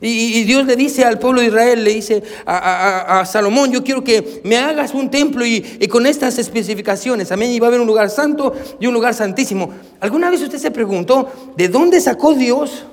Y, 0.04 0.44
Dios 0.46 0.66
le 0.66 0.76
dice 0.76 1.06
al 1.06 1.20
pueblo 1.20 1.42
de 1.42 1.48
Israel, 1.48 1.84
le 1.84 1.94
dice 1.94 2.24
a, 2.48 3.24
Salomón, 3.26 3.72
yo 3.72 3.84
quiero 3.84 4.04
que 4.04 4.42
me 4.44 4.58
hagas 4.58 4.96
un 4.96 5.12
templo 5.12 5.46
y, 5.46 5.62
con 5.90 6.08
estas 6.08 6.40
especificaciones, 6.40 7.32
amén, 7.32 7.52
y 7.52 7.60
va 7.60 7.68
a 7.68 7.70
haber 7.70 7.82
un 7.82 7.88
lugar 7.88 8.10
santo 8.10 8.54
y 8.80 8.88
un 8.88 8.96
lugar 8.96 9.14
santísimo. 9.14 9.72
¿Alguna 10.00 10.32
vez 10.32 10.42
usted 10.42 10.58
se 10.58 10.72
preguntó 10.72 11.30
de 11.56 11.68
dónde 11.68 12.02
sacó 12.02 12.34
Dios 12.34 12.86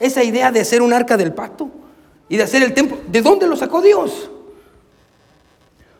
esa 0.00 0.24
idea 0.24 0.50
de 0.50 0.60
hacer 0.60 0.82
un 0.82 0.92
arca 0.92 1.16
del 1.16 1.32
pacto 1.32 1.70
y 2.28 2.36
de 2.36 2.42
hacer 2.42 2.64
el 2.64 2.74
templo? 2.74 2.98
¿De 3.06 3.22
dónde 3.22 3.46
lo 3.46 3.56
sacó 3.56 3.80
Dios? 3.80 4.28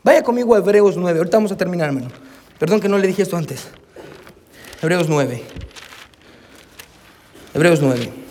Vaya 0.03 0.25
conmigo 0.25 0.57
a 0.57 0.59
Hebreos 0.59 0.97
9, 0.97 1.19
ahorita 1.19 1.37
vamos 1.37 1.53
a 1.53 1.57
terminar, 1.57 1.87
hermano. 1.89 2.09
Perdón 2.59 2.81
que 2.81 2.89
no 2.89 2.99
le 2.99 3.07
dije 3.07 3.23
esto 3.23 3.37
antes. 3.37 3.69
Hebreos 4.83 5.09
9. 5.09 5.41
Hebreos 7.55 7.81
9. 7.81 8.28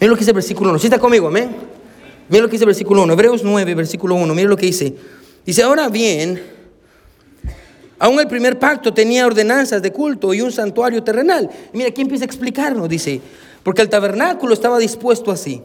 Mira 0.00 0.12
lo 0.12 0.16
que 0.16 0.20
dice 0.20 0.30
el 0.30 0.36
versículo 0.36 0.70
1. 0.70 0.78
¿Sí 0.78 0.86
está 0.86 0.98
conmigo? 0.98 1.28
Amén. 1.28 1.54
Mira 2.30 2.42
lo 2.42 2.48
que 2.48 2.52
dice 2.52 2.64
el 2.64 2.68
versículo 2.68 3.02
1. 3.02 3.12
Hebreos 3.12 3.44
9, 3.44 3.74
versículo 3.74 4.14
1. 4.14 4.34
Mira 4.34 4.48
lo 4.48 4.56
que 4.56 4.64
dice. 4.64 4.94
Dice, 5.44 5.62
ahora 5.62 5.90
bien, 5.90 6.42
aún 7.98 8.18
el 8.18 8.26
primer 8.26 8.58
pacto 8.58 8.94
tenía 8.94 9.26
ordenanzas 9.26 9.82
de 9.82 9.92
culto 9.92 10.32
y 10.32 10.40
un 10.40 10.52
santuario 10.52 11.02
terrenal. 11.02 11.50
mira, 11.74 11.90
aquí 11.90 12.00
empieza 12.00 12.24
a 12.24 12.26
explicarnos. 12.26 12.88
Dice, 12.88 13.20
porque 13.62 13.82
el 13.82 13.90
tabernáculo 13.90 14.54
estaba 14.54 14.78
dispuesto 14.78 15.30
así. 15.30 15.62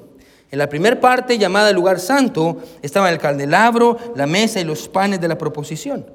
En 0.52 0.60
la 0.60 0.68
primera 0.68 1.00
parte, 1.00 1.38
llamada 1.38 1.70
el 1.70 1.76
lugar 1.76 2.02
santo, 2.02 2.58
estaba 2.82 3.10
el 3.10 3.20
candelabro, 3.20 3.98
la 4.18 4.28
mesa 4.28 4.60
y 4.60 4.66
los 4.66 4.90
panes 4.90 5.22
de 5.22 5.30
la 5.30 5.38
proposición. 5.38 6.06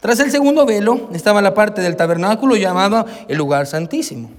Tras 0.00 0.20
el 0.20 0.30
segundo 0.30 0.66
velo 0.66 1.08
estaba 1.14 1.40
la 1.40 1.54
parte 1.54 1.80
del 1.80 1.96
tabernáculo 1.96 2.56
llamada 2.56 3.06
el 3.26 3.38
lugar 3.38 3.66
santísimo 3.66 4.30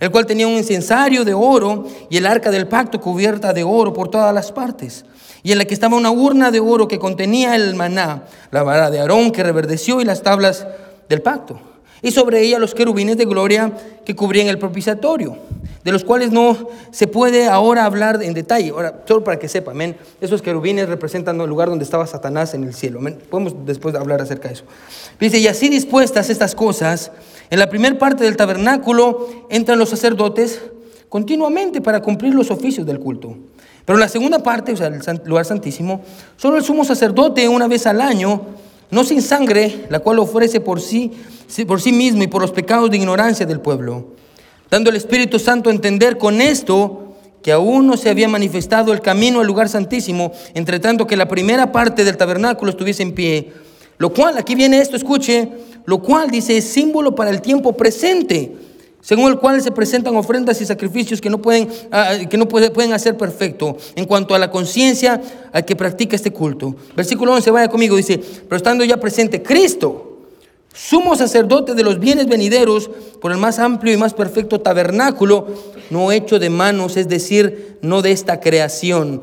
el 0.00 0.10
cual 0.10 0.26
tenía 0.26 0.48
un 0.48 0.54
incensario 0.54 1.24
de 1.24 1.34
oro 1.34 1.86
y 2.08 2.16
el 2.16 2.26
arca 2.26 2.50
del 2.50 2.66
pacto 2.66 3.00
cubierta 3.00 3.52
de 3.52 3.62
oro 3.62 3.92
por 3.92 4.08
todas 4.08 4.34
las 4.34 4.50
partes, 4.50 5.04
y 5.42 5.52
en 5.52 5.58
la 5.58 5.64
que 5.64 5.74
estaba 5.74 5.96
una 5.96 6.10
urna 6.10 6.50
de 6.50 6.60
oro 6.60 6.88
que 6.88 6.98
contenía 6.98 7.54
el 7.54 7.74
maná, 7.74 8.24
la 8.50 8.62
vara 8.62 8.90
de 8.90 9.00
Aarón 9.00 9.30
que 9.30 9.42
reverdeció 9.42 10.00
y 10.00 10.04
las 10.04 10.22
tablas 10.22 10.66
del 11.08 11.22
pacto, 11.22 11.60
y 12.02 12.10
sobre 12.10 12.40
ella 12.40 12.58
los 12.58 12.74
querubines 12.74 13.18
de 13.18 13.26
gloria 13.26 13.72
que 14.04 14.16
cubrían 14.16 14.48
el 14.48 14.58
propiciatorio, 14.58 15.36
de 15.84 15.92
los 15.92 16.04
cuales 16.04 16.30
no 16.30 16.56
se 16.90 17.06
puede 17.06 17.46
ahora 17.46 17.84
hablar 17.84 18.22
en 18.22 18.34
detalle. 18.34 18.70
Ahora, 18.70 19.02
solo 19.06 19.24
para 19.24 19.38
que 19.38 19.48
sepa, 19.48 19.70
amén, 19.70 19.96
esos 20.20 20.42
querubines 20.42 20.88
representan 20.88 21.40
el 21.40 21.48
lugar 21.48 21.68
donde 21.68 21.84
estaba 21.84 22.06
Satanás 22.06 22.52
en 22.52 22.64
el 22.64 22.74
cielo. 22.74 23.00
Podemos 23.30 23.54
después 23.64 23.94
hablar 23.94 24.20
acerca 24.20 24.48
de 24.48 24.54
eso. 24.54 24.64
Dice, 25.18 25.38
y 25.38 25.46
así 25.46 25.70
dispuestas 25.70 26.28
estas 26.28 26.54
cosas, 26.54 27.12
en 27.50 27.58
la 27.58 27.68
primera 27.68 27.98
parte 27.98 28.24
del 28.24 28.36
tabernáculo 28.36 29.28
entran 29.50 29.78
los 29.78 29.90
sacerdotes 29.90 30.62
continuamente 31.08 31.80
para 31.80 32.00
cumplir 32.00 32.34
los 32.34 32.50
oficios 32.50 32.86
del 32.86 33.00
culto. 33.00 33.36
Pero 33.84 33.96
en 33.96 34.00
la 34.00 34.08
segunda 34.08 34.40
parte, 34.40 34.72
o 34.72 34.76
sea, 34.76 34.86
el 34.86 35.20
lugar 35.24 35.44
santísimo, 35.44 36.02
solo 36.36 36.56
el 36.56 36.62
sumo 36.62 36.84
sacerdote 36.84 37.48
una 37.48 37.66
vez 37.66 37.86
al 37.86 38.00
año, 38.00 38.42
no 38.90 39.04
sin 39.04 39.20
sangre, 39.20 39.86
la 39.88 39.98
cual 39.98 40.20
ofrece 40.20 40.60
por 40.60 40.80
sí, 40.80 41.10
por 41.66 41.80
sí 41.80 41.92
mismo 41.92 42.22
y 42.22 42.28
por 42.28 42.40
los 42.40 42.52
pecados 42.52 42.90
de 42.90 42.98
ignorancia 42.98 43.46
del 43.46 43.60
pueblo, 43.60 44.14
dando 44.70 44.90
el 44.90 44.96
Espíritu 44.96 45.38
Santo 45.40 45.70
a 45.70 45.72
entender 45.72 46.18
con 46.18 46.40
esto 46.40 47.16
que 47.42 47.52
aún 47.52 47.86
no 47.86 47.96
se 47.96 48.10
había 48.10 48.28
manifestado 48.28 48.92
el 48.92 49.00
camino 49.00 49.40
al 49.40 49.46
lugar 49.46 49.68
santísimo, 49.68 50.32
entre 50.54 50.78
tanto 50.78 51.06
que 51.06 51.16
la 51.16 51.26
primera 51.26 51.72
parte 51.72 52.04
del 52.04 52.16
tabernáculo 52.16 52.70
estuviese 52.70 53.02
en 53.02 53.14
pie. 53.14 53.52
Lo 54.00 54.14
cual, 54.14 54.38
aquí 54.38 54.54
viene 54.54 54.80
esto, 54.80 54.96
escuche, 54.96 55.46
lo 55.84 55.98
cual 55.98 56.30
dice 56.30 56.56
es 56.56 56.64
símbolo 56.64 57.14
para 57.14 57.28
el 57.28 57.42
tiempo 57.42 57.76
presente, 57.76 58.56
según 59.02 59.30
el 59.30 59.38
cual 59.38 59.60
se 59.60 59.72
presentan 59.72 60.16
ofrendas 60.16 60.58
y 60.62 60.64
sacrificios 60.64 61.20
que 61.20 61.28
no 61.28 61.42
pueden, 61.42 61.68
ah, 61.90 62.14
que 62.28 62.38
no 62.38 62.48
pueden 62.48 62.94
hacer 62.94 63.18
perfecto 63.18 63.76
en 63.94 64.06
cuanto 64.06 64.34
a 64.34 64.38
la 64.38 64.50
conciencia 64.50 65.20
al 65.52 65.66
que 65.66 65.76
practica 65.76 66.16
este 66.16 66.32
culto. 66.32 66.74
Versículo 66.96 67.34
11, 67.34 67.50
vaya 67.50 67.68
conmigo, 67.68 67.94
dice, 67.94 68.18
pero 68.48 68.56
estando 68.56 68.84
ya 68.84 68.96
presente 68.96 69.42
Cristo, 69.42 70.22
sumo 70.72 71.14
sacerdote 71.14 71.74
de 71.74 71.82
los 71.82 72.00
bienes 72.00 72.26
venideros 72.26 72.90
por 73.20 73.32
el 73.32 73.38
más 73.38 73.58
amplio 73.58 73.92
y 73.92 73.98
más 73.98 74.14
perfecto 74.14 74.62
tabernáculo, 74.62 75.46
no 75.90 76.10
hecho 76.10 76.38
de 76.38 76.48
manos, 76.48 76.96
es 76.96 77.06
decir, 77.06 77.76
no 77.82 78.00
de 78.00 78.12
esta 78.12 78.40
creación, 78.40 79.20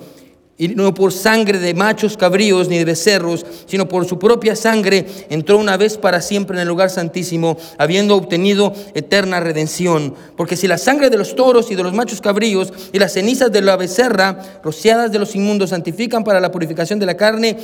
y 0.57 0.69
no 0.69 0.93
por 0.93 1.11
sangre 1.11 1.59
de 1.59 1.73
machos 1.73 2.17
cabríos 2.17 2.67
ni 2.67 2.77
de 2.77 2.85
becerros, 2.85 3.45
sino 3.67 3.87
por 3.87 4.07
su 4.07 4.17
propia 4.17 4.55
sangre, 4.55 5.05
entró 5.29 5.57
una 5.57 5.77
vez 5.77 5.97
para 5.97 6.21
siempre 6.21 6.57
en 6.57 6.61
el 6.61 6.67
lugar 6.67 6.89
santísimo, 6.89 7.57
habiendo 7.77 8.15
obtenido 8.15 8.73
eterna 8.95 9.39
redención. 9.39 10.15
Porque 10.35 10.57
si 10.57 10.67
la 10.67 10.79
sangre 10.79 11.09
de 11.09 11.17
los 11.17 11.35
toros 11.35 11.69
y 11.69 11.75
de 11.75 11.83
los 11.83 11.93
machos 11.93 12.21
cabríos 12.21 12.73
y 12.91 12.97
las 12.97 13.13
cenizas 13.13 13.51
de 13.51 13.61
la 13.61 13.77
becerra, 13.77 14.59
rociadas 14.63 15.11
de 15.11 15.19
los 15.19 15.35
inmundos, 15.35 15.69
santifican 15.69 16.23
para 16.23 16.39
la 16.39 16.51
purificación 16.51 16.97
de 16.99 17.05
la 17.05 17.17
carne, 17.17 17.57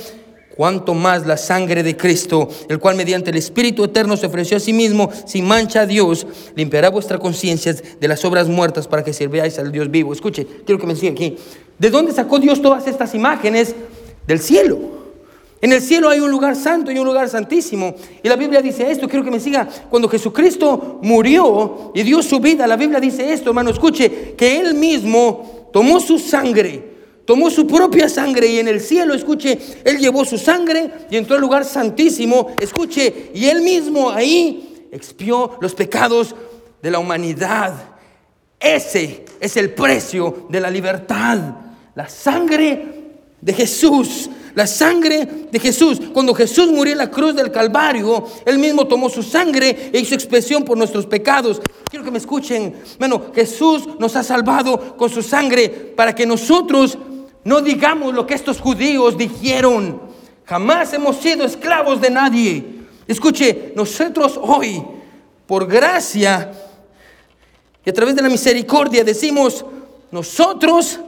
cuanto 0.56 0.94
más 0.94 1.26
la 1.26 1.36
sangre 1.36 1.82
de 1.82 1.96
Cristo, 1.96 2.48
el 2.68 2.78
cual 2.78 2.96
mediante 2.96 3.30
el 3.30 3.36
Espíritu 3.36 3.84
Eterno 3.84 4.16
se 4.16 4.26
ofreció 4.26 4.56
a 4.56 4.60
sí 4.60 4.72
mismo 4.72 5.10
sin 5.26 5.46
mancha 5.46 5.82
a 5.82 5.86
Dios, 5.86 6.26
limpiará 6.54 6.90
vuestra 6.90 7.18
conciencia 7.18 7.74
de 7.74 8.08
las 8.08 8.24
obras 8.24 8.48
muertas 8.48 8.86
para 8.86 9.02
que 9.02 9.12
sirváis 9.12 9.58
al 9.58 9.72
Dios 9.72 9.90
vivo. 9.90 10.12
Escuche, 10.12 10.46
quiero 10.64 10.80
que 10.80 10.86
me 10.86 10.96
siga 10.96 11.12
aquí. 11.12 11.36
¿De 11.78 11.90
dónde 11.90 12.12
sacó 12.12 12.38
Dios 12.38 12.62
todas 12.62 12.86
estas 12.86 13.14
imágenes? 13.14 13.74
Del 14.26 14.38
cielo. 14.38 14.78
En 15.60 15.72
el 15.72 15.80
cielo 15.80 16.08
hay 16.08 16.20
un 16.20 16.30
lugar 16.30 16.56
santo 16.56 16.90
y 16.90 16.98
un 16.98 17.06
lugar 17.06 17.28
santísimo. 17.28 17.94
Y 18.22 18.28
la 18.28 18.36
Biblia 18.36 18.60
dice 18.60 18.90
esto, 18.90 19.08
quiero 19.08 19.24
que 19.24 19.30
me 19.30 19.40
siga. 19.40 19.66
Cuando 19.90 20.08
Jesucristo 20.08 21.00
murió 21.02 21.90
y 21.94 22.02
dio 22.02 22.22
su 22.22 22.38
vida, 22.38 22.66
la 22.66 22.76
Biblia 22.76 23.00
dice 23.00 23.32
esto, 23.32 23.50
hermano, 23.50 23.70
escuche, 23.70 24.34
que 24.36 24.60
Él 24.60 24.74
mismo 24.74 25.68
tomó 25.72 26.00
su 26.00 26.18
sangre 26.18 26.93
tomó 27.24 27.50
su 27.50 27.66
propia 27.66 28.08
sangre 28.08 28.46
y 28.46 28.58
en 28.58 28.68
el 28.68 28.80
cielo, 28.80 29.14
escuche, 29.14 29.58
Él 29.84 29.98
llevó 29.98 30.24
su 30.24 30.38
sangre 30.38 30.90
y 31.10 31.16
entró 31.16 31.36
al 31.36 31.40
lugar 31.40 31.64
santísimo, 31.64 32.54
escuche, 32.60 33.30
y 33.34 33.46
Él 33.46 33.62
mismo 33.62 34.10
ahí 34.10 34.88
expió 34.92 35.58
los 35.60 35.74
pecados 35.74 36.34
de 36.82 36.90
la 36.90 36.98
humanidad. 36.98 37.74
Ese 38.60 39.24
es 39.40 39.56
el 39.56 39.70
precio 39.70 40.46
de 40.48 40.60
la 40.60 40.70
libertad, 40.70 41.38
la 41.94 42.08
sangre 42.08 43.04
de 43.40 43.52
Jesús. 43.52 44.30
La 44.54 44.68
sangre 44.68 45.48
de 45.50 45.58
Jesús. 45.58 46.00
Cuando 46.12 46.32
Jesús 46.32 46.70
murió 46.70 46.92
en 46.92 46.98
la 46.98 47.10
cruz 47.10 47.34
del 47.34 47.50
Calvario, 47.50 48.24
Él 48.46 48.58
mismo 48.58 48.86
tomó 48.86 49.10
su 49.10 49.22
sangre 49.22 49.90
e 49.92 49.98
hizo 49.98 50.14
expresión 50.14 50.64
por 50.64 50.78
nuestros 50.78 51.06
pecados. 51.06 51.60
Quiero 51.90 52.04
que 52.04 52.12
me 52.12 52.18
escuchen. 52.18 52.74
Bueno, 52.98 53.32
Jesús 53.34 53.88
nos 53.98 54.14
ha 54.14 54.22
salvado 54.22 54.96
con 54.96 55.10
su 55.10 55.22
sangre 55.22 55.68
para 55.68 56.14
que 56.14 56.24
nosotros 56.24 56.96
no 57.44 57.60
digamos 57.60 58.14
lo 58.14 58.26
que 58.26 58.34
estos 58.34 58.60
judíos 58.60 59.16
dijeron. 59.16 60.00
Jamás 60.46 60.92
hemos 60.92 61.16
sido 61.16 61.44
esclavos 61.44 62.00
de 62.00 62.10
nadie. 62.10 62.64
Escuche, 63.06 63.72
nosotros 63.76 64.38
hoy, 64.40 64.82
por 65.46 65.66
gracia 65.66 66.52
y 67.84 67.90
a 67.90 67.92
través 67.92 68.16
de 68.16 68.22
la 68.22 68.30
misericordia, 68.30 69.04
decimos, 69.04 69.64
nosotros 70.10 71.00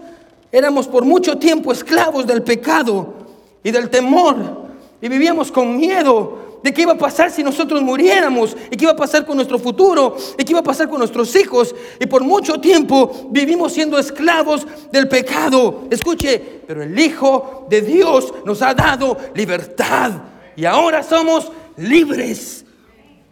éramos 0.53 0.87
por 0.87 1.05
mucho 1.05 1.39
tiempo 1.39 1.73
esclavos 1.73 2.27
del 2.27 2.43
pecado 2.43 3.15
y 3.63 3.71
del 3.71 3.89
temor 3.89 4.67
y 5.01 5.09
vivíamos 5.09 5.51
con 5.51 5.77
miedo 5.77 6.46
de 6.67 6.75
qué 6.75 6.83
iba 6.83 6.95
a 6.95 6.99
pasar 6.99 7.31
si 7.31 7.45
nosotros 7.45 7.81
muriéramos, 7.81 8.57
y 8.69 8.77
qué 8.77 8.87
iba 8.87 8.91
a 8.91 8.97
pasar 8.97 9.25
con 9.25 9.37
nuestro 9.37 9.57
futuro, 9.57 10.17
y 10.37 10.43
qué 10.43 10.51
iba 10.51 10.59
a 10.59 10.65
pasar 10.65 10.89
con 10.89 10.99
nuestros 10.99 11.37
hijos. 11.37 11.73
Y 12.01 12.07
por 12.07 12.25
mucho 12.25 12.61
tiempo 12.61 13.29
vivimos 13.31 13.73
siendo 13.73 13.97
esclavos 13.97 14.67
del 14.91 15.07
pecado. 15.07 15.85
Escuche, 15.91 16.63
pero 16.67 16.83
el 16.83 16.99
Hijo 16.99 17.69
de 17.71 17.83
Dios 17.83 18.35
nos 18.45 18.63
ha 18.63 18.75
dado 18.75 19.17
libertad. 19.37 20.11
Y 20.57 20.65
ahora 20.65 21.05
somos 21.05 21.53
libres, 21.77 22.65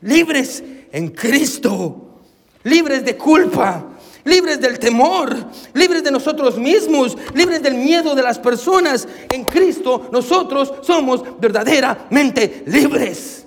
libres 0.01 0.63
en 0.93 1.09
Cristo, 1.09 2.21
libres 2.63 3.05
de 3.05 3.17
culpa 3.17 3.94
libres 4.25 4.61
del 4.61 4.79
temor, 4.79 5.35
libres 5.75 6.03
de 6.03 6.11
nosotros 6.11 6.59
mismos, 6.59 7.17
libres 7.35 7.63
del 7.63 7.75
miedo 7.75 8.15
de 8.15 8.23
las 8.23 8.39
personas. 8.39 9.07
En 9.31 9.45
Cristo 9.45 10.09
nosotros 10.11 10.73
somos 10.83 11.23
verdaderamente 11.39 12.65
libres. 12.67 13.47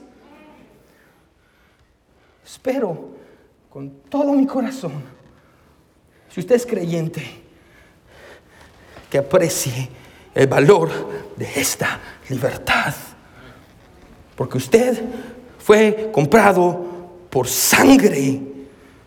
Espero 2.46 3.16
con 3.70 3.90
todo 4.10 4.34
mi 4.34 4.46
corazón, 4.46 5.04
si 6.30 6.40
usted 6.40 6.56
es 6.56 6.66
creyente, 6.66 7.24
que 9.10 9.18
aprecie 9.18 9.90
el 10.34 10.48
valor 10.48 10.90
de 11.36 11.50
esta 11.56 12.00
libertad. 12.30 12.94
Porque 14.36 14.58
usted 14.58 15.02
fue 15.58 16.12
comprado 16.14 16.86
por 17.30 17.48
sangre, 17.48 18.40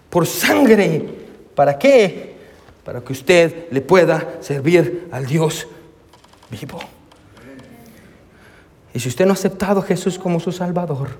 por 0.09 0.27
sangre 0.27 1.20
¿Para 1.61 1.78
qué? 1.78 2.36
Para 2.86 3.02
que 3.02 3.12
usted 3.12 3.70
le 3.70 3.82
pueda 3.82 4.38
servir 4.40 5.11
al 5.12 5.26
Dios 5.26 5.68
vivo. 6.48 6.80
Y 8.94 8.98
si 8.98 9.11
usted 9.11 9.26
no 9.26 9.32
ha 9.32 9.34
aceptado 9.34 9.80
a 9.80 9.82
Jesús 9.82 10.18
como 10.18 10.40
su 10.40 10.52
Salvador, 10.52 11.11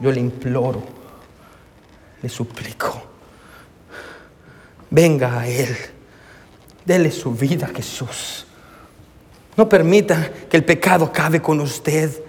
yo 0.00 0.10
le 0.10 0.20
imploro, 0.20 0.82
le 2.22 2.28
suplico, 2.30 3.02
venga 4.88 5.40
a 5.40 5.46
Él, 5.46 5.76
dele 6.86 7.10
su 7.10 7.32
vida 7.32 7.66
a 7.66 7.74
Jesús. 7.76 8.46
No 9.58 9.68
permita 9.68 10.32
que 10.48 10.56
el 10.56 10.64
pecado 10.64 11.04
acabe 11.04 11.42
con 11.42 11.60
usted. 11.60 12.24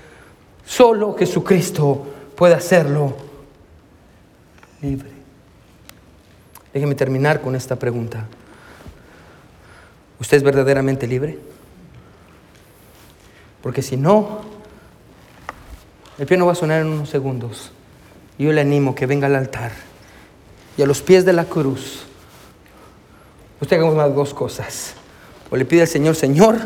Solo 0.66 1.16
Jesucristo 1.18 2.06
puede 2.36 2.56
hacerlo 2.56 3.16
libre. 4.82 5.19
Déjeme 6.74 6.96
terminar 6.96 7.42
con 7.42 7.56
esta 7.56 7.78
pregunta. 7.78 8.26
¿Usted 10.20 10.38
es 10.38 10.44
verdaderamente 10.44 11.08
libre? 11.08 11.40
Porque 13.62 13.82
si 13.82 13.98
no, 13.98 14.42
el 16.18 16.28
piano 16.28 16.46
va 16.46 16.52
a 16.52 16.56
sonar 16.56 16.82
en 16.82 16.88
unos 16.88 17.10
segundos. 17.10 17.72
Yo 18.38 18.52
le 18.54 18.62
animo 18.62 18.94
que 18.96 19.06
venga 19.06 19.28
al 19.28 19.36
altar 19.36 19.72
y 20.78 20.82
a 20.82 20.86
los 20.86 21.02
pies 21.02 21.26
de 21.26 21.34
la 21.34 21.46
cruz. 21.46 22.06
Usted 23.60 23.78
haga 23.78 23.92
más 23.92 24.14
dos 24.16 24.34
cosas. 24.34 24.94
O 25.50 25.58
le 25.58 25.66
pide 25.66 25.82
al 25.82 25.88
Señor, 25.88 26.16
Señor, 26.16 26.58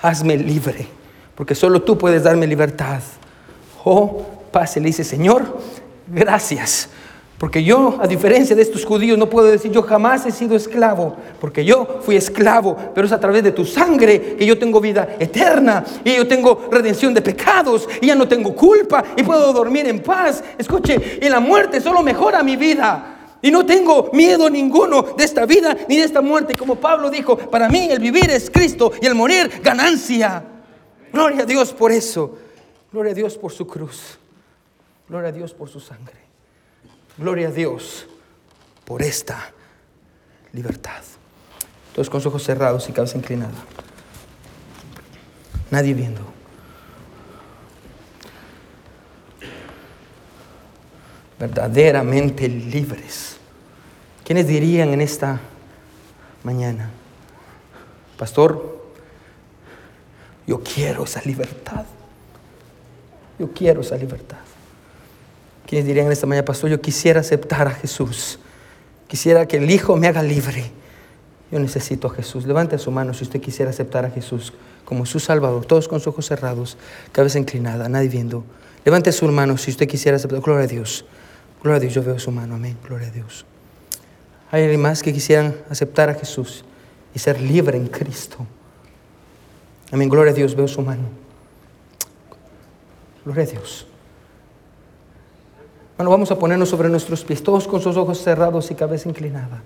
hazme 0.00 0.36
libre, 0.36 0.88
porque 1.34 1.54
solo 1.54 1.82
tú 1.82 1.98
puedes 1.98 2.22
darme 2.22 2.46
libertad. 2.46 3.02
O 3.84 4.26
pase 4.50 4.80
y 4.80 4.82
le 4.82 4.86
dice, 4.88 5.04
Señor, 5.04 5.60
gracias 6.06 6.88
porque 7.38 7.62
yo, 7.62 7.96
a 8.00 8.08
diferencia 8.08 8.56
de 8.56 8.62
estos 8.62 8.84
judíos, 8.84 9.16
no 9.16 9.30
puedo 9.30 9.46
decir 9.46 9.70
yo 9.70 9.82
jamás 9.82 10.26
he 10.26 10.32
sido 10.32 10.56
esclavo, 10.56 11.16
porque 11.40 11.64
yo 11.64 12.00
fui 12.02 12.16
esclavo, 12.16 12.76
pero 12.92 13.06
es 13.06 13.12
a 13.12 13.20
través 13.20 13.44
de 13.44 13.52
tu 13.52 13.64
sangre 13.64 14.34
que 14.36 14.44
yo 14.44 14.58
tengo 14.58 14.80
vida 14.80 15.16
eterna 15.20 15.84
y 16.02 16.16
yo 16.16 16.26
tengo 16.26 16.68
redención 16.68 17.14
de 17.14 17.22
pecados 17.22 17.88
y 18.00 18.08
ya 18.08 18.16
no 18.16 18.26
tengo 18.26 18.56
culpa 18.56 19.04
y 19.16 19.22
puedo 19.22 19.52
dormir 19.52 19.86
en 19.86 20.02
paz. 20.02 20.42
Escuche, 20.58 21.20
y 21.22 21.28
la 21.28 21.38
muerte 21.38 21.80
solo 21.80 22.02
mejora 22.02 22.42
mi 22.42 22.56
vida. 22.56 23.14
Y 23.40 23.52
no 23.52 23.64
tengo 23.64 24.10
miedo 24.12 24.50
ninguno 24.50 25.02
de 25.16 25.22
esta 25.22 25.46
vida 25.46 25.76
ni 25.88 25.96
de 25.96 26.02
esta 26.02 26.20
muerte. 26.20 26.56
Como 26.56 26.74
Pablo 26.74 27.08
dijo, 27.08 27.36
para 27.38 27.68
mí 27.68 27.86
el 27.88 28.00
vivir 28.00 28.28
es 28.30 28.50
Cristo 28.50 28.90
y 29.00 29.06
el 29.06 29.14
morir 29.14 29.60
ganancia. 29.62 30.42
Gloria 31.12 31.44
a 31.44 31.46
Dios 31.46 31.72
por 31.72 31.92
eso. 31.92 32.36
Gloria 32.90 33.12
a 33.12 33.14
Dios 33.14 33.38
por 33.38 33.52
su 33.52 33.64
cruz. 33.64 34.18
Gloria 35.08 35.28
a 35.28 35.32
Dios 35.32 35.54
por 35.54 35.68
su 35.68 35.78
sangre. 35.78 36.27
Gloria 37.18 37.48
a 37.48 37.50
Dios 37.50 38.06
por 38.84 39.02
esta 39.02 39.50
libertad. 40.52 41.02
Todos 41.92 42.08
con 42.08 42.24
ojos 42.24 42.44
cerrados 42.44 42.88
y 42.88 42.92
cabeza 42.92 43.18
inclinada. 43.18 43.52
Nadie 45.70 45.94
viendo. 45.94 46.20
Verdaderamente 51.40 52.48
libres. 52.48 53.36
¿Quiénes 54.24 54.46
dirían 54.46 54.90
en 54.90 55.00
esta 55.00 55.40
mañana, 56.44 56.90
Pastor, 58.16 58.78
yo 60.46 60.62
quiero 60.62 61.04
esa 61.04 61.20
libertad? 61.22 61.84
Yo 63.38 63.52
quiero 63.52 63.80
esa 63.80 63.96
libertad. 63.96 64.38
¿Quiénes 65.68 65.86
dirían 65.86 66.06
en 66.06 66.12
esta 66.12 66.26
mañana, 66.26 66.46
pastor, 66.46 66.70
yo 66.70 66.80
quisiera 66.80 67.20
aceptar 67.20 67.68
a 67.68 67.72
Jesús? 67.72 68.38
Quisiera 69.06 69.46
que 69.46 69.58
el 69.58 69.70
Hijo 69.70 69.96
me 69.96 70.06
haga 70.06 70.22
libre. 70.22 70.72
Yo 71.52 71.58
necesito 71.58 72.06
a 72.06 72.10
Jesús. 72.10 72.46
Levante 72.46 72.78
su 72.78 72.90
mano 72.90 73.12
si 73.12 73.24
usted 73.24 73.38
quisiera 73.38 73.70
aceptar 73.70 74.06
a 74.06 74.10
Jesús 74.10 74.54
como 74.86 75.04
su 75.04 75.20
Salvador. 75.20 75.66
Todos 75.66 75.86
con 75.86 76.00
sus 76.00 76.06
ojos 76.06 76.24
cerrados, 76.24 76.78
cabeza 77.12 77.38
inclinada, 77.38 77.86
nadie 77.90 78.08
viendo. 78.08 78.44
Levante 78.82 79.12
su 79.12 79.28
mano 79.28 79.58
si 79.58 79.70
usted 79.70 79.86
quisiera 79.86 80.16
aceptar. 80.16 80.40
Gloria 80.40 80.64
a 80.64 80.68
Dios. 80.68 81.04
Gloria 81.62 81.76
a 81.76 81.80
Dios. 81.80 81.92
Yo 81.92 82.02
veo 82.02 82.18
su 82.18 82.30
mano. 82.30 82.54
Amén. 82.54 82.78
Gloria 82.82 83.08
a 83.08 83.10
Dios. 83.10 83.44
¿Hay 84.50 84.62
alguien 84.62 84.80
más 84.80 85.02
que 85.02 85.12
quisieran 85.12 85.54
aceptar 85.68 86.08
a 86.08 86.14
Jesús 86.14 86.64
y 87.14 87.18
ser 87.18 87.42
libre 87.42 87.76
en 87.76 87.88
Cristo? 87.88 88.46
Amén. 89.92 90.08
Gloria 90.08 90.32
a 90.32 90.34
Dios. 90.34 90.56
Veo 90.56 90.66
su 90.66 90.80
mano. 90.80 91.10
Gloria 93.22 93.44
a 93.44 93.46
Dios. 93.48 93.86
Bueno, 95.98 96.12
vamos 96.12 96.30
a 96.30 96.38
ponernos 96.38 96.68
sobre 96.68 96.88
nuestros 96.88 97.24
pies, 97.24 97.42
todos 97.42 97.66
con 97.66 97.80
sus 97.80 97.96
ojos 97.96 98.22
cerrados 98.22 98.70
y 98.70 98.76
cabeza 98.76 99.08
inclinada. 99.08 99.60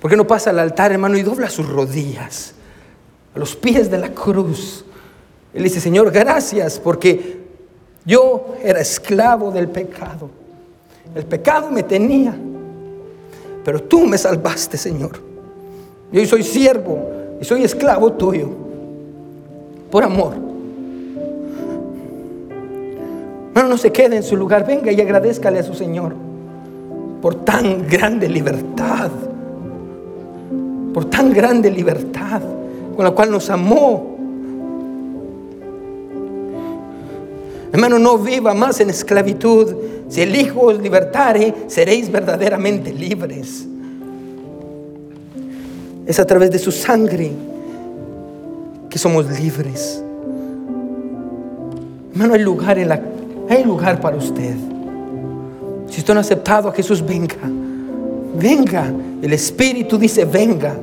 ¿Por 0.00 0.10
qué 0.10 0.16
no 0.16 0.26
pasa 0.26 0.50
al 0.50 0.58
altar, 0.58 0.90
hermano, 0.90 1.16
y 1.16 1.22
dobla 1.22 1.48
sus 1.48 1.68
rodillas 1.68 2.54
a 3.36 3.38
los 3.38 3.54
pies 3.54 3.88
de 3.88 3.98
la 3.98 4.08
cruz? 4.10 4.84
Él 5.54 5.62
dice, 5.62 5.80
Señor, 5.80 6.10
gracias 6.10 6.80
porque 6.80 7.38
yo 8.04 8.56
era 8.64 8.80
esclavo 8.80 9.52
del 9.52 9.68
pecado. 9.68 10.28
El 11.14 11.24
pecado 11.24 11.70
me 11.70 11.84
tenía, 11.84 12.34
pero 13.64 13.80
tú 13.80 14.06
me 14.06 14.18
salvaste, 14.18 14.76
Señor. 14.76 15.20
Yo 16.10 16.26
soy 16.26 16.42
siervo 16.42 17.36
y 17.40 17.44
soy 17.44 17.62
esclavo 17.62 18.12
tuyo, 18.14 18.48
por 19.88 20.02
amor. 20.02 20.53
Hermano, 23.54 23.68
no 23.68 23.78
se 23.78 23.92
quede 23.92 24.16
en 24.16 24.24
su 24.24 24.36
lugar, 24.36 24.66
venga 24.66 24.90
y 24.90 25.00
agradezcale 25.00 25.60
a 25.60 25.62
su 25.62 25.74
Señor 25.74 26.12
por 27.22 27.36
tan 27.36 27.86
grande 27.86 28.28
libertad, 28.28 29.12
por 30.92 31.04
tan 31.04 31.32
grande 31.32 31.70
libertad 31.70 32.42
con 32.96 33.04
la 33.04 33.12
cual 33.12 33.30
nos 33.30 33.48
amó. 33.50 34.16
Hermano, 37.72 38.00
no 38.00 38.18
viva 38.18 38.54
más 38.54 38.80
en 38.80 38.90
esclavitud. 38.90 39.72
Si 40.08 40.20
el 40.20 40.34
Hijo 40.34 40.62
os 40.62 40.80
libertare, 40.80 41.54
seréis 41.68 42.10
verdaderamente 42.10 42.92
libres. 42.92 43.66
Es 46.06 46.18
a 46.18 46.26
través 46.26 46.50
de 46.50 46.58
su 46.58 46.72
sangre 46.72 47.30
que 48.90 48.98
somos 48.98 49.26
libres. 49.40 50.02
Hermano, 52.12 52.34
hay 52.34 52.42
lugar 52.42 52.78
en 52.78 52.88
la 52.88 53.13
hay 53.48 53.64
lugar 53.64 54.00
para 54.00 54.16
usted. 54.16 54.54
Si 55.88 56.00
usted 56.00 56.14
no 56.14 56.20
ha 56.20 56.22
aceptado 56.22 56.68
a 56.68 56.72
Jesús, 56.72 57.04
venga. 57.04 57.36
Venga. 58.38 58.92
El 59.22 59.32
Espíritu 59.32 59.98
dice, 59.98 60.24
venga. 60.24 60.74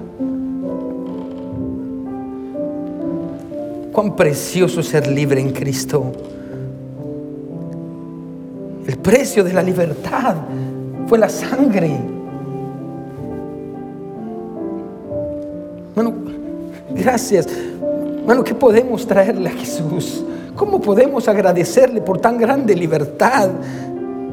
Cuán 3.92 4.16
precioso 4.16 4.82
ser 4.82 5.08
libre 5.08 5.42
en 5.42 5.52
Cristo. 5.52 6.12
El 8.88 8.98
precio 8.98 9.44
de 9.44 9.54
la 9.54 9.62
libertad 9.62 10.36
fue 11.08 11.18
la 11.18 11.30
sangre. 11.30 11.98
Bueno, 15.94 16.14
gracias. 16.96 17.48
Bueno, 18.26 18.44
¿qué 18.44 18.54
podemos 18.54 19.06
traerle 19.06 19.50
a 19.50 19.54
Jesús? 19.54 20.24
¿Cómo 20.56 20.82
podemos 20.82 21.28
agradecerle 21.28 22.02
por 22.02 22.20
tan 22.20 22.38
grande 22.38 22.76
libertad 22.76 23.50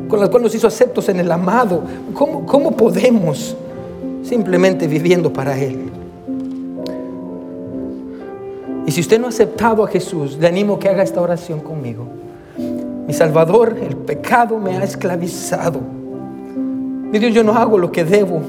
con 0.08 0.20
la 0.20 0.28
cual 0.28 0.42
nos 0.42 0.54
hizo 0.54 0.66
aceptos 0.66 1.08
en 1.08 1.20
el 1.20 1.30
amado? 1.30 1.82
¿Cómo, 2.14 2.44
cómo 2.44 2.72
podemos? 2.72 3.56
Simplemente 4.22 4.86
viviendo 4.86 5.32
para 5.32 5.58
Él. 5.58 5.90
Y 8.86 8.90
si 8.90 9.02
usted 9.02 9.20
no 9.20 9.26
ha 9.26 9.28
aceptado 9.28 9.84
a 9.84 9.88
Jesús, 9.88 10.38
le 10.40 10.48
animo 10.48 10.74
a 10.74 10.78
que 10.78 10.88
haga 10.88 11.02
esta 11.02 11.20
oración 11.20 11.60
conmigo. 11.60 12.06
Mi 13.06 13.12
Salvador, 13.12 13.76
el 13.80 13.96
pecado 13.96 14.58
me 14.58 14.76
ha 14.76 14.82
esclavizado. 14.82 15.80
Mi 17.10 17.18
Dios, 17.18 17.32
yo 17.34 17.44
no 17.44 17.52
hago 17.52 17.78
lo 17.78 17.92
que 17.92 18.04
debo, 18.04 18.40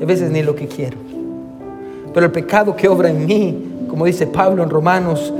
a 0.00 0.04
veces 0.04 0.30
ni 0.30 0.42
lo 0.42 0.54
que 0.54 0.68
quiero. 0.68 0.98
Pero 2.12 2.26
el 2.26 2.32
pecado 2.32 2.76
que 2.76 2.88
obra 2.88 3.10
en 3.10 3.26
mí, 3.26 3.86
como 3.88 4.04
dice 4.04 4.26
Pablo 4.26 4.62
en 4.62 4.70
Romanos, 4.70 5.32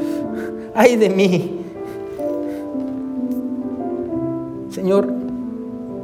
ay 0.74 0.96
de 0.96 1.10
mí. 1.10 1.60
Señor, 4.70 5.08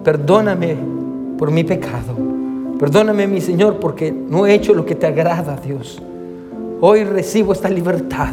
perdóname 0.04 0.76
por 1.36 1.50
mi 1.50 1.64
pecado. 1.64 2.14
Perdóname, 2.78 3.26
mi 3.26 3.42
Señor, 3.42 3.78
porque 3.78 4.10
no 4.10 4.46
he 4.46 4.54
hecho 4.54 4.72
lo 4.72 4.86
que 4.86 4.94
te 4.94 5.06
agrada, 5.06 5.56
Dios. 5.56 6.00
Hoy 6.80 7.04
recibo 7.04 7.52
esta 7.52 7.68
libertad. 7.68 8.32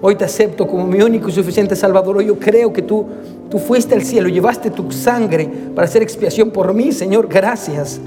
Hoy 0.00 0.16
te 0.16 0.24
acepto 0.24 0.66
como 0.66 0.88
mi 0.88 1.00
único 1.00 1.28
y 1.28 1.32
suficiente 1.32 1.76
Salvador. 1.76 2.16
Hoy 2.16 2.26
yo 2.26 2.36
creo 2.36 2.72
que 2.72 2.82
tú, 2.82 3.06
tú 3.48 3.58
fuiste 3.58 3.94
al 3.94 4.02
cielo, 4.02 4.28
llevaste 4.28 4.70
tu 4.70 4.90
sangre 4.90 5.48
para 5.72 5.86
hacer 5.86 6.02
expiación 6.02 6.50
por 6.50 6.74
mí, 6.74 6.90
Señor. 6.90 7.28
Gracias. 7.28 8.00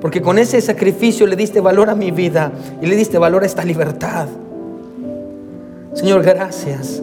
Porque 0.00 0.22
con 0.22 0.38
ese 0.38 0.62
sacrificio 0.62 1.26
le 1.26 1.36
diste 1.36 1.60
valor 1.60 1.90
a 1.90 1.94
mi 1.94 2.10
vida 2.10 2.50
y 2.80 2.86
le 2.86 2.96
diste 2.96 3.18
valor 3.18 3.42
a 3.42 3.46
esta 3.46 3.64
libertad. 3.64 4.28
Señor, 5.94 6.22
gracias. 6.22 7.02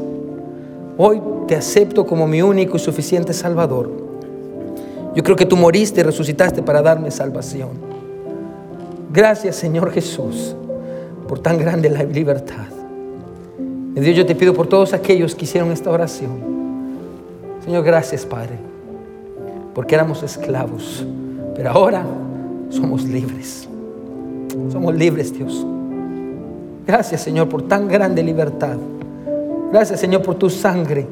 Hoy 0.97 1.21
te 1.47 1.55
acepto 1.55 2.05
como 2.05 2.27
mi 2.27 2.41
único 2.41 2.77
y 2.77 2.79
suficiente 2.79 3.33
Salvador. 3.33 3.91
Yo 5.15 5.23
creo 5.23 5.35
que 5.35 5.45
tú 5.45 5.55
moriste 5.55 6.01
y 6.01 6.03
resucitaste 6.03 6.61
para 6.61 6.81
darme 6.81 7.11
salvación. 7.11 7.69
Gracias, 9.11 9.55
Señor 9.55 9.91
Jesús, 9.91 10.55
por 11.27 11.39
tan 11.39 11.57
grande 11.57 11.89
la 11.89 12.03
libertad. 12.03 12.65
Dios, 13.93 14.15
yo 14.15 14.25
te 14.25 14.35
pido 14.35 14.53
por 14.53 14.67
todos 14.67 14.93
aquellos 14.93 15.35
que 15.35 15.45
hicieron 15.45 15.71
esta 15.71 15.89
oración. 15.89 16.55
Señor, 17.63 17.83
gracias, 17.83 18.25
Padre, 18.25 18.57
porque 19.73 19.95
éramos 19.95 20.21
esclavos, 20.21 21.05
pero 21.55 21.71
ahora 21.71 22.05
somos 22.69 23.03
libres. 23.05 23.67
Somos 24.69 24.93
libres, 24.95 25.33
Dios. 25.33 25.65
Gracias, 26.87 27.21
Señor, 27.21 27.49
por 27.49 27.63
tan 27.63 27.87
grande 27.87 28.21
libertad. 28.21 28.77
Gracias, 29.71 29.99
Señor, 29.99 30.21
por 30.21 30.35
tu 30.35 30.49
sangre. 30.49 31.07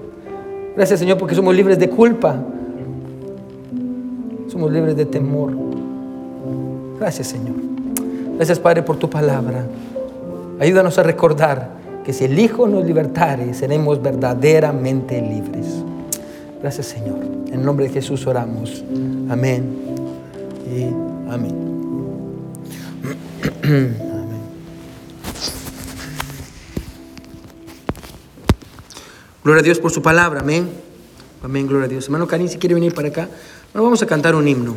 Gracias, 0.76 1.00
Señor, 1.00 1.18
porque 1.18 1.36
somos 1.36 1.56
libres 1.56 1.80
de 1.80 1.90
culpa. 1.90 2.36
Somos 4.48 4.72
libres 4.72 4.96
de 4.96 5.06
temor. 5.06 5.52
Gracias, 7.00 7.28
Señor. 7.28 7.56
Gracias, 8.36 8.60
Padre, 8.60 8.84
por 8.84 8.98
tu 8.98 9.10
palabra. 9.10 9.66
Ayúdanos 10.60 10.98
a 10.98 11.04
recordar 11.04 11.70
que 12.04 12.14
si 12.14 12.26
el 12.26 12.38
Hijo 12.38 12.68
nos 12.68 12.86
libertare, 12.86 13.54
seremos 13.54 14.02
verdaderamente 14.02 15.22
libres. 15.22 15.84
Gracias, 16.62 16.88
Señor. 16.88 17.18
En 17.52 17.66
nombre 17.66 17.88
de 17.88 17.94
Jesús 17.94 18.26
oramos. 18.28 18.84
Amén 19.30 19.64
y 20.66 20.84
amén. 21.32 21.74
Gloria 29.44 29.60
a 29.60 29.64
Dios 29.64 29.80
por 29.80 29.92
su 29.92 30.02
palabra, 30.02 30.40
amén. 30.40 30.70
Amén, 31.44 31.68
gloria 31.68 31.86
a 31.86 31.90
Dios. 31.90 32.06
Hermano 32.06 32.28
Karim, 32.28 32.48
si 32.48 32.58
quiere 32.58 32.76
venir 32.76 32.94
para 32.94 33.10
acá, 33.10 33.28
bueno, 33.74 33.84
vamos 33.84 34.02
a 34.02 34.06
cantar 34.06 34.36
un 34.36 34.48
himno. 34.48 34.76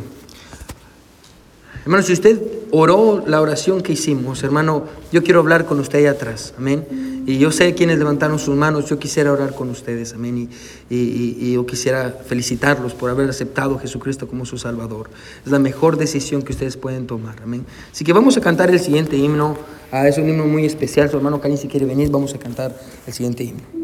Hermano, 1.83 2.03
si 2.03 2.11
usted 2.11 2.41
oró 2.71 3.23
la 3.25 3.39
oración 3.39 3.81
que 3.81 3.93
hicimos, 3.93 4.43
hermano, 4.43 4.83
yo 5.09 5.23
quiero 5.23 5.39
hablar 5.39 5.65
con 5.65 5.79
usted 5.79 5.99
ahí 5.99 6.05
atrás, 6.05 6.53
amén. 6.57 7.23
Y 7.25 7.37
yo 7.37 7.51
sé 7.51 7.73
quienes 7.75 7.97
levantaron 7.97 8.39
sus 8.39 8.57
manos, 8.57 8.89
yo 8.89 8.99
quisiera 8.99 9.31
orar 9.31 9.55
con 9.55 9.69
ustedes, 9.69 10.13
amén. 10.13 10.49
Y, 10.89 10.93
y, 10.93 11.37
y, 11.39 11.53
yo 11.53 11.65
quisiera 11.65 12.09
felicitarlos 12.25 12.93
por 12.93 13.09
haber 13.09 13.29
aceptado 13.29 13.75
a 13.75 13.79
Jesucristo 13.79 14.27
como 14.27 14.45
su 14.45 14.57
Salvador. 14.57 15.09
Es 15.45 15.51
la 15.51 15.59
mejor 15.59 15.95
decisión 15.95 16.41
que 16.41 16.51
ustedes 16.51 16.75
pueden 16.75 17.07
tomar, 17.07 17.35
amén. 17.41 17.65
Así 17.89 18.03
que 18.03 18.11
vamos 18.11 18.35
a 18.35 18.41
cantar 18.41 18.69
el 18.69 18.81
siguiente 18.81 19.15
himno. 19.15 19.57
Ah, 19.89 20.09
es 20.09 20.17
un 20.17 20.27
himno 20.27 20.45
muy 20.45 20.65
especial. 20.65 21.09
Hermano 21.13 21.39
Karim, 21.39 21.57
si 21.57 21.69
quiere 21.69 21.85
venir, 21.85 22.09
vamos 22.09 22.33
a 22.33 22.37
cantar 22.37 22.77
el 23.05 23.13
siguiente 23.13 23.45
himno. 23.45 23.77